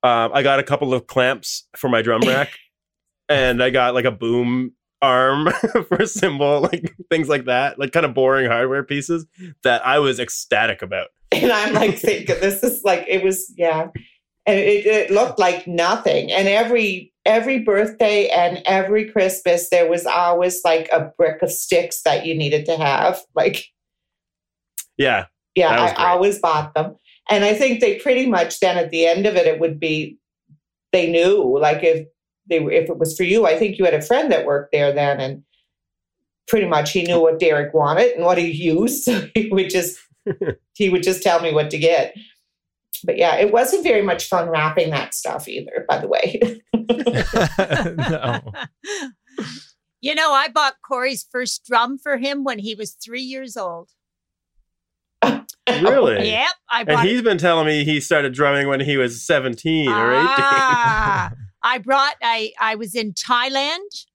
um, 0.02 0.30
i 0.34 0.42
got 0.42 0.58
a 0.58 0.64
couple 0.64 0.92
of 0.92 1.06
clamps 1.06 1.68
for 1.76 1.88
my 1.88 2.02
drum 2.02 2.22
rack 2.22 2.58
and 3.28 3.62
i 3.62 3.70
got 3.70 3.94
like 3.94 4.06
a 4.06 4.10
boom 4.10 4.72
arm 5.02 5.48
for 5.88 5.96
a 5.96 6.06
cymbal, 6.06 6.60
like 6.60 6.94
things 7.10 7.28
like 7.28 7.46
that, 7.46 7.78
like 7.78 7.92
kind 7.92 8.06
of 8.06 8.14
boring 8.14 8.46
hardware 8.46 8.84
pieces 8.84 9.26
that 9.62 9.86
I 9.86 9.98
was 9.98 10.20
ecstatic 10.20 10.82
about. 10.82 11.08
And 11.32 11.52
I'm 11.52 11.74
like 11.74 11.98
thinking, 11.98 12.36
this 12.40 12.62
is 12.62 12.82
like 12.84 13.04
it 13.08 13.22
was, 13.22 13.52
yeah. 13.56 13.88
And 14.46 14.58
it, 14.58 14.86
it 14.86 15.10
looked 15.10 15.38
like 15.38 15.66
nothing. 15.66 16.32
And 16.32 16.48
every 16.48 17.12
every 17.26 17.58
birthday 17.60 18.28
and 18.28 18.62
every 18.66 19.10
Christmas, 19.10 19.68
there 19.70 19.88
was 19.88 20.06
always 20.06 20.62
like 20.64 20.88
a 20.92 21.10
brick 21.18 21.42
of 21.42 21.50
sticks 21.52 22.02
that 22.02 22.24
you 22.26 22.34
needed 22.34 22.66
to 22.66 22.76
have. 22.76 23.20
Like, 23.34 23.64
Yeah, 24.96 25.26
yeah, 25.54 25.70
I 25.70 25.86
great. 25.94 25.98
always 25.98 26.38
bought 26.38 26.74
them. 26.74 26.96
And 27.30 27.44
I 27.44 27.54
think 27.54 27.80
they 27.80 27.98
pretty 27.98 28.26
much 28.26 28.60
then 28.60 28.76
at 28.78 28.90
the 28.90 29.06
end 29.06 29.26
of 29.26 29.36
it, 29.36 29.46
it 29.46 29.60
would 29.60 29.78
be 29.78 30.18
they 30.92 31.10
knew 31.10 31.58
like 31.60 31.84
if 31.84 32.06
they 32.48 32.60
were 32.60 32.72
if 32.72 32.90
it 32.90 32.98
was 32.98 33.16
for 33.16 33.22
you. 33.22 33.46
I 33.46 33.56
think 33.58 33.78
you 33.78 33.84
had 33.84 33.94
a 33.94 34.02
friend 34.02 34.32
that 34.32 34.46
worked 34.46 34.72
there 34.72 34.92
then, 34.92 35.20
and 35.20 35.42
pretty 36.48 36.66
much 36.66 36.90
he 36.90 37.02
knew 37.04 37.20
what 37.20 37.38
Derek 37.38 37.72
wanted 37.72 38.12
and 38.12 38.24
what 38.24 38.38
he 38.38 38.50
used. 38.50 39.04
So 39.10 39.28
he 39.34 39.48
would 39.52 39.70
just 39.70 39.98
he 40.74 40.90
would 40.90 41.02
just 41.02 41.22
tell 41.22 41.40
me 41.40 41.52
what 41.52 41.70
to 41.70 41.78
get. 41.78 42.14
But 43.04 43.16
yeah, 43.18 43.36
it 43.36 43.52
wasn't 43.52 43.84
very 43.84 44.02
much 44.02 44.26
fun 44.28 44.48
wrapping 44.48 44.90
that 44.90 45.14
stuff 45.14 45.48
either. 45.48 45.84
By 45.88 45.98
the 45.98 46.08
way, 46.08 46.60
no. 47.96 48.40
You 50.02 50.14
know, 50.14 50.32
I 50.32 50.48
bought 50.48 50.76
Corey's 50.86 51.26
first 51.30 51.64
drum 51.66 51.98
for 51.98 52.16
him 52.16 52.42
when 52.44 52.58
he 52.58 52.74
was 52.74 52.92
three 52.92 53.20
years 53.22 53.56
old. 53.56 53.90
really. 55.68 56.28
Yep, 56.30 56.46
I 56.70 56.80
And 56.80 56.86
bought. 56.88 57.04
he's 57.06 57.22
been 57.22 57.38
telling 57.38 57.66
me 57.66 57.84
he 57.84 58.00
started 58.00 58.32
drumming 58.32 58.66
when 58.68 58.80
he 58.80 58.96
was 58.96 59.22
17 59.24 59.88
or 59.88 60.12
18. 60.12 60.24
Ah, 60.28 61.32
I 61.62 61.78
brought. 61.78 62.14
I 62.22 62.52
I 62.58 62.74
was 62.76 62.94
in 62.94 63.12
Thailand, 63.12 64.06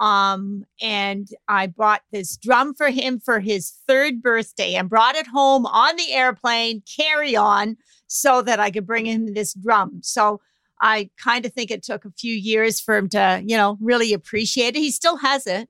um, 0.00 0.64
and 0.82 1.28
I 1.46 1.68
bought 1.68 2.02
this 2.12 2.36
drum 2.36 2.74
for 2.74 2.90
him 2.90 3.20
for 3.20 3.38
his 3.40 3.72
third 3.86 4.20
birthday, 4.20 4.74
and 4.74 4.88
brought 4.88 5.14
it 5.14 5.28
home 5.28 5.66
on 5.66 5.94
the 5.96 6.12
airplane, 6.12 6.82
carry 6.96 7.36
on, 7.36 7.76
so 8.08 8.42
that 8.42 8.58
I 8.58 8.70
could 8.70 8.86
bring 8.86 9.06
him 9.06 9.34
this 9.34 9.54
drum. 9.54 10.00
So. 10.02 10.40
I 10.80 11.10
kind 11.20 11.44
of 11.44 11.52
think 11.52 11.72
it 11.72 11.82
took 11.82 12.04
a 12.04 12.10
few 12.12 12.32
years 12.32 12.78
for 12.78 12.96
him 12.96 13.08
to, 13.08 13.42
you 13.44 13.56
know, 13.56 13.76
really 13.80 14.12
appreciate 14.12 14.76
it. 14.76 14.78
He 14.78 14.92
still 14.92 15.16
has 15.16 15.44
it. 15.44 15.68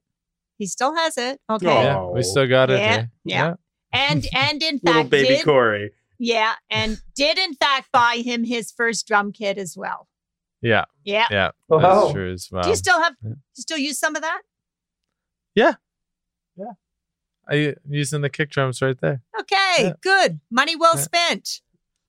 He 0.58 0.66
still 0.66 0.94
has 0.94 1.16
it. 1.16 1.40
Okay. 1.48 1.66
Yeah, 1.66 1.98
oh. 1.98 2.12
we 2.12 2.22
still 2.22 2.46
got 2.46 2.68
it. 2.68 2.80
Yeah, 2.80 2.86
eh? 2.86 2.96
here. 2.96 3.10
yeah. 3.24 3.54
And 3.92 4.26
and 4.34 4.62
in 4.62 4.80
Little 4.82 5.02
fact 5.02 5.10
baby 5.10 5.28
did, 5.28 5.44
Corey. 5.44 5.92
yeah, 6.18 6.54
and 6.68 7.00
did 7.14 7.38
in 7.38 7.54
fact 7.54 7.90
buy 7.92 8.20
him 8.24 8.44
his 8.44 8.72
first 8.72 9.06
drum 9.06 9.32
kit 9.32 9.56
as 9.56 9.76
well. 9.76 10.08
Yeah. 10.60 10.84
Yeah. 11.04 11.26
Yeah. 11.30 11.50
Wow. 11.68 11.78
That's 11.78 12.12
true 12.12 12.32
as 12.32 12.48
well. 12.50 12.64
Do 12.64 12.70
you 12.70 12.76
still 12.76 13.00
have 13.00 13.14
yeah. 13.22 13.30
do 13.30 13.36
you 13.56 13.62
still 13.62 13.78
use 13.78 13.98
some 13.98 14.16
of 14.16 14.22
that? 14.22 14.42
Yeah. 15.54 15.74
Yeah. 16.56 16.72
I 17.48 17.74
using 17.88 18.20
the 18.20 18.28
kick 18.28 18.50
drums 18.50 18.82
right 18.82 19.00
there. 19.00 19.22
Okay, 19.40 19.84
Yeah. 19.84 19.92
good. 20.02 20.40
Money 20.50 20.76
well 20.76 20.96
Yeah. 20.96 21.02
spent. 21.02 21.60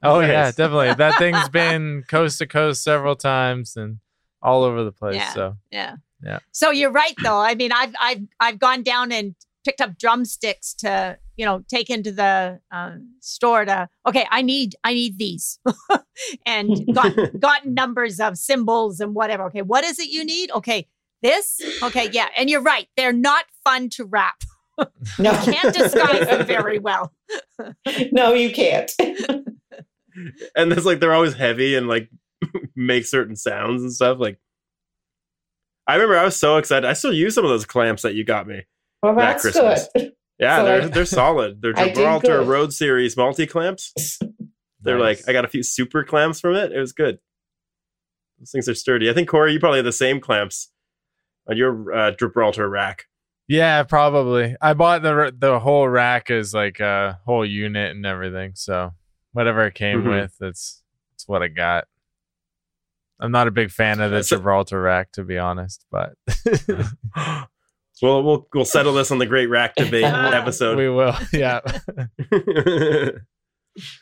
Oh 0.03 0.19
yeah, 0.19 0.51
definitely. 0.51 0.93
That 0.97 1.17
thing's 1.17 1.49
been 1.49 2.03
coast 2.07 2.37
to 2.39 2.47
coast 2.47 2.83
several 2.83 3.15
times 3.15 3.75
and 3.75 3.99
all 4.41 4.63
over 4.63 4.83
the 4.83 4.91
place. 4.91 5.15
Yeah. 5.15 5.33
So 5.33 5.57
Yeah. 5.71 5.95
Yeah. 6.23 6.39
So 6.51 6.71
you're 6.71 6.91
right 6.91 7.13
though. 7.23 7.39
I 7.39 7.55
mean, 7.55 7.71
I've 7.71 7.93
I've 7.99 8.21
I've 8.39 8.59
gone 8.59 8.83
down 8.83 9.11
and 9.11 9.35
picked 9.65 9.81
up 9.81 9.97
drumsticks 9.97 10.73
to, 10.73 11.17
you 11.35 11.45
know, 11.45 11.63
take 11.69 11.89
into 11.89 12.11
the 12.11 12.59
uh, 12.71 12.91
store 13.19 13.65
to 13.65 13.89
okay, 14.07 14.25
I 14.29 14.41
need 14.41 14.75
I 14.83 14.93
need 14.93 15.17
these. 15.17 15.59
and 16.45 16.77
got 16.93 17.13
gotten 17.39 17.73
numbers 17.73 18.19
of 18.19 18.37
cymbals 18.37 18.99
and 18.99 19.13
whatever. 19.15 19.43
Okay, 19.45 19.61
what 19.61 19.83
is 19.83 19.99
it 19.99 20.09
you 20.09 20.23
need? 20.25 20.51
Okay, 20.51 20.87
this? 21.21 21.61
Okay, 21.83 22.09
yeah. 22.11 22.27
And 22.37 22.49
you're 22.49 22.61
right. 22.61 22.87
They're 22.97 23.13
not 23.13 23.45
fun 23.63 23.89
to 23.91 24.05
wrap. 24.05 24.41
no, 25.17 25.33
Can't 25.43 25.75
disguise 25.75 26.25
them 26.25 26.45
very 26.45 26.79
well. 26.79 27.13
no, 28.13 28.33
you 28.33 28.51
can't. 28.51 28.91
And 30.55 30.71
it's 30.71 30.85
like 30.85 30.99
they're 30.99 31.13
always 31.13 31.33
heavy 31.33 31.75
and 31.75 31.87
like 31.87 32.09
make 32.75 33.05
certain 33.05 33.35
sounds 33.35 33.81
and 33.81 33.91
stuff. 33.93 34.17
Like, 34.19 34.39
I 35.87 35.95
remember 35.95 36.17
I 36.17 36.25
was 36.25 36.35
so 36.35 36.57
excited. 36.57 36.87
I 36.87 36.93
still 36.93 37.13
use 37.13 37.35
some 37.35 37.45
of 37.45 37.49
those 37.49 37.65
clamps 37.65 38.03
that 38.03 38.15
you 38.15 38.23
got 38.23 38.47
me. 38.47 38.63
Well, 39.01 39.15
That 39.15 39.21
that's 39.31 39.41
Christmas. 39.41 39.87
good. 39.95 40.11
Yeah, 40.39 40.57
So 40.59 40.65
they're 40.65 40.81
I- 40.81 40.85
they're 40.87 41.05
solid. 41.05 41.61
They're 41.61 41.73
I 41.77 41.87
Gibraltar. 41.89 42.43
Road 42.43 42.73
Series 42.73 43.17
multi 43.17 43.45
clamps. 43.47 43.93
They're 44.81 44.97
nice. 44.97 45.19
like 45.19 45.29
I 45.29 45.33
got 45.33 45.43
a 45.43 45.49
few 45.49 45.61
super 45.61 46.05
clamps 46.05 46.39
from 46.39 46.55
it. 46.55 46.71
It 46.71 46.79
was 46.79 46.93
good. 46.93 47.19
Those 48.39 48.51
things 48.51 48.69
are 48.69 48.73
sturdy. 48.75 49.09
I 49.09 49.13
think 49.13 49.27
Corey, 49.27 49.51
you 49.51 49.59
probably 49.59 49.79
have 49.79 49.85
the 49.85 49.91
same 49.91 50.21
clamps 50.21 50.71
on 51.49 51.57
your 51.57 51.93
uh, 51.93 52.11
Gibraltar 52.11 52.69
rack. 52.69 53.03
Yeah, 53.49 53.83
probably. 53.83 54.55
I 54.61 54.73
bought 54.75 55.01
the 55.01 55.33
the 55.37 55.59
whole 55.59 55.89
rack 55.89 56.29
as 56.31 56.53
like 56.53 56.79
a 56.79 57.19
whole 57.25 57.45
unit 57.45 57.91
and 57.93 58.05
everything. 58.05 58.53
So 58.55 58.91
whatever 59.33 59.65
it 59.65 59.75
came 59.75 60.03
Mhm. 60.03 60.09
with, 60.21 60.35
that's 60.39 60.81
that's 61.11 61.27
what 61.27 61.41
I 61.43 61.47
got. 61.47 61.85
I'm 63.19 63.31
not 63.31 63.47
a 63.47 63.51
big 63.51 63.69
fan 63.71 63.99
of 63.99 64.11
the 64.11 64.23
So- 64.23 64.37
Gibraltar 64.37 64.81
rack, 64.81 65.11
to 65.13 65.23
be 65.23 65.37
honest, 65.37 65.85
but 65.91 66.13
Well, 68.01 68.23
we'll 68.23 68.47
we'll 68.53 68.63
settle 68.65 68.93
this 68.93 69.11
on 69.11 69.17
the 69.17 69.25
Great 69.25 69.47
Rack 69.47 69.75
Debate 69.75 70.03
episode. 70.05 70.77
we 70.77 70.89
will. 70.89 71.15
Yeah. 71.33 71.59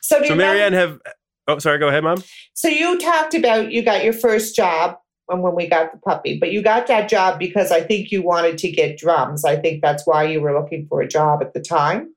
So, 0.00 0.20
do 0.20 0.28
so 0.28 0.34
Marianne 0.34 0.72
remember- 0.72 1.00
have 1.04 1.14
oh 1.46 1.58
sorry, 1.58 1.78
go 1.78 1.88
ahead, 1.88 2.02
mom. 2.02 2.22
so 2.54 2.68
you 2.68 2.98
talked 2.98 3.34
about 3.34 3.70
you 3.70 3.82
got 3.82 4.02
your 4.02 4.12
first 4.12 4.56
job 4.56 4.96
when, 5.26 5.40
when 5.42 5.54
we 5.54 5.68
got 5.68 5.92
the 5.92 5.98
puppy, 5.98 6.36
but 6.38 6.50
you 6.50 6.62
got 6.62 6.86
that 6.88 7.08
job 7.08 7.38
because 7.38 7.70
I 7.70 7.82
think 7.82 8.10
you 8.10 8.22
wanted 8.22 8.58
to 8.58 8.70
get 8.72 8.98
drums. 8.98 9.44
I 9.44 9.56
think 9.56 9.82
that's 9.82 10.04
why 10.06 10.24
you 10.24 10.40
were 10.40 10.58
looking 10.58 10.86
for 10.88 11.00
a 11.00 11.06
job 11.06 11.42
at 11.42 11.52
the 11.54 11.60
time. 11.60 12.12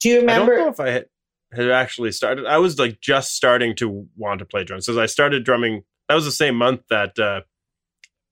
Do 0.00 0.08
you 0.08 0.20
remember? 0.20 0.32
I 0.32 0.36
don't 0.38 0.46
know 0.46 0.52
remember? 0.64 0.72
if 0.72 0.80
I 0.80 0.90
had, 0.90 1.06
had 1.56 1.70
actually 1.70 2.12
started. 2.12 2.46
I 2.46 2.58
was 2.58 2.78
like 2.78 3.00
just 3.00 3.34
starting 3.34 3.74
to 3.76 4.06
want 4.16 4.38
to 4.40 4.44
play 4.44 4.64
drums. 4.64 4.86
So 4.86 5.00
I 5.00 5.06
started 5.06 5.44
drumming. 5.44 5.82
That 6.08 6.14
was 6.14 6.24
the 6.24 6.32
same 6.32 6.56
month 6.56 6.82
that 6.90 7.18
uh, 7.18 7.42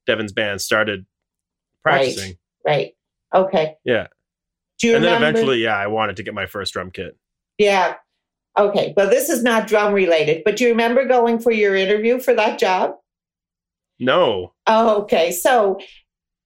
Devin's 0.07 0.33
band 0.33 0.61
started 0.61 1.07
practicing. 1.83 2.35
Right. 2.67 2.93
Okay. 3.35 3.77
Yeah. 3.85 4.09
Do 4.79 4.89
you 4.89 4.97
and 4.97 5.05
then 5.05 5.17
eventually, 5.17 5.63
yeah, 5.63 5.77
I 5.77 5.87
wanted 5.87 6.17
to 6.17 6.23
get 6.23 6.35
my 6.35 6.47
first 6.47 6.73
drum 6.73 6.91
kit. 6.91 7.17
yeah. 7.59 7.95
Okay. 8.59 8.93
Well, 8.97 9.09
this 9.09 9.31
is 9.31 9.43
not 9.43 9.67
drum 9.67 9.95
related, 9.95 10.43
but 10.45 10.57
do 10.57 10.65
you 10.65 10.71
remember 10.71 11.07
going 11.07 11.39
for 11.39 11.51
your 11.51 11.75
interview 11.75 12.21
for 12.21 12.35
that 12.35 12.59
job? 12.59 12.97
No. 13.99 14.53
Oh, 14.67 15.03
okay. 15.03 15.33
So 15.33 15.79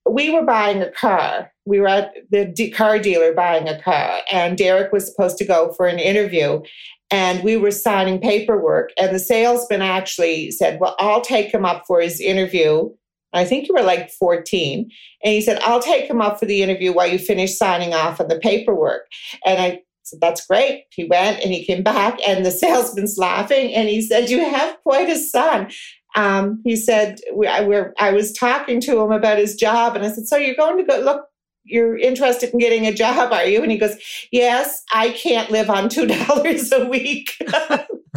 we 0.08 0.30
were 0.30 0.44
buying 0.44 0.82
a 0.82 0.90
car. 0.92 1.52
We 1.66 1.80
were 1.80 1.88
at 1.88 2.12
the 2.30 2.70
car 2.70 2.98
dealer 2.98 3.32
buying 3.34 3.68
a 3.68 3.80
car, 3.80 4.20
and 4.30 4.56
Derek 4.56 4.92
was 4.92 5.06
supposed 5.06 5.36
to 5.38 5.44
go 5.44 5.72
for 5.72 5.86
an 5.86 5.98
interview. 5.98 6.62
And 7.10 7.44
we 7.44 7.56
were 7.56 7.70
signing 7.70 8.20
paperwork, 8.20 8.90
and 8.98 9.14
the 9.14 9.20
salesman 9.20 9.82
actually 9.82 10.50
said, 10.50 10.80
Well, 10.80 10.96
I'll 10.98 11.20
take 11.20 11.52
him 11.52 11.64
up 11.64 11.84
for 11.86 12.00
his 12.00 12.20
interview. 12.20 12.88
I 13.32 13.44
think 13.44 13.68
you 13.68 13.74
were 13.74 13.82
like 13.82 14.10
14. 14.10 14.90
And 15.22 15.32
he 15.32 15.40
said, 15.40 15.60
I'll 15.60 15.82
take 15.82 16.08
him 16.08 16.22
up 16.22 16.38
for 16.38 16.46
the 16.46 16.62
interview 16.62 16.92
while 16.92 17.06
you 17.06 17.18
finish 17.18 17.56
signing 17.56 17.92
off 17.92 18.20
on 18.20 18.28
the 18.28 18.38
paperwork. 18.38 19.06
And 19.44 19.60
I 19.60 19.82
said, 20.02 20.20
That's 20.20 20.46
great. 20.46 20.84
He 20.90 21.04
went 21.04 21.42
and 21.42 21.52
he 21.52 21.64
came 21.64 21.82
back, 21.82 22.18
and 22.26 22.44
the 22.44 22.50
salesman's 22.62 23.18
laughing. 23.18 23.74
And 23.74 23.88
he 23.88 24.00
said, 24.02 24.30
You 24.30 24.48
have 24.48 24.76
quite 24.82 25.08
a 25.08 25.18
son 25.18 25.68
um, 26.16 26.62
he 26.64 26.74
said 26.74 27.20
I, 27.46 27.84
I 27.98 28.12
was 28.12 28.32
talking 28.32 28.80
to 28.80 29.00
him 29.00 29.12
about 29.12 29.38
his 29.38 29.54
job 29.54 29.94
and 29.94 30.04
i 30.04 30.10
said 30.10 30.26
so 30.26 30.36
you're 30.36 30.56
going 30.56 30.78
to 30.78 30.84
go 30.84 30.98
look 30.98 31.26
you're 31.66 31.98
interested 31.98 32.50
in 32.52 32.58
getting 32.58 32.86
a 32.86 32.92
job 32.92 33.32
are 33.32 33.44
you 33.44 33.62
and 33.62 33.72
he 33.72 33.78
goes 33.78 33.96
yes 34.32 34.82
i 34.92 35.10
can't 35.10 35.50
live 35.50 35.68
on 35.68 35.88
two 35.88 36.06
dollars 36.26 36.72
a 36.72 36.86
week 36.86 37.36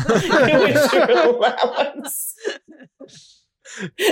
with 0.08 0.94
your 0.94 1.12
allowance 1.12 2.36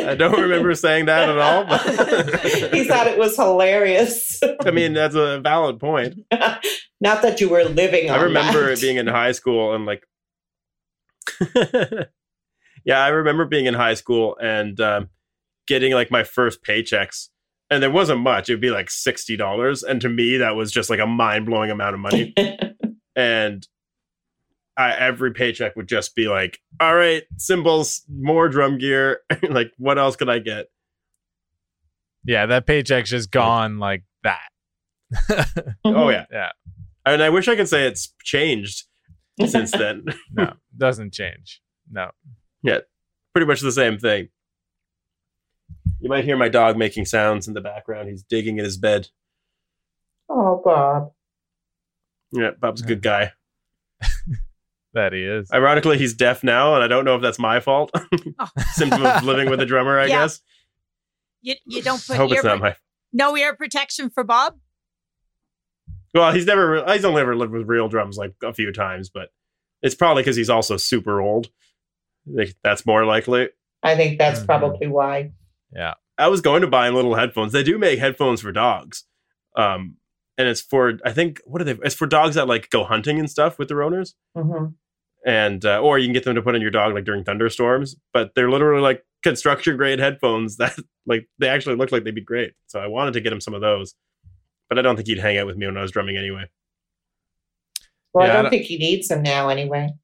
I 0.05 0.13
don't 0.15 0.39
remember 0.39 0.75
saying 0.75 1.07
that 1.07 1.27
at 1.29 1.37
all. 1.39 1.65
But 1.65 1.81
he 2.73 2.83
thought 2.83 3.07
it 3.07 3.17
was 3.17 3.35
hilarious 3.35 4.39
I 4.63 4.69
mean, 4.71 4.93
that's 4.93 5.15
a 5.15 5.39
valid 5.39 5.79
point. 5.79 6.15
not 7.01 7.21
that 7.23 7.41
you 7.41 7.49
were 7.49 7.63
living 7.63 8.09
on 8.09 8.19
I 8.19 8.23
remember 8.23 8.69
that. 8.69 8.81
being 8.81 8.97
in 8.97 9.07
high 9.07 9.31
school 9.31 9.73
and 9.73 9.85
like, 9.85 10.03
yeah, 12.85 13.03
I 13.03 13.09
remember 13.09 13.45
being 13.45 13.65
in 13.65 13.73
high 13.73 13.95
school 13.95 14.37
and 14.41 14.79
um, 14.79 15.09
getting 15.67 15.93
like 15.93 16.09
my 16.09 16.23
first 16.23 16.63
paychecks, 16.63 17.29
and 17.69 17.81
there 17.83 17.91
wasn't 17.91 18.21
much. 18.21 18.49
It'd 18.49 18.61
be 18.61 18.69
like 18.71 18.89
sixty 18.89 19.35
dollars, 19.37 19.83
and 19.83 19.99
to 20.01 20.09
me, 20.09 20.37
that 20.37 20.55
was 20.55 20.71
just 20.71 20.89
like 20.89 20.99
a 20.99 21.07
mind 21.07 21.45
blowing 21.45 21.71
amount 21.71 21.93
of 21.95 21.99
money. 21.99 22.33
and 23.15 23.67
I, 24.77 24.93
every 24.95 25.33
paycheck 25.33 25.75
would 25.75 25.87
just 25.87 26.15
be 26.15 26.27
like, 26.27 26.59
"All 26.79 26.95
right, 26.95 27.23
cymbals, 27.37 28.03
more 28.13 28.47
drum 28.49 28.77
gear. 28.77 29.21
like, 29.49 29.71
what 29.77 29.97
else 29.97 30.15
could 30.15 30.29
I 30.29 30.39
get?" 30.39 30.67
yeah, 32.25 32.45
that 32.47 32.65
paycheck's 32.65 33.09
just 33.09 33.31
gone 33.31 33.79
like 33.79 34.03
that. 34.23 34.49
Mm-hmm. 35.13 35.71
Oh 35.85 36.09
yeah, 36.09 36.25
Yeah. 36.31 36.49
and 37.05 37.23
I 37.23 37.29
wish 37.29 37.47
I 37.47 37.55
could 37.55 37.69
say 37.69 37.87
it's 37.87 38.13
changed 38.23 38.83
since 39.45 39.71
then. 39.77 40.03
No, 40.33 40.53
doesn't 40.77 41.13
change. 41.13 41.61
No. 41.89 42.11
Yeah, 42.63 42.79
pretty 43.33 43.45
much 43.47 43.61
the 43.61 43.71
same 43.71 43.97
thing. 43.97 44.27
You 45.99 46.09
might 46.09 46.23
hear 46.25 46.37
my 46.37 46.49
dog 46.49 46.77
making 46.77 47.05
sounds 47.05 47.47
in 47.47 47.53
the 47.53 47.61
background. 47.61 48.09
He's 48.09 48.23
digging 48.23 48.57
in 48.59 48.65
his 48.65 48.77
bed. 48.77 49.07
Oh, 50.29 50.61
Bob. 50.63 51.11
Yeah, 52.31 52.51
Bob's 52.59 52.81
a 52.81 52.85
good 52.85 53.01
guy. 53.01 53.31
That 54.93 55.13
he 55.13 55.21
is. 55.23 55.51
Ironically, 55.53 55.99
he's 55.99 56.15
deaf 56.15 56.43
now, 56.43 56.73
and 56.73 56.83
I 56.83 56.87
don't 56.87 57.05
know 57.05 57.15
if 57.15 57.21
that's 57.21 57.37
my 57.37 57.59
fault. 57.59 57.91
Oh. 57.93 58.47
Symptom 58.71 59.05
of 59.05 59.23
living 59.23 59.47
with 59.47 59.59
a 59.61 59.65
drummer, 59.65 59.99
I 59.99 60.05
Yeah. 60.05 60.21
guess. 60.23 60.41
You, 61.41 61.53
you 61.67 61.83
don't 61.83 62.03
I 62.09 62.15
hope 62.15 62.31
ear 62.31 62.37
it's 62.37 62.43
not 62.43 62.59
my. 62.59 62.75
no 63.13 63.37
ear 63.37 63.55
protection 63.55 64.09
for 64.09 64.23
Bob. 64.23 64.55
Well, 66.15 66.31
he's 66.33 66.47
never. 66.47 66.83
He's 66.91 67.05
only 67.05 67.21
ever 67.21 67.35
lived 67.35 67.51
with 67.51 67.67
real 67.67 67.89
drums 67.89 68.17
like 68.17 68.33
a 68.41 68.53
few 68.55 68.71
times, 68.71 69.09
but 69.11 69.29
it's 69.83 69.93
probably 69.93 70.23
because 70.23 70.35
he's 70.35 70.49
also 70.49 70.77
super 70.77 71.21
old. 71.21 71.49
Like, 72.25 72.55
That's 72.63 72.83
more 72.85 73.05
likely. 73.05 73.49
I 73.83 73.95
think 73.95 74.17
that's 74.17 74.39
Mhm. 74.39 74.45
probably 74.47 74.87
why. 74.87 75.31
Yeah. 75.73 75.93
I 76.17 76.27
was 76.29 76.41
going 76.41 76.61
to 76.61 76.67
buy 76.67 76.89
little 76.89 77.15
headphones. 77.15 77.51
They 77.53 77.63
do 77.63 77.77
make 77.77 77.99
headphones 77.99 78.41
for 78.41 78.51
dogs. 78.51 79.03
Um, 79.55 79.97
and 80.37 80.47
it's 80.47 80.61
for 80.61 80.99
I 81.05 81.11
think 81.11 81.41
what 81.45 81.61
are 81.61 81.65
they? 81.65 81.77
It's 81.83 81.95
for 81.95 82.07
dogs 82.07 82.35
that 82.35 82.47
like 82.47 82.69
go 82.69 82.83
hunting 82.83 83.19
and 83.19 83.29
stuff 83.29 83.57
with 83.59 83.67
their 83.69 83.81
owners, 83.83 84.15
hmm 84.35 84.65
and 85.25 85.65
uh, 85.65 85.81
or 85.81 85.97
you 85.99 86.05
can 86.05 86.13
get 86.13 86.23
them 86.23 86.35
to 86.35 86.41
put 86.43 86.53
on 86.55 86.61
your 86.61 86.69
dog 86.71 86.93
like 86.93 87.03
during 87.05 87.23
thunderstorms. 87.23 87.95
But 88.13 88.33
they're 88.35 88.49
literally 88.51 88.81
like 88.83 89.03
construction 89.23 89.75
grade 89.77 89.97
headphones 89.99 90.57
that 90.57 90.77
like 91.07 91.27
they 91.39 91.49
actually 91.49 91.75
look 91.75 91.91
like 91.91 92.03
they'd 92.03 92.13
be 92.15 92.21
great. 92.21 92.53
So 92.67 92.79
I 92.79 92.85
wanted 92.87 93.13
to 93.15 93.21
get 93.21 93.33
him 93.33 93.41
some 93.41 93.55
of 93.55 93.61
those, 93.61 93.95
but 94.69 94.77
I 94.77 94.83
don't 94.83 94.95
think 94.95 95.07
he'd 95.07 95.17
hang 95.17 95.37
out 95.39 95.47
with 95.47 95.57
me 95.57 95.65
when 95.65 95.75
I 95.77 95.81
was 95.81 95.91
drumming 95.91 96.17
anyway. 96.17 96.45
Well, 98.13 98.25
Yeah, 98.27 98.31
I 98.31 98.33
I 98.33 98.35
don't 98.35 98.43
don't- 98.45 98.51
think 98.51 98.65
he 98.65 98.77
needs 98.77 99.07
them 99.07 99.23
now 99.23 99.49
anyway. 99.49 99.89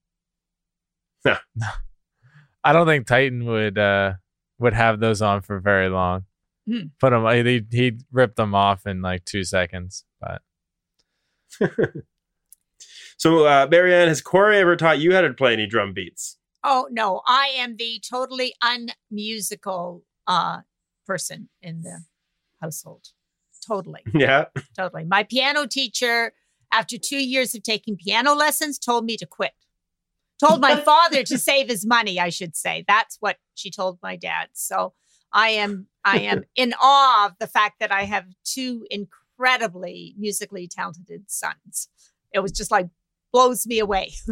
No, 1.26 1.38
I 2.66 2.74
don't 2.74 2.88
think 2.88 3.06
Titan 3.08 3.46
would 3.46 3.78
uh 3.78 4.14
would 4.64 4.74
have 4.74 5.00
those 5.00 5.22
on 5.22 5.42
for 5.42 5.60
very 5.60 5.90
long. 5.90 6.26
Hmm. 6.68 6.88
Put 7.00 7.12
them. 7.12 7.28
He 7.46 7.62
he'd 7.72 8.02
rip 8.12 8.36
them 8.36 8.56
off 8.56 8.88
in 8.88 9.02
like 9.02 9.26
two 9.26 9.44
seconds. 9.44 10.06
But 10.20 10.42
So, 13.18 13.46
uh, 13.46 13.68
Marianne, 13.70 14.08
has 14.08 14.22
Corey 14.22 14.58
ever 14.58 14.76
taught 14.76 15.00
you 15.00 15.14
how 15.14 15.22
to 15.22 15.34
play 15.34 15.54
any 15.54 15.68
drum 15.68 15.94
beats? 15.94 16.38
Oh 16.64 16.88
no, 16.92 17.22
I 17.28 17.52
am 17.56 17.78
the 17.78 18.02
totally 18.10 18.54
unmusical 18.64 20.04
uh 20.28 20.62
person 21.06 21.50
in 21.62 21.82
the 21.84 22.04
household. 22.62 23.10
Totally, 23.66 24.02
Yeah. 24.14 24.46
totally. 24.78 25.04
My 25.06 25.24
piano 25.24 25.66
teacher, 25.68 26.34
after 26.72 26.98
two 26.98 27.24
years 27.24 27.54
of 27.56 27.64
taking 27.64 27.96
piano 27.98 28.34
lessons, 28.34 28.80
told 28.80 29.06
me 29.06 29.16
to 29.18 29.26
quit. 29.26 29.52
Told 30.44 30.62
my 30.62 30.76
father 30.76 31.24
to 31.24 31.38
save 31.38 31.70
his 31.70 31.86
money, 31.86 32.20
I 32.20 32.30
should 32.30 32.56
say. 32.56 32.84
That's 32.88 33.18
what 33.20 33.38
she 33.56 33.72
told 33.72 34.00
my 34.02 34.16
dad. 34.16 34.50
So 34.54 34.94
I 35.32 35.50
am 35.50 35.88
I 36.04 36.20
am 36.20 36.44
in 36.56 36.74
awe 36.82 37.28
of 37.28 37.34
the 37.40 37.48
fact 37.48 37.80
that 37.80 37.92
I 37.92 38.04
have 38.04 38.26
two 38.44 38.86
incredibly 38.90 40.16
musically 40.18 40.68
talented 40.68 41.24
sons. 41.28 41.88
It 42.34 42.40
was 42.40 42.52
just 42.52 42.72
like 42.72 42.88
blows 43.32 43.66
me 43.66 43.80
away. 43.80 44.14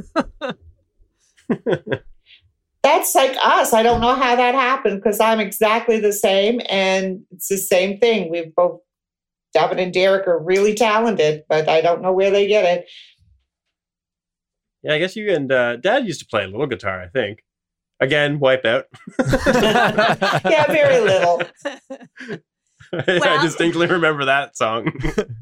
That's 2.83 3.13
like 3.13 3.37
us. 3.43 3.73
I 3.73 3.83
don't 3.83 4.01
know 4.01 4.15
how 4.15 4.35
that 4.35 4.55
happened 4.55 5.01
because 5.01 5.19
I'm 5.19 5.39
exactly 5.39 5.99
the 5.99 6.13
same, 6.13 6.61
and 6.67 7.21
it's 7.31 7.47
the 7.47 7.57
same 7.57 7.99
thing. 7.99 8.31
We've 8.31 8.53
both, 8.55 8.79
David 9.53 9.79
and 9.79 9.93
Derek, 9.93 10.27
are 10.27 10.39
really 10.39 10.73
talented, 10.73 11.43
but 11.47 11.69
I 11.69 11.81
don't 11.81 12.01
know 12.01 12.11
where 12.11 12.31
they 12.31 12.47
get 12.47 12.65
it. 12.65 12.89
Yeah, 14.83 14.93
I 14.93 14.99
guess 14.99 15.15
you 15.15 15.31
and 15.33 15.51
uh, 15.51 15.75
Dad 15.77 16.05
used 16.05 16.19
to 16.21 16.25
play 16.25 16.43
a 16.43 16.47
little 16.47 16.65
guitar, 16.67 17.01
I 17.01 17.07
think. 17.07 17.43
Again, 17.99 18.39
wipe 18.39 18.65
out. 18.65 18.85
Yeah, 19.19 20.65
very 20.67 20.99
little. 21.01 21.41
I 22.93 23.39
distinctly 23.43 23.87
remember 23.87 24.25
that 24.25 24.57
song. 24.57 24.91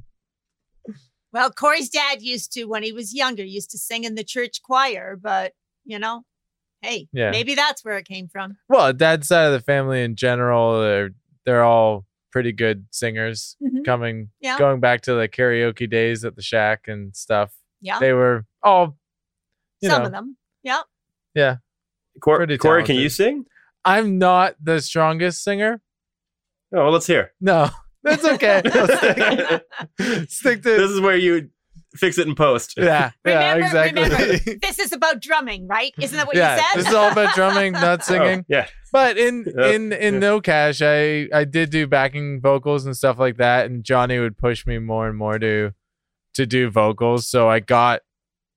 Well, 1.32 1.52
Corey's 1.52 1.90
dad 1.90 2.24
used 2.24 2.54
to, 2.54 2.66
when 2.66 2.82
he 2.82 2.92
was 2.92 3.14
younger, 3.14 3.44
used 3.44 3.70
to 3.70 3.78
sing 3.78 4.04
in 4.04 4.16
the 4.16 4.24
church 4.24 4.64
choir, 4.64 5.16
but 5.16 5.54
you 5.86 6.00
know, 6.00 6.24
hey, 6.82 7.08
Yeah. 7.14 7.30
maybe 7.30 7.54
that's 7.54 7.86
where 7.86 7.98
it 8.00 8.08
came 8.08 8.28
from. 8.28 8.58
well, 8.68 8.92
dad's 8.94 9.28
side 9.28 9.46
of 9.46 9.52
the 9.54 9.60
family 9.60 10.02
in 10.04 10.16
general, 10.16 10.82
they're 10.82 11.12
they're 11.46 11.64
all 11.64 12.06
pretty 12.32 12.52
good 12.52 12.86
singers. 12.90 13.56
Mhm. 13.62 13.86
Coming 13.86 14.30
Yeah. 14.42 14.58
going 14.58 14.80
back 14.80 15.02
to 15.02 15.14
the 15.14 15.28
karaoke 15.28 15.88
days 15.88 16.26
at 16.26 16.36
the 16.36 16.42
shack 16.42 16.88
and 16.88 17.16
stuff. 17.16 17.54
Yeah, 17.80 18.00
They 18.00 18.14
were 18.14 18.46
all 18.64 18.86
you 18.86 18.94
some 19.84 20.02
know, 20.02 20.06
of 20.08 20.12
them. 20.12 20.38
Yeah. 20.64 20.82
Yeah. 21.36 21.58
Cor- 22.22 22.38
Pretty 22.38 22.58
Corey, 22.58 22.84
can 22.84 22.96
you 22.98 23.10
sing? 23.10 23.46
I'm 23.86 24.18
not 24.18 24.56
the 24.62 24.82
strongest 24.82 25.44
singer. 25.44 25.82
Oh, 26.74 26.84
well, 26.84 26.92
let's 26.92 27.08
hear. 27.08 27.34
No. 27.40 27.70
That's 28.04 28.24
okay. 28.26 28.62
Stick, 30.00 30.30
stick 30.30 30.64
to 30.64 30.70
This 30.78 30.92
is 30.92 31.02
where 31.02 31.18
you 31.18 31.50
fix 31.96 32.18
it 32.18 32.28
in 32.28 32.36
post. 32.36 32.76
Yeah, 32.78 33.12
yeah, 33.26 33.54
Remember- 33.56 33.66
exactly. 33.66 34.04
remember, 34.04 34.60
This 34.62 34.80
is 34.80 34.92
about 34.94 35.22
drumming, 35.22 35.68
right? 35.68 35.94
Isn't 36.00 36.16
that 36.18 36.28
what 36.28 36.36
yeah, 36.36 36.56
you 36.56 36.62
said? 36.62 36.80
this 36.80 36.88
is 36.88 36.94
all 36.94 37.12
about 37.12 37.36
drumming, 37.36 37.74
not 37.74 38.00
Oh, 38.02 38.04
singing. 38.04 38.46
yeah. 38.48 38.68
But 38.92 39.18
in 39.18 39.46
Yeah, 39.58 39.68
in 39.68 39.92
in 39.94 40.14
yeah. 40.16 40.20
No 40.20 40.42
Cash, 40.42 40.82
I 40.82 41.28
I 41.34 41.44
did 41.46 41.70
do 41.72 41.88
backing 41.88 42.40
vocals 42.42 42.86
and 42.86 42.96
stuff 42.96 43.20
like 43.20 43.38
that, 43.38 43.66
and 43.66 43.84
Johnny 43.84 44.18
would 44.20 44.38
push 44.38 44.66
me 44.66 44.78
more 44.80 45.08
and 45.08 45.18
more 45.18 45.38
to 45.40 45.74
to 46.36 46.46
do 46.46 46.70
vocals, 46.70 47.28
so 47.30 47.50
I 47.50 47.60
got 47.60 48.02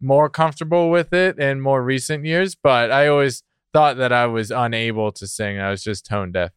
more 0.03 0.29
comfortable 0.29 0.91
with 0.91 1.13
it 1.13 1.39
in 1.39 1.61
more 1.61 1.83
recent 1.83 2.25
years. 2.27 2.55
But 2.55 2.91
I 2.91 3.07
always 3.09 3.43
thought 3.73 3.97
that 3.97 4.13
I 4.13 4.27
was 4.27 4.51
unable 4.51 5.13
to 5.13 5.27
sing; 5.27 5.59
I 5.59 5.71
was 5.71 5.83
just 5.83 6.05
tone 6.05 6.33
deaf. 6.33 6.51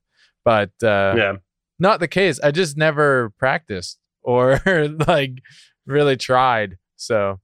But 0.43 0.72
uh, 0.84 1.14
Yeah. 1.18 1.34
not 1.80 2.00
the 2.00 2.08
case. 2.08 2.39
I 2.43 2.52
just 2.52 2.76
never 2.78 3.32
practiced 3.38 4.00
or 4.24 4.60
like 5.08 5.34
really 5.86 6.18
tried. 6.18 6.78
So 6.98 7.39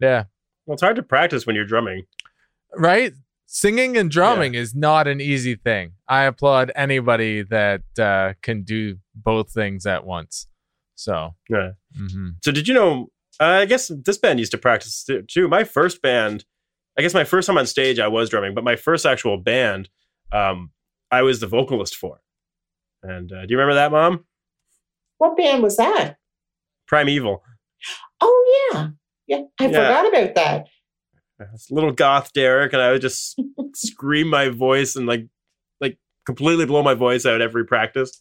yeah, 0.00 0.24
Well, 0.66 0.74
it's 0.74 0.82
hard 0.82 0.96
to 0.96 1.02
practice 1.02 1.46
when 1.46 1.54
you're 1.56 1.64
drumming. 1.66 2.04
right? 2.74 3.12
Singing 3.46 3.98
and 3.98 4.10
drumming 4.10 4.54
is 4.54 4.74
not 4.74 5.06
an 5.06 5.20
easy 5.20 5.54
thing. 5.56 5.92
I 6.08 6.22
applaud 6.24 6.72
anybody 6.74 7.42
that 7.42 7.82
uh, 7.98 8.32
can 8.40 8.62
do 8.62 8.96
both 9.14 9.52
things 9.52 9.84
at 9.84 10.06
once. 10.06 10.46
So, 10.94 11.34
Yeah. 11.50 11.72
mhm. 12.00 12.36
So 12.42 12.50
did 12.50 12.66
you 12.66 12.72
know? 12.74 13.08
Uh, 13.40 13.44
I 13.44 13.64
guess 13.66 13.90
this 14.04 14.18
band 14.18 14.38
used 14.38 14.52
to 14.52 14.58
practice 14.58 15.06
too. 15.28 15.48
My 15.48 15.64
first 15.64 16.02
band, 16.02 16.44
I 16.98 17.02
guess 17.02 17.14
my 17.14 17.24
first 17.24 17.46
time 17.46 17.58
on 17.58 17.66
stage, 17.66 17.98
I 17.98 18.08
was 18.08 18.28
drumming, 18.28 18.54
but 18.54 18.64
my 18.64 18.76
first 18.76 19.06
actual 19.06 19.36
band, 19.38 19.88
um, 20.32 20.70
I 21.10 21.22
was 21.22 21.40
the 21.40 21.46
vocalist 21.46 21.96
for. 21.96 22.20
And 23.02 23.32
uh, 23.32 23.46
do 23.46 23.52
you 23.52 23.58
remember 23.58 23.74
that, 23.74 23.90
Mom? 23.90 24.24
What 25.18 25.36
band 25.36 25.62
was 25.62 25.76
that? 25.76 26.16
Primeval. 26.86 27.42
Oh 28.20 28.68
yeah, 28.72 28.88
yeah. 29.26 29.42
I 29.60 29.64
Yeah. 29.66 29.70
forgot 29.70 30.08
about 30.08 30.34
that. 30.34 30.66
This 31.52 31.70
little 31.70 31.90
goth 31.92 32.32
Derek, 32.32 32.72
and 32.72 32.80
I 32.82 32.92
would 32.92 33.00
just 33.00 33.40
scream 33.74 34.28
my 34.28 34.48
voice 34.48 34.94
and 34.94 35.06
like, 35.06 35.26
like 35.80 35.98
completely 36.26 36.66
blow 36.66 36.82
my 36.82 36.94
voice 36.94 37.26
out 37.26 37.40
every 37.40 37.64
practice. 37.64 38.20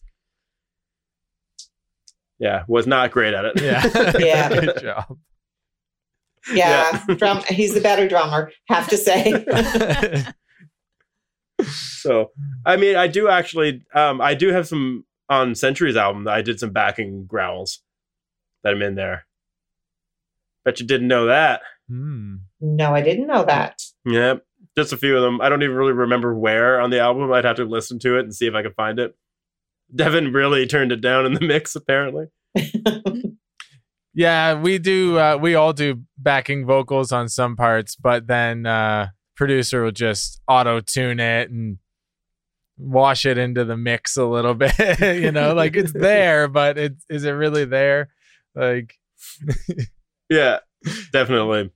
Yeah, 2.41 2.63
was 2.67 2.87
not 2.87 3.11
great 3.11 3.33
at 3.35 3.45
it. 3.45 3.61
yeah, 3.61 4.11
Yeah. 4.19 4.49
good 4.49 4.81
job. 4.81 5.17
Yeah, 6.53 7.05
drum. 7.17 7.43
He's 7.47 7.73
the 7.75 7.81
better 7.81 8.07
drummer. 8.09 8.51
Have 8.67 8.87
to 8.89 8.97
say. 8.97 9.45
So, 11.63 12.31
I 12.65 12.75
mean, 12.77 12.95
I 12.95 13.05
do 13.05 13.27
actually, 13.27 13.83
um, 13.93 14.19
I 14.19 14.33
do 14.33 14.47
have 14.49 14.67
some 14.67 15.05
on 15.29 15.53
Century's 15.53 15.95
album. 15.95 16.27
I 16.27 16.41
did 16.41 16.59
some 16.59 16.71
backing 16.71 17.25
growls 17.25 17.83
that 18.63 18.73
I'm 18.73 18.81
in 18.81 18.95
there. 18.95 19.27
Bet 20.65 20.79
you 20.79 20.87
didn't 20.87 21.07
know 21.07 21.27
that. 21.27 21.61
Hmm. 21.87 22.37
no, 22.59 22.95
I 22.95 23.01
didn't 23.01 23.27
know 23.27 23.43
that. 23.45 23.79
Yeah, 24.05 24.35
just 24.75 24.91
a 24.93 24.97
few 24.97 25.15
of 25.15 25.21
them. 25.21 25.39
I 25.39 25.49
don't 25.49 25.61
even 25.61 25.75
really 25.75 25.91
remember 25.93 26.33
where 26.33 26.81
on 26.81 26.89
the 26.89 26.99
album. 26.99 27.31
I'd 27.31 27.45
have 27.45 27.57
to 27.57 27.65
listen 27.65 27.99
to 27.99 28.17
it 28.17 28.21
and 28.21 28.33
see 28.33 28.47
if 28.47 28.55
I 28.55 28.63
could 28.63 28.75
find 28.75 28.97
it. 28.97 29.15
Devin 29.95 30.33
really 30.33 30.65
turned 30.67 30.91
it 30.91 31.01
down 31.01 31.25
in 31.25 31.33
the 31.33 31.41
mix, 31.41 31.75
apparently. 31.75 32.27
Yeah, 34.13 34.59
we 34.59 34.77
do. 34.77 35.17
Uh, 35.17 35.37
we 35.37 35.55
all 35.55 35.71
do 35.73 36.01
backing 36.17 36.65
vocals 36.65 37.11
on 37.11 37.29
some 37.29 37.55
parts, 37.55 37.95
but 37.95 38.27
then 38.27 38.65
uh, 38.65 39.07
producer 39.37 39.83
will 39.83 39.91
just 39.91 40.41
auto 40.47 40.81
tune 40.81 41.19
it 41.19 41.49
and 41.49 41.77
wash 42.77 43.25
it 43.25 43.37
into 43.37 43.63
the 43.63 43.77
mix 43.77 44.17
a 44.17 44.25
little 44.25 44.53
bit. 44.55 44.75
you 44.99 45.31
know, 45.31 45.53
like 45.53 45.75
it's 45.77 45.93
there, 45.93 46.47
but 46.49 46.77
it 46.77 46.95
is 47.09 47.23
it 47.23 47.31
really 47.31 47.63
there? 47.65 48.09
Like, 48.53 48.95
Yeah, 50.29 50.59
definitely. 51.11 51.71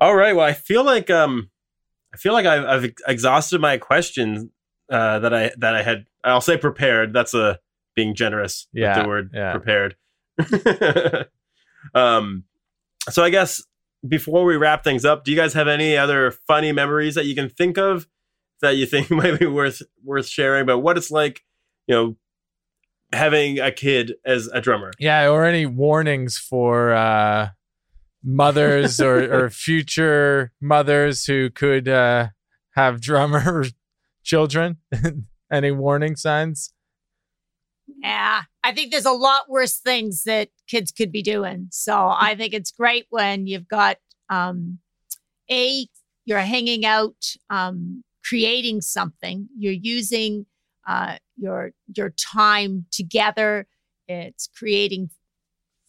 All 0.00 0.14
right. 0.14 0.34
Well, 0.34 0.46
I 0.46 0.52
feel 0.52 0.84
like 0.84 1.08
um, 1.10 1.50
I 2.12 2.16
feel 2.16 2.32
like 2.32 2.46
I've, 2.46 2.64
I've 2.64 2.92
exhausted 3.06 3.60
my 3.60 3.78
questions 3.78 4.46
uh, 4.90 5.18
that 5.20 5.34
I 5.34 5.50
that 5.58 5.74
I 5.74 5.82
had. 5.82 6.06
I'll 6.24 6.40
say 6.40 6.56
prepared. 6.56 7.12
That's 7.12 7.34
a 7.34 7.58
being 7.94 8.14
generous 8.14 8.66
Yeah, 8.72 8.96
with 8.96 9.02
the 9.02 9.08
word 9.08 9.30
yeah. 9.34 9.52
prepared. 9.52 9.96
um, 11.94 12.44
so 13.10 13.24
I 13.24 13.30
guess 13.30 13.62
before 14.06 14.44
we 14.44 14.56
wrap 14.56 14.84
things 14.84 15.04
up, 15.04 15.24
do 15.24 15.30
you 15.30 15.36
guys 15.36 15.54
have 15.54 15.68
any 15.68 15.96
other 15.96 16.30
funny 16.30 16.72
memories 16.72 17.14
that 17.14 17.26
you 17.26 17.34
can 17.34 17.48
think 17.48 17.78
of 17.78 18.06
that 18.60 18.76
you 18.76 18.86
think 18.86 19.10
might 19.10 19.38
be 19.38 19.46
worth 19.46 19.82
worth 20.04 20.26
sharing 20.26 20.62
about 20.62 20.82
what 20.82 20.96
it's 20.96 21.10
like, 21.10 21.44
you 21.86 21.94
know, 21.94 22.16
having 23.12 23.58
a 23.58 23.72
kid 23.72 24.14
as 24.24 24.48
a 24.48 24.60
drummer. 24.60 24.92
Yeah, 24.98 25.28
or 25.28 25.44
any 25.44 25.66
warnings 25.66 26.38
for 26.38 26.92
uh, 26.92 27.50
mothers 28.22 29.00
or, 29.00 29.32
or 29.44 29.50
future 29.50 30.52
mothers 30.60 31.24
who 31.24 31.50
could 31.50 31.88
uh, 31.88 32.28
have 32.74 33.00
drummer 33.00 33.64
children? 34.28 34.76
any 35.52 35.70
warning 35.70 36.14
signs? 36.14 36.72
Yeah, 38.02 38.42
I 38.62 38.72
think 38.72 38.92
there's 38.92 39.06
a 39.06 39.12
lot 39.12 39.48
worse 39.48 39.78
things 39.78 40.24
that 40.24 40.50
kids 40.68 40.92
could 40.92 41.10
be 41.10 41.22
doing. 41.22 41.68
So 41.70 41.96
I 41.96 42.34
think 42.36 42.52
it's 42.52 42.70
great 42.70 43.06
when 43.08 43.46
you've 43.46 43.66
got 43.66 43.96
um, 44.28 44.78
a 45.50 45.88
you're 46.26 46.40
hanging 46.40 46.84
out, 46.84 47.16
um, 47.48 48.04
creating 48.22 48.82
something. 48.82 49.48
You're 49.58 49.72
using 49.72 50.44
uh, 50.86 51.16
your 51.36 51.72
your 51.96 52.10
time 52.10 52.84
together. 52.92 53.66
It's 54.06 54.48
creating 54.58 55.08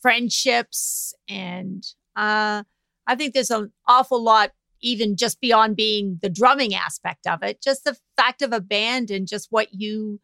friendships, 0.01 1.13
and 1.27 1.83
uh, 2.15 2.63
I 3.05 3.15
think 3.15 3.33
there's 3.33 3.51
an 3.51 3.73
awful 3.85 4.23
lot 4.23 4.51
even 4.81 5.15
just 5.15 5.41
beyond 5.41 5.75
being 5.75 6.19
the 6.21 6.29
drumming 6.29 6.73
aspect 6.73 7.27
of 7.27 7.43
it. 7.43 7.61
Just 7.61 7.83
the 7.83 7.97
fact 8.17 8.41
of 8.41 8.53
a 8.53 8.61
band 8.61 9.11
and 9.11 9.27
just 9.27 9.47
what 9.49 9.73
you 9.73 10.19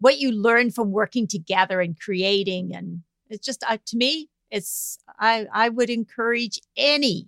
what 0.00 0.18
you 0.18 0.32
learn 0.32 0.70
from 0.72 0.90
working 0.90 1.28
together 1.28 1.80
and 1.80 1.98
creating. 1.98 2.74
And 2.74 3.02
it's 3.30 3.46
just 3.46 3.64
uh, 3.68 3.78
to 3.86 3.96
me 3.96 4.28
it's 4.52 4.98
i 5.18 5.46
i 5.52 5.68
would 5.68 5.90
encourage 5.90 6.60
any 6.76 7.26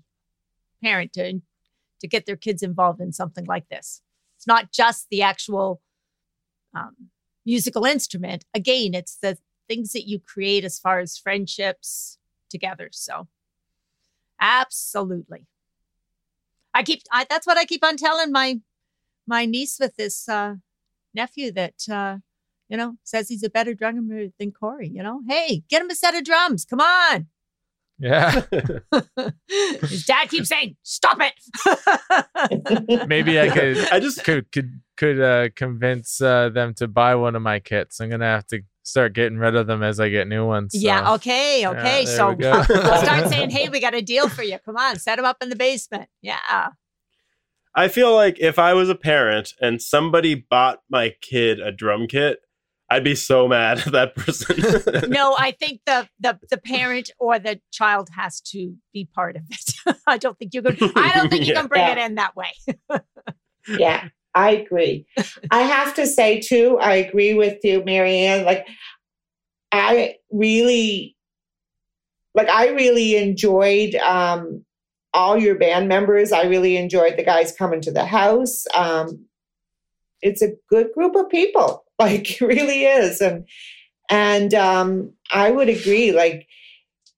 parent 0.82 1.12
to 1.14 1.40
to 2.00 2.06
get 2.06 2.26
their 2.26 2.36
kids 2.36 2.62
involved 2.62 3.00
in 3.00 3.12
something 3.12 3.46
like 3.46 3.68
this. 3.70 4.02
It's 4.36 4.46
not 4.46 4.72
just 4.72 5.06
the 5.10 5.22
actual 5.22 5.80
um, 6.76 7.08
musical 7.46 7.86
instrument. 7.86 8.44
Again 8.52 8.92
it's 8.94 9.16
the 9.16 9.38
things 9.66 9.92
that 9.92 10.06
you 10.06 10.20
create 10.20 10.64
as 10.64 10.78
far 10.78 11.00
as 11.00 11.16
friendships 11.16 12.18
together. 12.50 12.90
So 12.92 13.28
absolutely 14.38 15.46
i 16.74 16.82
keep 16.82 17.02
I, 17.10 17.26
that's 17.28 17.46
what 17.46 17.56
i 17.56 17.64
keep 17.64 17.84
on 17.84 17.96
telling 17.96 18.32
my 18.32 18.60
my 19.26 19.46
niece 19.46 19.78
with 19.80 19.96
this 19.96 20.28
uh 20.28 20.56
nephew 21.14 21.52
that 21.52 21.74
uh 21.90 22.18
you 22.68 22.76
know, 22.76 22.96
says 23.04 23.28
he's 23.28 23.42
a 23.42 23.50
better 23.50 23.74
drummer 23.74 24.26
than 24.38 24.52
Corey. 24.52 24.88
You 24.88 25.02
know, 25.02 25.20
hey, 25.28 25.62
get 25.68 25.82
him 25.82 25.90
a 25.90 25.94
set 25.94 26.14
of 26.14 26.24
drums. 26.24 26.64
Come 26.64 26.80
on. 26.80 27.28
Yeah. 27.98 28.42
His 29.82 30.04
dad 30.04 30.28
keeps 30.28 30.48
saying, 30.48 30.76
"Stop 30.82 31.18
it." 31.20 33.06
Maybe 33.08 33.38
I 33.38 33.48
could. 33.48 33.78
I 33.92 34.00
just 34.00 34.24
could 34.24 34.50
could 34.50 34.80
could 34.96 35.20
uh, 35.20 35.50
convince 35.54 36.20
uh, 36.20 36.48
them 36.48 36.74
to 36.74 36.88
buy 36.88 37.14
one 37.14 37.36
of 37.36 37.42
my 37.42 37.60
kits. 37.60 38.00
I'm 38.00 38.10
gonna 38.10 38.26
have 38.26 38.46
to 38.48 38.62
start 38.84 39.12
getting 39.12 39.38
rid 39.38 39.56
of 39.56 39.66
them 39.66 39.82
as 39.82 39.98
I 39.98 40.08
get 40.10 40.28
new 40.28 40.46
ones. 40.46 40.72
so. 40.74 40.78
Yeah. 40.78 41.14
Okay. 41.14 41.66
Okay. 41.66 42.04
Yeah, 42.04 42.08
so 42.08 42.28
we 42.32 42.44
we'll 42.46 42.62
start 43.02 43.28
saying, 43.28 43.50
"Hey, 43.50 43.68
we 43.68 43.80
got 43.80 43.94
a 43.94 44.00
deal 44.02 44.28
for 44.28 44.42
you. 44.44 44.58
Come 44.64 44.76
on, 44.76 44.98
set 45.00 45.16
them 45.16 45.24
up 45.24 45.38
in 45.42 45.48
the 45.48 45.56
basement." 45.56 46.08
Yeah. 46.22 46.68
I 47.74 47.88
feel 47.88 48.14
like 48.14 48.38
if 48.38 48.58
I 48.60 48.72
was 48.74 48.88
a 48.88 48.94
parent 48.94 49.52
and 49.60 49.82
somebody 49.82 50.46
bought 50.48 50.78
my 50.88 51.12
kid 51.20 51.58
a 51.58 51.72
drum 51.72 52.06
kit, 52.06 52.38
I'd 52.88 53.02
be 53.02 53.16
so 53.16 53.48
mad 53.48 53.78
at 53.84 53.92
that 53.92 54.14
person. 54.14 55.10
No, 55.10 55.34
I 55.36 55.50
think 55.50 55.80
the 55.86 56.08
the 56.20 56.38
the 56.50 56.58
parent 56.58 57.10
or 57.18 57.38
the 57.40 57.60
child 57.72 58.10
has 58.14 58.40
to 58.52 58.74
be 58.92 59.08
part 59.12 59.36
of 59.36 59.42
it. 59.50 59.96
I 60.06 60.18
don't 60.18 60.38
think 60.38 60.54
you 60.54 60.62
can. 60.62 60.76
I 60.94 61.12
don't 61.14 61.30
think 61.30 61.46
you 61.46 61.54
Yeah. 61.54 61.60
can 61.62 61.68
bring 61.68 61.84
it 61.88 61.98
in 61.98 62.14
that 62.16 62.36
way. 62.36 62.52
Yeah, 63.66 64.08
I 64.34 64.50
agree. 64.52 65.06
I 65.50 65.62
have 65.62 65.94
to 65.94 66.06
say 66.06 66.40
too, 66.40 66.78
I 66.80 66.94
agree 66.96 67.34
with 67.34 67.58
you, 67.62 67.84
Marianne. 67.84 68.44
Like, 68.44 68.66
I 69.72 70.16
really, 70.30 71.16
like, 72.34 72.48
I 72.48 72.68
really 72.70 73.16
enjoyed 73.16 73.94
um, 73.96 74.64
all 75.12 75.38
your 75.38 75.56
band 75.56 75.88
members. 75.88 76.32
I 76.32 76.44
really 76.44 76.76
enjoyed 76.76 77.16
the 77.16 77.24
guys 77.24 77.54
coming 77.56 77.80
to 77.82 77.92
the 77.92 78.04
house. 78.04 78.64
Um, 78.74 79.26
it's 80.22 80.42
a 80.42 80.52
good 80.68 80.88
group 80.94 81.14
of 81.16 81.28
people, 81.28 81.84
like, 81.98 82.40
it 82.40 82.40
really 82.40 82.84
is, 82.84 83.20
and 83.20 83.46
and 84.10 84.54
um, 84.54 85.12
I 85.32 85.50
would 85.50 85.68
agree. 85.68 86.12
Like, 86.12 86.46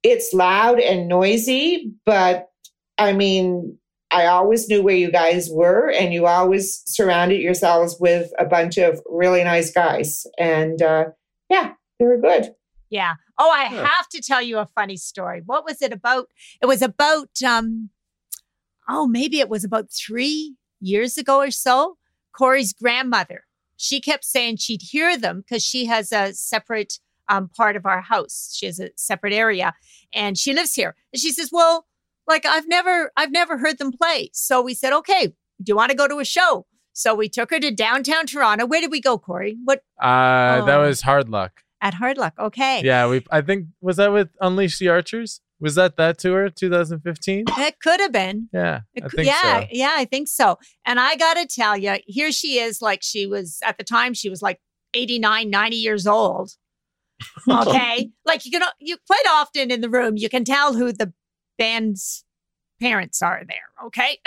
it's 0.03 0.33
loud 0.33 0.81
and 0.81 1.09
noisy, 1.09 1.93
but 2.05 2.49
I 2.99 3.13
mean, 3.13 3.79
I 4.11 4.27
always 4.27 4.69
knew 4.69 4.83
where 4.83 4.95
you 4.95 5.11
guys 5.11 5.49
were, 5.51 5.91
and 5.91 6.15
you 6.15 6.27
always 6.27 6.83
surrounded 6.87 7.41
yourselves 7.41 7.97
with 7.99 8.31
a 8.39 8.45
bunch 8.45 8.79
of 8.79 9.01
really 9.07 9.43
nice 9.43 9.71
guys. 9.73 10.25
And 10.39 10.81
uh, 10.81 11.07
yeah, 11.51 11.73
they 11.99 12.07
were 12.07 12.19
good. 12.21 12.53
Yeah. 12.89 13.15
Oh, 13.39 13.51
I 13.51 13.65
Huh. 13.67 13.85
have 13.85 14.09
to 14.11 14.23
tell 14.23 14.41
you 14.41 14.59
a 14.59 14.67
funny 14.67 14.97
story. 14.97 15.43
What 15.45 15.65
was 15.65 15.83
it 15.83 15.93
about? 15.93 16.29
It 16.63 16.67
was 16.67 16.83
about 16.83 17.31
um 17.45 17.91
oh, 18.89 19.07
maybe 19.09 19.41
it 19.41 19.49
was 19.49 19.65
about 19.65 19.91
3 19.91 20.55
years 20.81 21.19
ago 21.19 21.39
or 21.41 21.51
so. 21.51 21.97
Corey's 22.33 22.73
grandmother. 22.73 23.45
She 23.77 24.01
kept 24.01 24.25
saying 24.25 24.59
she'd 24.59 24.83
hear 24.83 25.19
them 25.19 25.43
cuz 25.49 25.65
she 25.65 25.87
has 25.87 26.13
a 26.13 26.33
separate 26.33 27.01
um 27.29 27.49
part 27.49 27.75
of 27.75 27.85
our 27.87 28.03
house. 28.03 28.55
She 28.57 28.67
has 28.67 28.79
a 28.79 28.91
separate 28.97 29.33
area 29.33 29.75
and 30.15 30.39
she 30.39 30.53
lives 30.53 30.75
here. 30.75 30.95
And 31.13 31.21
she 31.21 31.33
says, 31.33 31.51
"Well, 31.51 31.87
like 32.29 32.45
I've 32.47 32.69
never 32.69 33.13
I've 33.17 33.33
never 33.33 33.59
heard 33.59 33.79
them 33.79 33.93
play." 33.93 34.31
So 34.33 34.61
we 34.63 34.75
said, 34.75 34.93
"Okay, 34.93 35.29
do 35.29 35.65
you 35.69 35.77
want 35.77 35.91
to 35.91 35.97
go 35.97 36.09
to 36.09 36.19
a 36.19 36.25
show?" 36.25 36.67
So 36.93 37.15
we 37.15 37.29
took 37.29 37.51
her 37.51 37.61
to 37.61 37.71
downtown 37.71 38.27
Toronto. 38.27 38.65
Where 38.67 38.81
did 38.81 38.91
we 38.91 39.01
go, 39.01 39.19
Corey? 39.19 39.57
What 39.65 39.81
Uh, 40.01 40.65
that 40.65 40.79
Oh. 40.79 40.87
was 40.87 41.03
hard 41.03 41.29
luck. 41.29 41.61
at 41.83 41.93
Hard 41.95 42.17
Luck. 42.17 42.33
Okay. 42.39 42.81
Yeah, 42.83 43.07
we. 43.07 43.23
I 43.31 43.43
think 43.43 43.67
was 43.83 43.97
that 43.99 44.11
with 44.13 44.31
Unleash 44.41 44.79
the 44.79 44.89
Archers. 44.89 45.41
Was 45.61 45.75
that 45.77 45.97
that 45.99 46.19
tour 46.19 46.49
2015? 46.51 47.45
It 47.59 47.81
could 47.81 48.01
have 48.01 48.13
been. 48.13 48.49
Yeah, 48.53 48.81
I 49.03 49.09
think 49.09 49.27
yeah, 49.27 49.61
so. 49.61 49.67
yeah, 49.71 49.95
I 49.97 50.05
think 50.07 50.29
so. 50.29 50.59
And 50.87 50.99
I 51.01 51.17
got 51.17 51.35
to 51.35 51.47
tell 51.47 51.77
you, 51.77 51.97
here 52.07 52.33
she 52.33 52.59
is, 52.59 52.81
like 52.83 53.01
she 53.03 53.27
was 53.27 53.59
at 53.65 53.79
the 53.79 53.85
time, 53.85 54.13
she 54.15 54.29
was 54.31 54.43
like 54.43 54.59
89, 54.95 55.49
90 55.51 55.77
years 55.77 56.07
old. 56.07 56.53
Okay. 57.49 58.11
like 58.25 58.45
you 58.45 58.51
can, 58.51 58.63
you 58.81 58.97
quite 59.07 59.25
often 59.31 59.71
in 59.71 59.81
the 59.81 59.89
room, 59.91 60.17
you 60.17 60.29
can 60.29 60.45
tell 60.45 60.75
who 60.75 60.93
the 60.93 61.13
band's 61.59 62.25
parents 62.81 63.23
are 63.23 63.43
there. 63.49 63.87
Okay. 63.87 64.19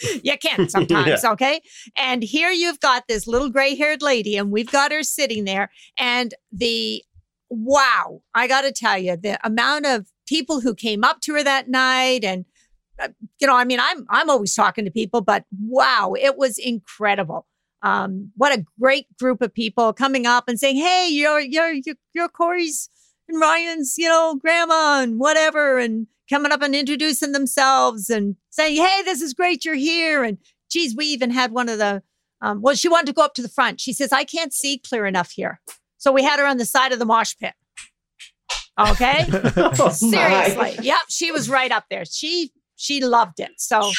you 0.22 0.36
can 0.38 0.68
sometimes. 0.68 1.24
Okay. 1.24 1.62
And 1.96 2.22
here 2.22 2.50
you've 2.50 2.80
got 2.80 3.04
this 3.08 3.26
little 3.26 3.50
gray 3.50 3.74
haired 3.74 4.02
lady, 4.02 4.36
and 4.36 4.50
we've 4.50 4.70
got 4.70 4.92
her 4.92 5.02
sitting 5.02 5.44
there. 5.44 5.70
And 5.98 6.34
the 6.50 7.02
wow, 7.48 8.22
I 8.34 8.48
got 8.48 8.62
to 8.62 8.72
tell 8.72 8.98
you, 8.98 9.16
the 9.16 9.38
amount 9.46 9.86
of 9.86 10.06
people 10.26 10.60
who 10.60 10.74
came 10.74 11.04
up 11.04 11.20
to 11.20 11.34
her 11.34 11.44
that 11.44 11.68
night 11.68 12.24
and 12.24 12.46
uh, 12.98 13.08
you 13.40 13.46
know, 13.46 13.56
I 13.56 13.64
mean, 13.64 13.80
I'm 13.80 14.06
I'm 14.10 14.30
always 14.30 14.54
talking 14.54 14.84
to 14.84 14.90
people, 14.90 15.22
but 15.22 15.44
wow, 15.60 16.14
it 16.18 16.36
was 16.36 16.58
incredible. 16.58 17.46
Um, 17.82 18.30
what 18.36 18.56
a 18.56 18.64
great 18.80 19.06
group 19.18 19.42
of 19.42 19.52
people 19.52 19.92
coming 19.92 20.26
up 20.26 20.44
and 20.46 20.58
saying, 20.58 20.76
"Hey, 20.76 21.08
you're 21.10 21.40
you're 21.40 21.72
you're, 21.72 21.96
you're 22.14 22.28
Corey's 22.28 22.90
and 23.28 23.40
Ryan's, 23.40 23.96
you 23.96 24.08
know, 24.08 24.36
grandma 24.36 25.00
and 25.02 25.18
whatever," 25.18 25.78
and 25.78 26.06
coming 26.28 26.52
up 26.52 26.62
and 26.62 26.74
introducing 26.74 27.32
themselves 27.32 28.10
and 28.10 28.36
saying, 28.50 28.76
"Hey, 28.76 29.02
this 29.02 29.20
is 29.20 29.34
great, 29.34 29.64
you're 29.64 29.74
here." 29.74 30.24
And 30.24 30.38
geez, 30.70 30.94
we 30.96 31.06
even 31.06 31.30
had 31.30 31.52
one 31.52 31.68
of 31.68 31.78
the, 31.78 32.02
um, 32.40 32.62
well, 32.62 32.74
she 32.74 32.88
wanted 32.88 33.06
to 33.06 33.12
go 33.12 33.24
up 33.24 33.34
to 33.34 33.42
the 33.42 33.48
front. 33.48 33.80
She 33.80 33.92
says, 33.92 34.12
"I 34.12 34.24
can't 34.24 34.52
see 34.52 34.78
clear 34.78 35.06
enough 35.06 35.30
here," 35.32 35.60
so 35.98 36.12
we 36.12 36.22
had 36.22 36.38
her 36.38 36.46
on 36.46 36.58
the 36.58 36.64
side 36.66 36.92
of 36.92 36.98
the 36.98 37.06
mosh 37.06 37.34
pit. 37.38 37.54
Okay. 38.78 39.26
Oh, 39.56 39.88
Seriously. 39.90 40.78
Yep. 40.82 40.98
She 41.08 41.30
was 41.30 41.48
right 41.48 41.70
up 41.70 41.84
there. 41.90 42.04
She 42.04 42.52
she 42.76 43.04
loved 43.04 43.38
it. 43.38 43.50
So 43.58 43.90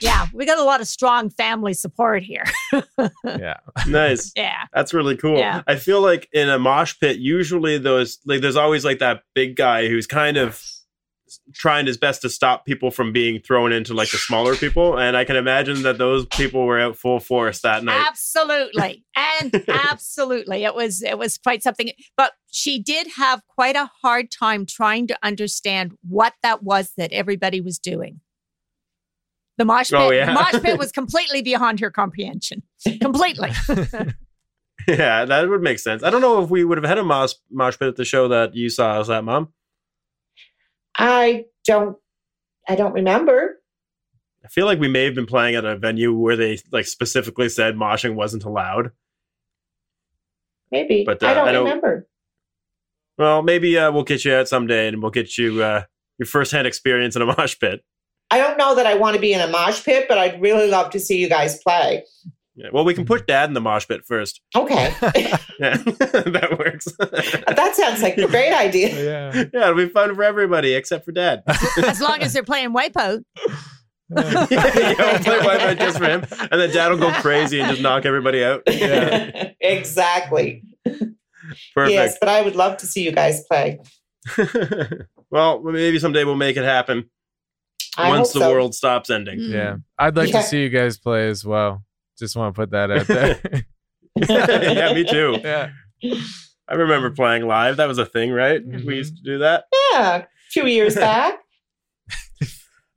yeah, 0.00 0.26
we 0.32 0.46
got 0.46 0.58
a 0.58 0.64
lot 0.64 0.80
of 0.80 0.86
strong 0.86 1.30
family 1.30 1.74
support 1.74 2.22
here. 2.22 2.44
Yeah, 3.24 3.58
nice. 3.86 4.32
Yeah. 4.36 4.64
That's 4.72 4.92
really 4.92 5.16
cool. 5.16 5.36
Yeah. 5.38 5.62
I 5.66 5.76
feel 5.76 6.00
like 6.00 6.28
in 6.32 6.48
a 6.48 6.58
mosh 6.58 6.94
pit, 7.00 7.18
usually 7.18 7.78
those 7.78 8.18
like 8.24 8.40
there's 8.40 8.56
always 8.56 8.84
like 8.84 8.98
that 8.98 9.22
big 9.34 9.56
guy 9.56 9.88
who's 9.88 10.06
kind 10.06 10.36
of 10.36 10.62
trying 11.54 11.86
his 11.86 11.96
best 11.96 12.22
to 12.22 12.28
stop 12.28 12.64
people 12.64 12.90
from 12.90 13.12
being 13.12 13.40
thrown 13.40 13.72
into 13.72 13.94
like 13.94 14.10
the 14.10 14.18
smaller 14.18 14.56
people. 14.56 14.98
And 14.98 15.16
I 15.16 15.24
can 15.24 15.36
imagine 15.36 15.82
that 15.82 15.98
those 15.98 16.26
people 16.26 16.64
were 16.64 16.80
out 16.80 16.96
full 16.96 17.20
force 17.20 17.60
that 17.60 17.84
night. 17.84 18.04
Absolutely. 18.08 19.04
And 19.40 19.64
absolutely. 19.68 20.64
It 20.64 20.74
was 20.74 21.02
it 21.02 21.18
was 21.18 21.38
quite 21.38 21.62
something. 21.62 21.90
But 22.16 22.32
she 22.50 22.82
did 22.82 23.08
have 23.16 23.42
quite 23.46 23.76
a 23.76 23.90
hard 24.02 24.30
time 24.30 24.66
trying 24.66 25.06
to 25.08 25.18
understand 25.22 25.92
what 26.08 26.34
that 26.42 26.62
was 26.62 26.92
that 26.96 27.12
everybody 27.12 27.60
was 27.60 27.78
doing. 27.78 28.20
The 29.58 29.64
mosh 29.66 29.92
oh, 29.92 29.98
pit, 29.98 30.06
Oh, 30.06 30.10
yeah. 30.10 30.26
the 30.26 30.32
mosh 30.32 30.62
pit 30.62 30.78
was 30.78 30.90
completely 30.90 31.42
beyond 31.42 31.80
her 31.80 31.90
comprehension. 31.90 32.62
Completely. 33.00 33.50
yeah, 34.88 35.24
that 35.24 35.48
would 35.48 35.60
make 35.60 35.78
sense. 35.78 36.02
I 36.02 36.08
don't 36.08 36.22
know 36.22 36.42
if 36.42 36.48
we 36.48 36.64
would 36.64 36.78
have 36.78 36.88
had 36.88 36.96
a 36.98 37.04
mosh, 37.04 37.34
mosh 37.50 37.78
pit 37.78 37.88
at 37.88 37.96
the 37.96 38.04
show 38.04 38.28
that 38.28 38.54
you 38.54 38.70
saw. 38.70 38.96
Was 38.98 39.08
that 39.08 39.22
mom? 39.22 39.52
I 40.96 41.44
don't, 41.64 41.96
I 42.68 42.74
don't 42.76 42.92
remember. 42.92 43.56
I 44.44 44.48
feel 44.48 44.66
like 44.66 44.78
we 44.80 44.88
may 44.88 45.04
have 45.04 45.14
been 45.14 45.26
playing 45.26 45.54
at 45.54 45.64
a 45.64 45.76
venue 45.76 46.12
where 46.14 46.36
they 46.36 46.58
like 46.72 46.86
specifically 46.86 47.48
said 47.48 47.74
moshing 47.76 48.14
wasn't 48.14 48.44
allowed. 48.44 48.90
Maybe. 50.70 51.04
But, 51.04 51.22
uh, 51.22 51.26
I 51.28 51.34
don't 51.34 51.48
I 51.48 51.52
don't- 51.52 51.64
remember. 51.64 52.06
Well, 53.18 53.42
maybe 53.42 53.76
uh, 53.76 53.92
we'll 53.92 54.04
get 54.04 54.24
you 54.24 54.32
out 54.32 54.48
someday 54.48 54.88
and 54.88 55.02
we'll 55.02 55.10
get 55.10 55.36
you 55.36 55.62
uh, 55.62 55.82
your 56.18 56.26
firsthand 56.26 56.66
experience 56.66 57.16
in 57.16 57.22
a 57.22 57.26
mosh 57.26 57.58
pit. 57.58 57.82
I 58.30 58.38
don't 58.38 58.56
know 58.56 58.74
that 58.76 58.86
I 58.86 58.94
want 58.94 59.14
to 59.14 59.20
be 59.20 59.34
in 59.34 59.40
a 59.42 59.46
mosh 59.48 59.84
pit, 59.84 60.06
but 60.08 60.16
I'd 60.16 60.40
really 60.40 60.70
love 60.70 60.90
to 60.92 61.00
see 61.00 61.18
you 61.18 61.28
guys 61.28 61.60
play. 61.62 62.04
Yeah. 62.56 62.68
Well, 62.72 62.84
we 62.84 62.94
can 62.94 63.04
mm-hmm. 63.04 63.14
put 63.14 63.26
Dad 63.26 63.48
in 63.48 63.54
the 63.54 63.60
mosh 63.60 63.86
pit 63.86 64.02
first. 64.06 64.40
Okay. 64.54 64.94
Yeah, 65.60 65.76
that 65.84 66.56
works. 66.58 66.86
that 66.98 67.72
sounds 67.74 68.00
like 68.00 68.16
a 68.16 68.26
great 68.26 68.54
idea. 68.54 68.88
yeah. 68.88 69.44
yeah, 69.52 69.68
it'll 69.68 69.74
be 69.74 69.90
fun 69.90 70.14
for 70.14 70.24
everybody 70.24 70.72
except 70.72 71.04
for 71.04 71.12
Dad. 71.12 71.42
As 71.84 72.00
long 72.00 72.22
as 72.22 72.32
they're 72.32 72.42
playing 72.42 72.72
Wipeout. 72.72 73.22
yeah, 73.36 73.66
we'll 74.08 74.46
play 74.46 75.38
Wipeout 75.38 75.78
just 75.78 75.98
for 75.98 76.06
him, 76.06 76.24
and 76.50 76.58
then 76.58 76.70
Dad 76.70 76.88
will 76.88 76.96
go 76.96 77.12
crazy 77.12 77.60
and 77.60 77.68
just 77.68 77.82
knock 77.82 78.06
everybody 78.06 78.42
out. 78.42 78.62
Yeah. 78.66 79.50
exactly. 79.60 80.62
Perfect. 81.74 81.92
Yes, 81.92 82.16
but 82.18 82.30
I 82.30 82.40
would 82.40 82.56
love 82.56 82.78
to 82.78 82.86
see 82.86 83.02
you 83.02 83.12
guys 83.12 83.44
play. 83.46 83.80
well, 85.30 85.60
maybe 85.60 85.98
someday 85.98 86.24
we'll 86.24 86.36
make 86.36 86.56
it 86.56 86.64
happen 86.64 87.10
I 87.96 88.08
once 88.08 88.32
the 88.32 88.40
so. 88.40 88.50
world 88.50 88.74
stops 88.74 89.10
ending. 89.10 89.40
Yeah. 89.40 89.76
I'd 89.98 90.16
like 90.16 90.30
Yeah. 90.30 90.42
to 90.42 90.46
see 90.46 90.62
you 90.62 90.70
guys 90.70 90.98
play 90.98 91.28
as 91.28 91.44
well. 91.44 91.84
Just 92.20 92.36
want 92.36 92.54
to 92.54 92.58
put 92.60 92.70
that 92.70 92.90
out 92.90 93.06
there. 93.08 93.40
yeah, 94.28 94.92
me 94.94 95.04
too. 95.04 95.40
yeah. 95.44 95.70
I 96.68 96.74
remember 96.74 97.10
playing 97.10 97.46
live. 97.46 97.78
That 97.78 97.86
was 97.88 97.98
a 97.98 98.06
thing, 98.06 98.30
right? 98.30 98.64
Mhm. 98.64 98.84
We 98.86 98.96
used 98.96 99.16
to 99.16 99.22
do 99.24 99.38
that. 99.38 99.64
Yeah, 99.92 100.16
a 100.18 100.26
few 100.50 100.66
years 100.66 100.94
back. 100.94 101.40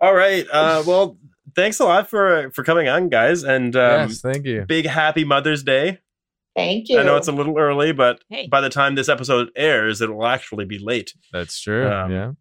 All 0.02 0.14
right. 0.14 0.46
Uh, 0.52 0.84
well, 0.86 1.18
thanks 1.56 1.80
a 1.80 1.86
lot 1.86 2.10
for 2.10 2.52
for 2.52 2.64
coming 2.64 2.88
on, 2.88 3.10
guys, 3.10 3.44
and 3.44 3.76
um, 3.76 4.10
yes, 4.10 4.22
thank 4.22 4.46
you. 4.46 4.66
big 4.68 4.86
happy 4.86 5.24
Mother's 5.24 5.64
Day. 5.64 6.00
Thank 6.56 6.90
you. 6.90 7.00
I 7.00 7.04
know 7.04 7.16
it's 7.16 7.28
a 7.28 7.32
little 7.32 7.58
early, 7.58 7.94
but 7.94 8.22
Hey. 8.30 8.48
by 8.48 8.62
the 8.62 8.70
time 8.70 8.94
this 8.96 9.10
episode 9.10 9.50
airs, 9.56 10.02
it 10.02 10.14
will 10.14 10.28
actually 10.28 10.66
be 10.66 10.78
late. 10.78 11.14
That's 11.32 11.60
true. 11.60 11.90
Um, 11.90 12.12
yeah. 12.12 12.32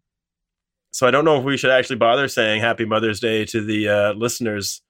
So 0.91 1.07
I 1.07 1.11
don't 1.11 1.25
know 1.25 1.39
if 1.39 1.43
we 1.43 1.57
should 1.57 1.71
actually 1.71 1.95
bother 1.95 2.27
saying 2.27 2.61
Happy 2.61 2.85
Mother's 2.85 3.19
Day 3.19 3.43
to 3.45 3.61
the 3.65 3.89
uh, 3.89 4.13
listeners' 4.13 4.81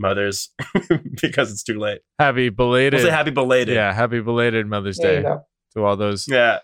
mothers 0.00 0.50
because 1.22 1.52
it's 1.52 1.62
too 1.62 1.78
late. 1.78 2.00
Happy 2.18 2.48
belated. 2.48 2.94
We'll 2.98 3.06
say 3.06 3.10
Happy 3.14 3.30
belated. 3.30 3.74
yeah, 3.74 3.92
happy 3.92 4.20
belated 4.20 4.66
Mother's 4.66 4.98
there 4.98 5.22
Day 5.22 5.34
to 5.74 5.84
all 5.84 5.96
those. 5.96 6.26
Yeah. 6.26 6.58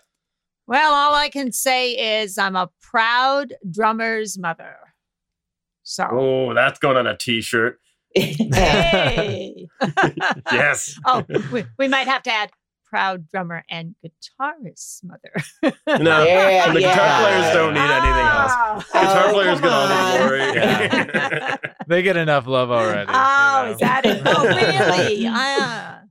Well, 0.67 0.93
all 0.93 1.15
I 1.15 1.29
can 1.29 1.51
say 1.53 2.21
is 2.21 2.37
I'm 2.37 2.55
a 2.57 2.69
proud 2.81 3.53
drummer's 3.69 4.37
mother. 4.37 4.75
So, 5.83 6.07
Oh, 6.11 6.53
that's 6.53 6.79
going 6.79 6.97
on 6.97 7.07
a 7.07 7.15
T-shirt. 7.15 7.79
hey. 8.15 9.67
Yes. 10.51 10.99
oh, 11.05 11.23
we, 11.51 11.63
we 11.77 11.87
might 11.87 12.07
have 12.07 12.23
to 12.23 12.31
add 12.33 12.51
proud 12.89 13.27
drummer 13.29 13.63
and 13.69 13.95
guitarist 14.03 15.03
mother. 15.03 15.33
No, 15.87 16.23
Yeah, 16.25 16.71
the 16.71 16.79
guitar 16.79 17.21
players 17.21 17.53
don't 17.53 17.73
need 17.73 17.79
anything 17.79 18.27
else. 18.27 18.51
Oh. 18.55 18.83
Guitar 18.93 19.23
Oh, 19.27 19.33
players 19.33 19.61
get 19.61 19.71
all 19.71 19.87
the 19.87 20.17
glory. 20.17 20.39
Yeah. 20.39 21.57
They 21.87 22.01
get 22.01 22.17
enough 22.17 22.47
love 22.47 22.69
already. 22.69 23.09
you 23.11 23.17
Oh, 23.17 23.63
know? 23.65 23.71
is 23.71 23.77
that 23.79 24.05
it? 24.05 24.21
Oh, 24.25 24.45
really? 24.45 25.25
Ah. 25.29 26.01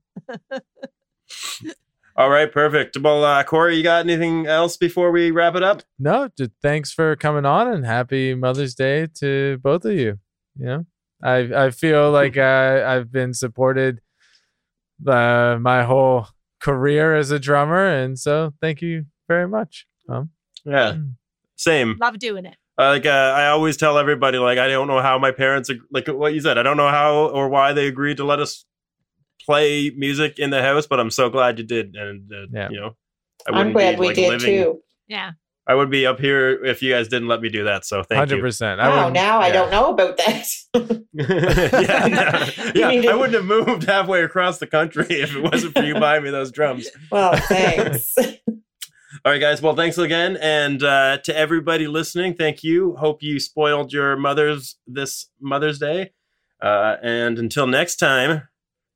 all 2.17 2.31
right, 2.31 2.51
perfect. 2.51 2.97
Well, 2.99 3.23
uh, 3.25 3.45
Corey, 3.45 3.77
you 3.77 3.83
got 3.83 4.01
anything 4.07 4.47
else 4.47 4.77
before 4.79 5.11
we 5.11 5.31
wrap 5.31 5.55
it 5.55 5.63
up? 5.63 5.83
No, 5.99 6.31
just 6.39 6.53
thanks 6.63 6.93
for 6.93 7.15
coming 7.17 7.45
on 7.45 7.69
and 7.69 7.85
happy 7.85 8.35
Mother's 8.35 8.75
Day 8.75 9.07
to 9.17 9.59
both 9.63 9.85
of 9.85 9.93
you. 9.93 10.19
You 10.59 10.65
know, 10.67 10.87
I 11.23 11.67
I 11.67 11.71
feel 11.71 12.11
like 12.11 12.39
uh, 12.39 12.83
I've 12.87 13.13
been 13.13 13.35
supported 13.35 14.01
uh, 15.07 15.59
my 15.61 15.85
whole 15.85 16.27
career 16.61 17.15
as 17.15 17.31
a 17.31 17.39
drummer, 17.39 17.87
and 17.87 18.19
so 18.19 18.53
thank 18.61 18.81
you 18.83 19.07
very 19.29 19.49
much. 19.49 19.87
Um, 20.09 20.31
Yeah, 20.65 20.93
Mm. 20.95 21.15
same. 21.57 21.97
Love 22.01 22.19
doing 22.19 22.45
it. 22.47 22.57
Uh, 22.79 22.89
like 22.89 23.07
uh, 23.07 23.11
I 23.37 23.47
always 23.49 23.77
tell 23.77 23.97
everybody, 23.99 24.39
like 24.39 24.59
I 24.59 24.69
don't 24.69 24.87
know 24.89 25.01
how 25.01 25.19
my 25.19 25.31
parents, 25.33 25.71
ag- 25.71 25.81
like 25.91 26.09
what 26.09 26.35
you 26.35 26.41
said, 26.41 26.59
I 26.59 26.63
don't 26.63 26.77
know 26.77 26.89
how 26.91 27.29
or 27.29 27.49
why 27.49 27.73
they 27.73 27.87
agreed 27.87 28.17
to 28.19 28.25
let 28.25 28.39
us 28.41 28.65
play 29.45 29.91
music 29.97 30.39
in 30.39 30.51
the 30.51 30.63
house, 30.63 30.87
but 30.87 30.99
I'm 31.01 31.11
so 31.11 31.31
glad 31.31 31.59
you 31.59 31.65
did, 31.65 31.95
and 31.97 32.31
uh, 32.33 32.47
Yeah. 32.53 32.69
you 32.71 32.81
know, 32.81 32.97
I 33.47 33.59
I'm 33.59 33.73
glad 33.73 33.95
be 33.97 34.01
we 34.01 34.07
like 34.09 34.17
did 34.17 34.29
living. 34.29 34.47
too. 34.65 34.83
Yeah. 35.09 35.33
I 35.69 35.75
would 35.75 35.91
be 35.91 36.07
up 36.07 36.21
here 36.21 36.65
if 36.65 36.81
you 36.83 36.93
guys 36.93 37.09
didn't 37.09 37.27
let 37.29 37.41
me 37.41 37.49
do 37.49 37.65
that. 37.65 37.85
So 37.85 38.03
thank 38.05 38.31
100%. 38.31 38.37
you. 38.37 38.41
percent. 38.41 38.81
Wow, 38.81 39.09
now 39.09 39.41
I 39.41 39.51
don't 39.51 39.71
know 39.71 39.91
about 39.91 40.17
that. 40.19 40.47
yeah, 41.13 42.07
no. 42.09 42.73
Yeah. 42.75 43.01
to- 43.03 43.09
I 43.09 43.15
wouldn't 43.15 43.35
have 43.35 43.45
moved 43.45 43.85
halfway 43.85 44.23
across 44.23 44.59
the 44.59 44.67
country 44.67 45.07
if 45.09 45.35
it 45.35 45.43
wasn't 45.43 45.75
for 45.77 45.83
you 45.83 45.95
buying 46.01 46.23
me 46.23 46.31
those 46.31 46.53
drums. 46.53 46.89
well, 47.11 47.37
thanks. 47.37 48.15
All 49.25 49.33
right, 49.33 49.41
guys. 49.41 49.61
Well, 49.61 49.75
thanks 49.75 49.99
again, 49.99 50.37
and 50.41 50.83
uh, 50.85 51.19
to 51.25 51.37
everybody 51.37 51.89
listening, 51.89 52.35
thank 52.35 52.63
you. 52.63 52.95
Hope 52.97 53.23
you 53.23 53.41
spoiled 53.41 53.93
your 53.93 54.17
mothers 54.17 54.77
this 54.87 55.31
Mother's 55.41 55.79
Day. 55.81 56.13
Uh, 56.63 56.97
and 57.03 57.39
until 57.39 57.67
next 57.67 57.97
time, 57.97 58.43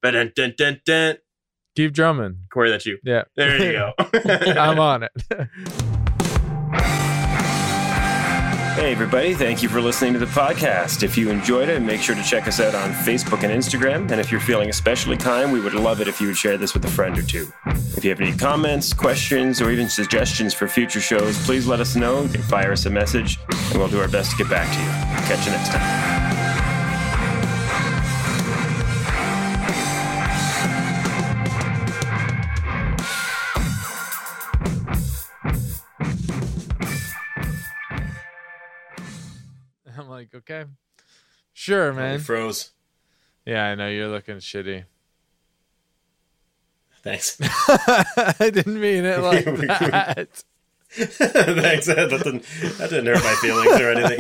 dun 0.02 0.30
dun 0.36 0.54
dun 0.56 0.80
dun. 0.86 1.16
Keep 1.74 1.92
drumming. 1.94 2.38
Corey, 2.52 2.70
that's 2.70 2.86
you. 2.86 2.98
Yeah, 3.02 3.22
There 3.34 3.56
you 3.58 3.72
go. 3.72 3.92
I'm 4.60 4.78
on 4.78 5.04
it. 5.04 5.10
Hey, 8.80 8.92
everybody. 8.92 9.34
Thank 9.34 9.62
you 9.62 9.68
for 9.68 9.78
listening 9.78 10.14
to 10.14 10.18
the 10.18 10.24
podcast. 10.24 11.02
If 11.02 11.18
you 11.18 11.28
enjoyed 11.28 11.68
it, 11.68 11.82
make 11.82 12.00
sure 12.00 12.14
to 12.14 12.22
check 12.22 12.48
us 12.48 12.60
out 12.60 12.74
on 12.74 12.92
Facebook 12.92 13.42
and 13.42 13.52
Instagram. 13.52 14.10
And 14.10 14.18
if 14.18 14.32
you're 14.32 14.40
feeling 14.40 14.70
especially 14.70 15.18
kind, 15.18 15.52
we 15.52 15.60
would 15.60 15.74
love 15.74 16.00
it 16.00 16.08
if 16.08 16.18
you 16.18 16.28
would 16.28 16.36
share 16.38 16.56
this 16.56 16.72
with 16.72 16.82
a 16.86 16.90
friend 16.90 17.18
or 17.18 17.22
two. 17.22 17.52
If 17.66 18.04
you 18.04 18.08
have 18.08 18.22
any 18.22 18.34
comments, 18.34 18.94
questions, 18.94 19.60
or 19.60 19.70
even 19.70 19.90
suggestions 19.90 20.54
for 20.54 20.66
future 20.66 21.00
shows, 21.00 21.36
please 21.44 21.66
let 21.66 21.80
us 21.80 21.94
know. 21.94 22.22
You 22.22 22.30
can 22.30 22.42
fire 22.42 22.72
us 22.72 22.86
a 22.86 22.90
message, 22.90 23.38
and 23.50 23.78
we'll 23.78 23.88
do 23.88 24.00
our 24.00 24.08
best 24.08 24.30
to 24.30 24.38
get 24.38 24.48
back 24.48 24.72
to 24.72 24.80
you. 24.80 25.26
Catch 25.28 25.44
you 25.44 25.52
next 25.52 25.68
time. 25.68 26.19
Like, 40.20 40.34
okay, 40.34 40.64
sure, 41.54 41.90
oh, 41.90 41.94
man. 41.94 42.12
You 42.14 42.18
froze. 42.18 42.72
Yeah, 43.46 43.64
I 43.64 43.74
know 43.74 43.88
you're 43.88 44.08
looking 44.08 44.36
shitty. 44.36 44.84
Thanks. 47.02 47.38
I 47.40 48.50
didn't 48.52 48.78
mean 48.78 49.06
it 49.06 49.18
like 49.22 49.46
that. 49.46 50.44
Thanks. 50.90 51.86
That 51.86 52.10
didn't, 52.10 52.44
that 52.76 52.90
didn't 52.90 53.06
hurt 53.06 53.24
my 53.24 53.34
feelings 53.40 53.80
or 53.80 53.92
anything. 53.92 54.18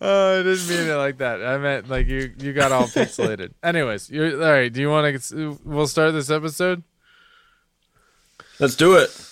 Oh, 0.00 0.38
I 0.38 0.42
didn't 0.42 0.68
mean 0.68 0.88
it 0.88 0.94
like 0.94 1.18
that. 1.18 1.44
I 1.44 1.58
meant 1.58 1.88
like 1.88 2.06
you 2.06 2.32
you 2.38 2.52
got 2.52 2.70
all 2.70 2.84
pixelated. 2.84 3.54
Anyways, 3.64 4.10
you're 4.10 4.40
all 4.40 4.52
right? 4.52 4.72
Do 4.72 4.80
you 4.80 4.90
want 4.90 5.20
to? 5.20 5.58
We'll 5.64 5.88
start 5.88 6.12
this 6.12 6.30
episode. 6.30 6.84
Let's 8.60 8.76
do 8.76 8.94
it. 8.96 9.25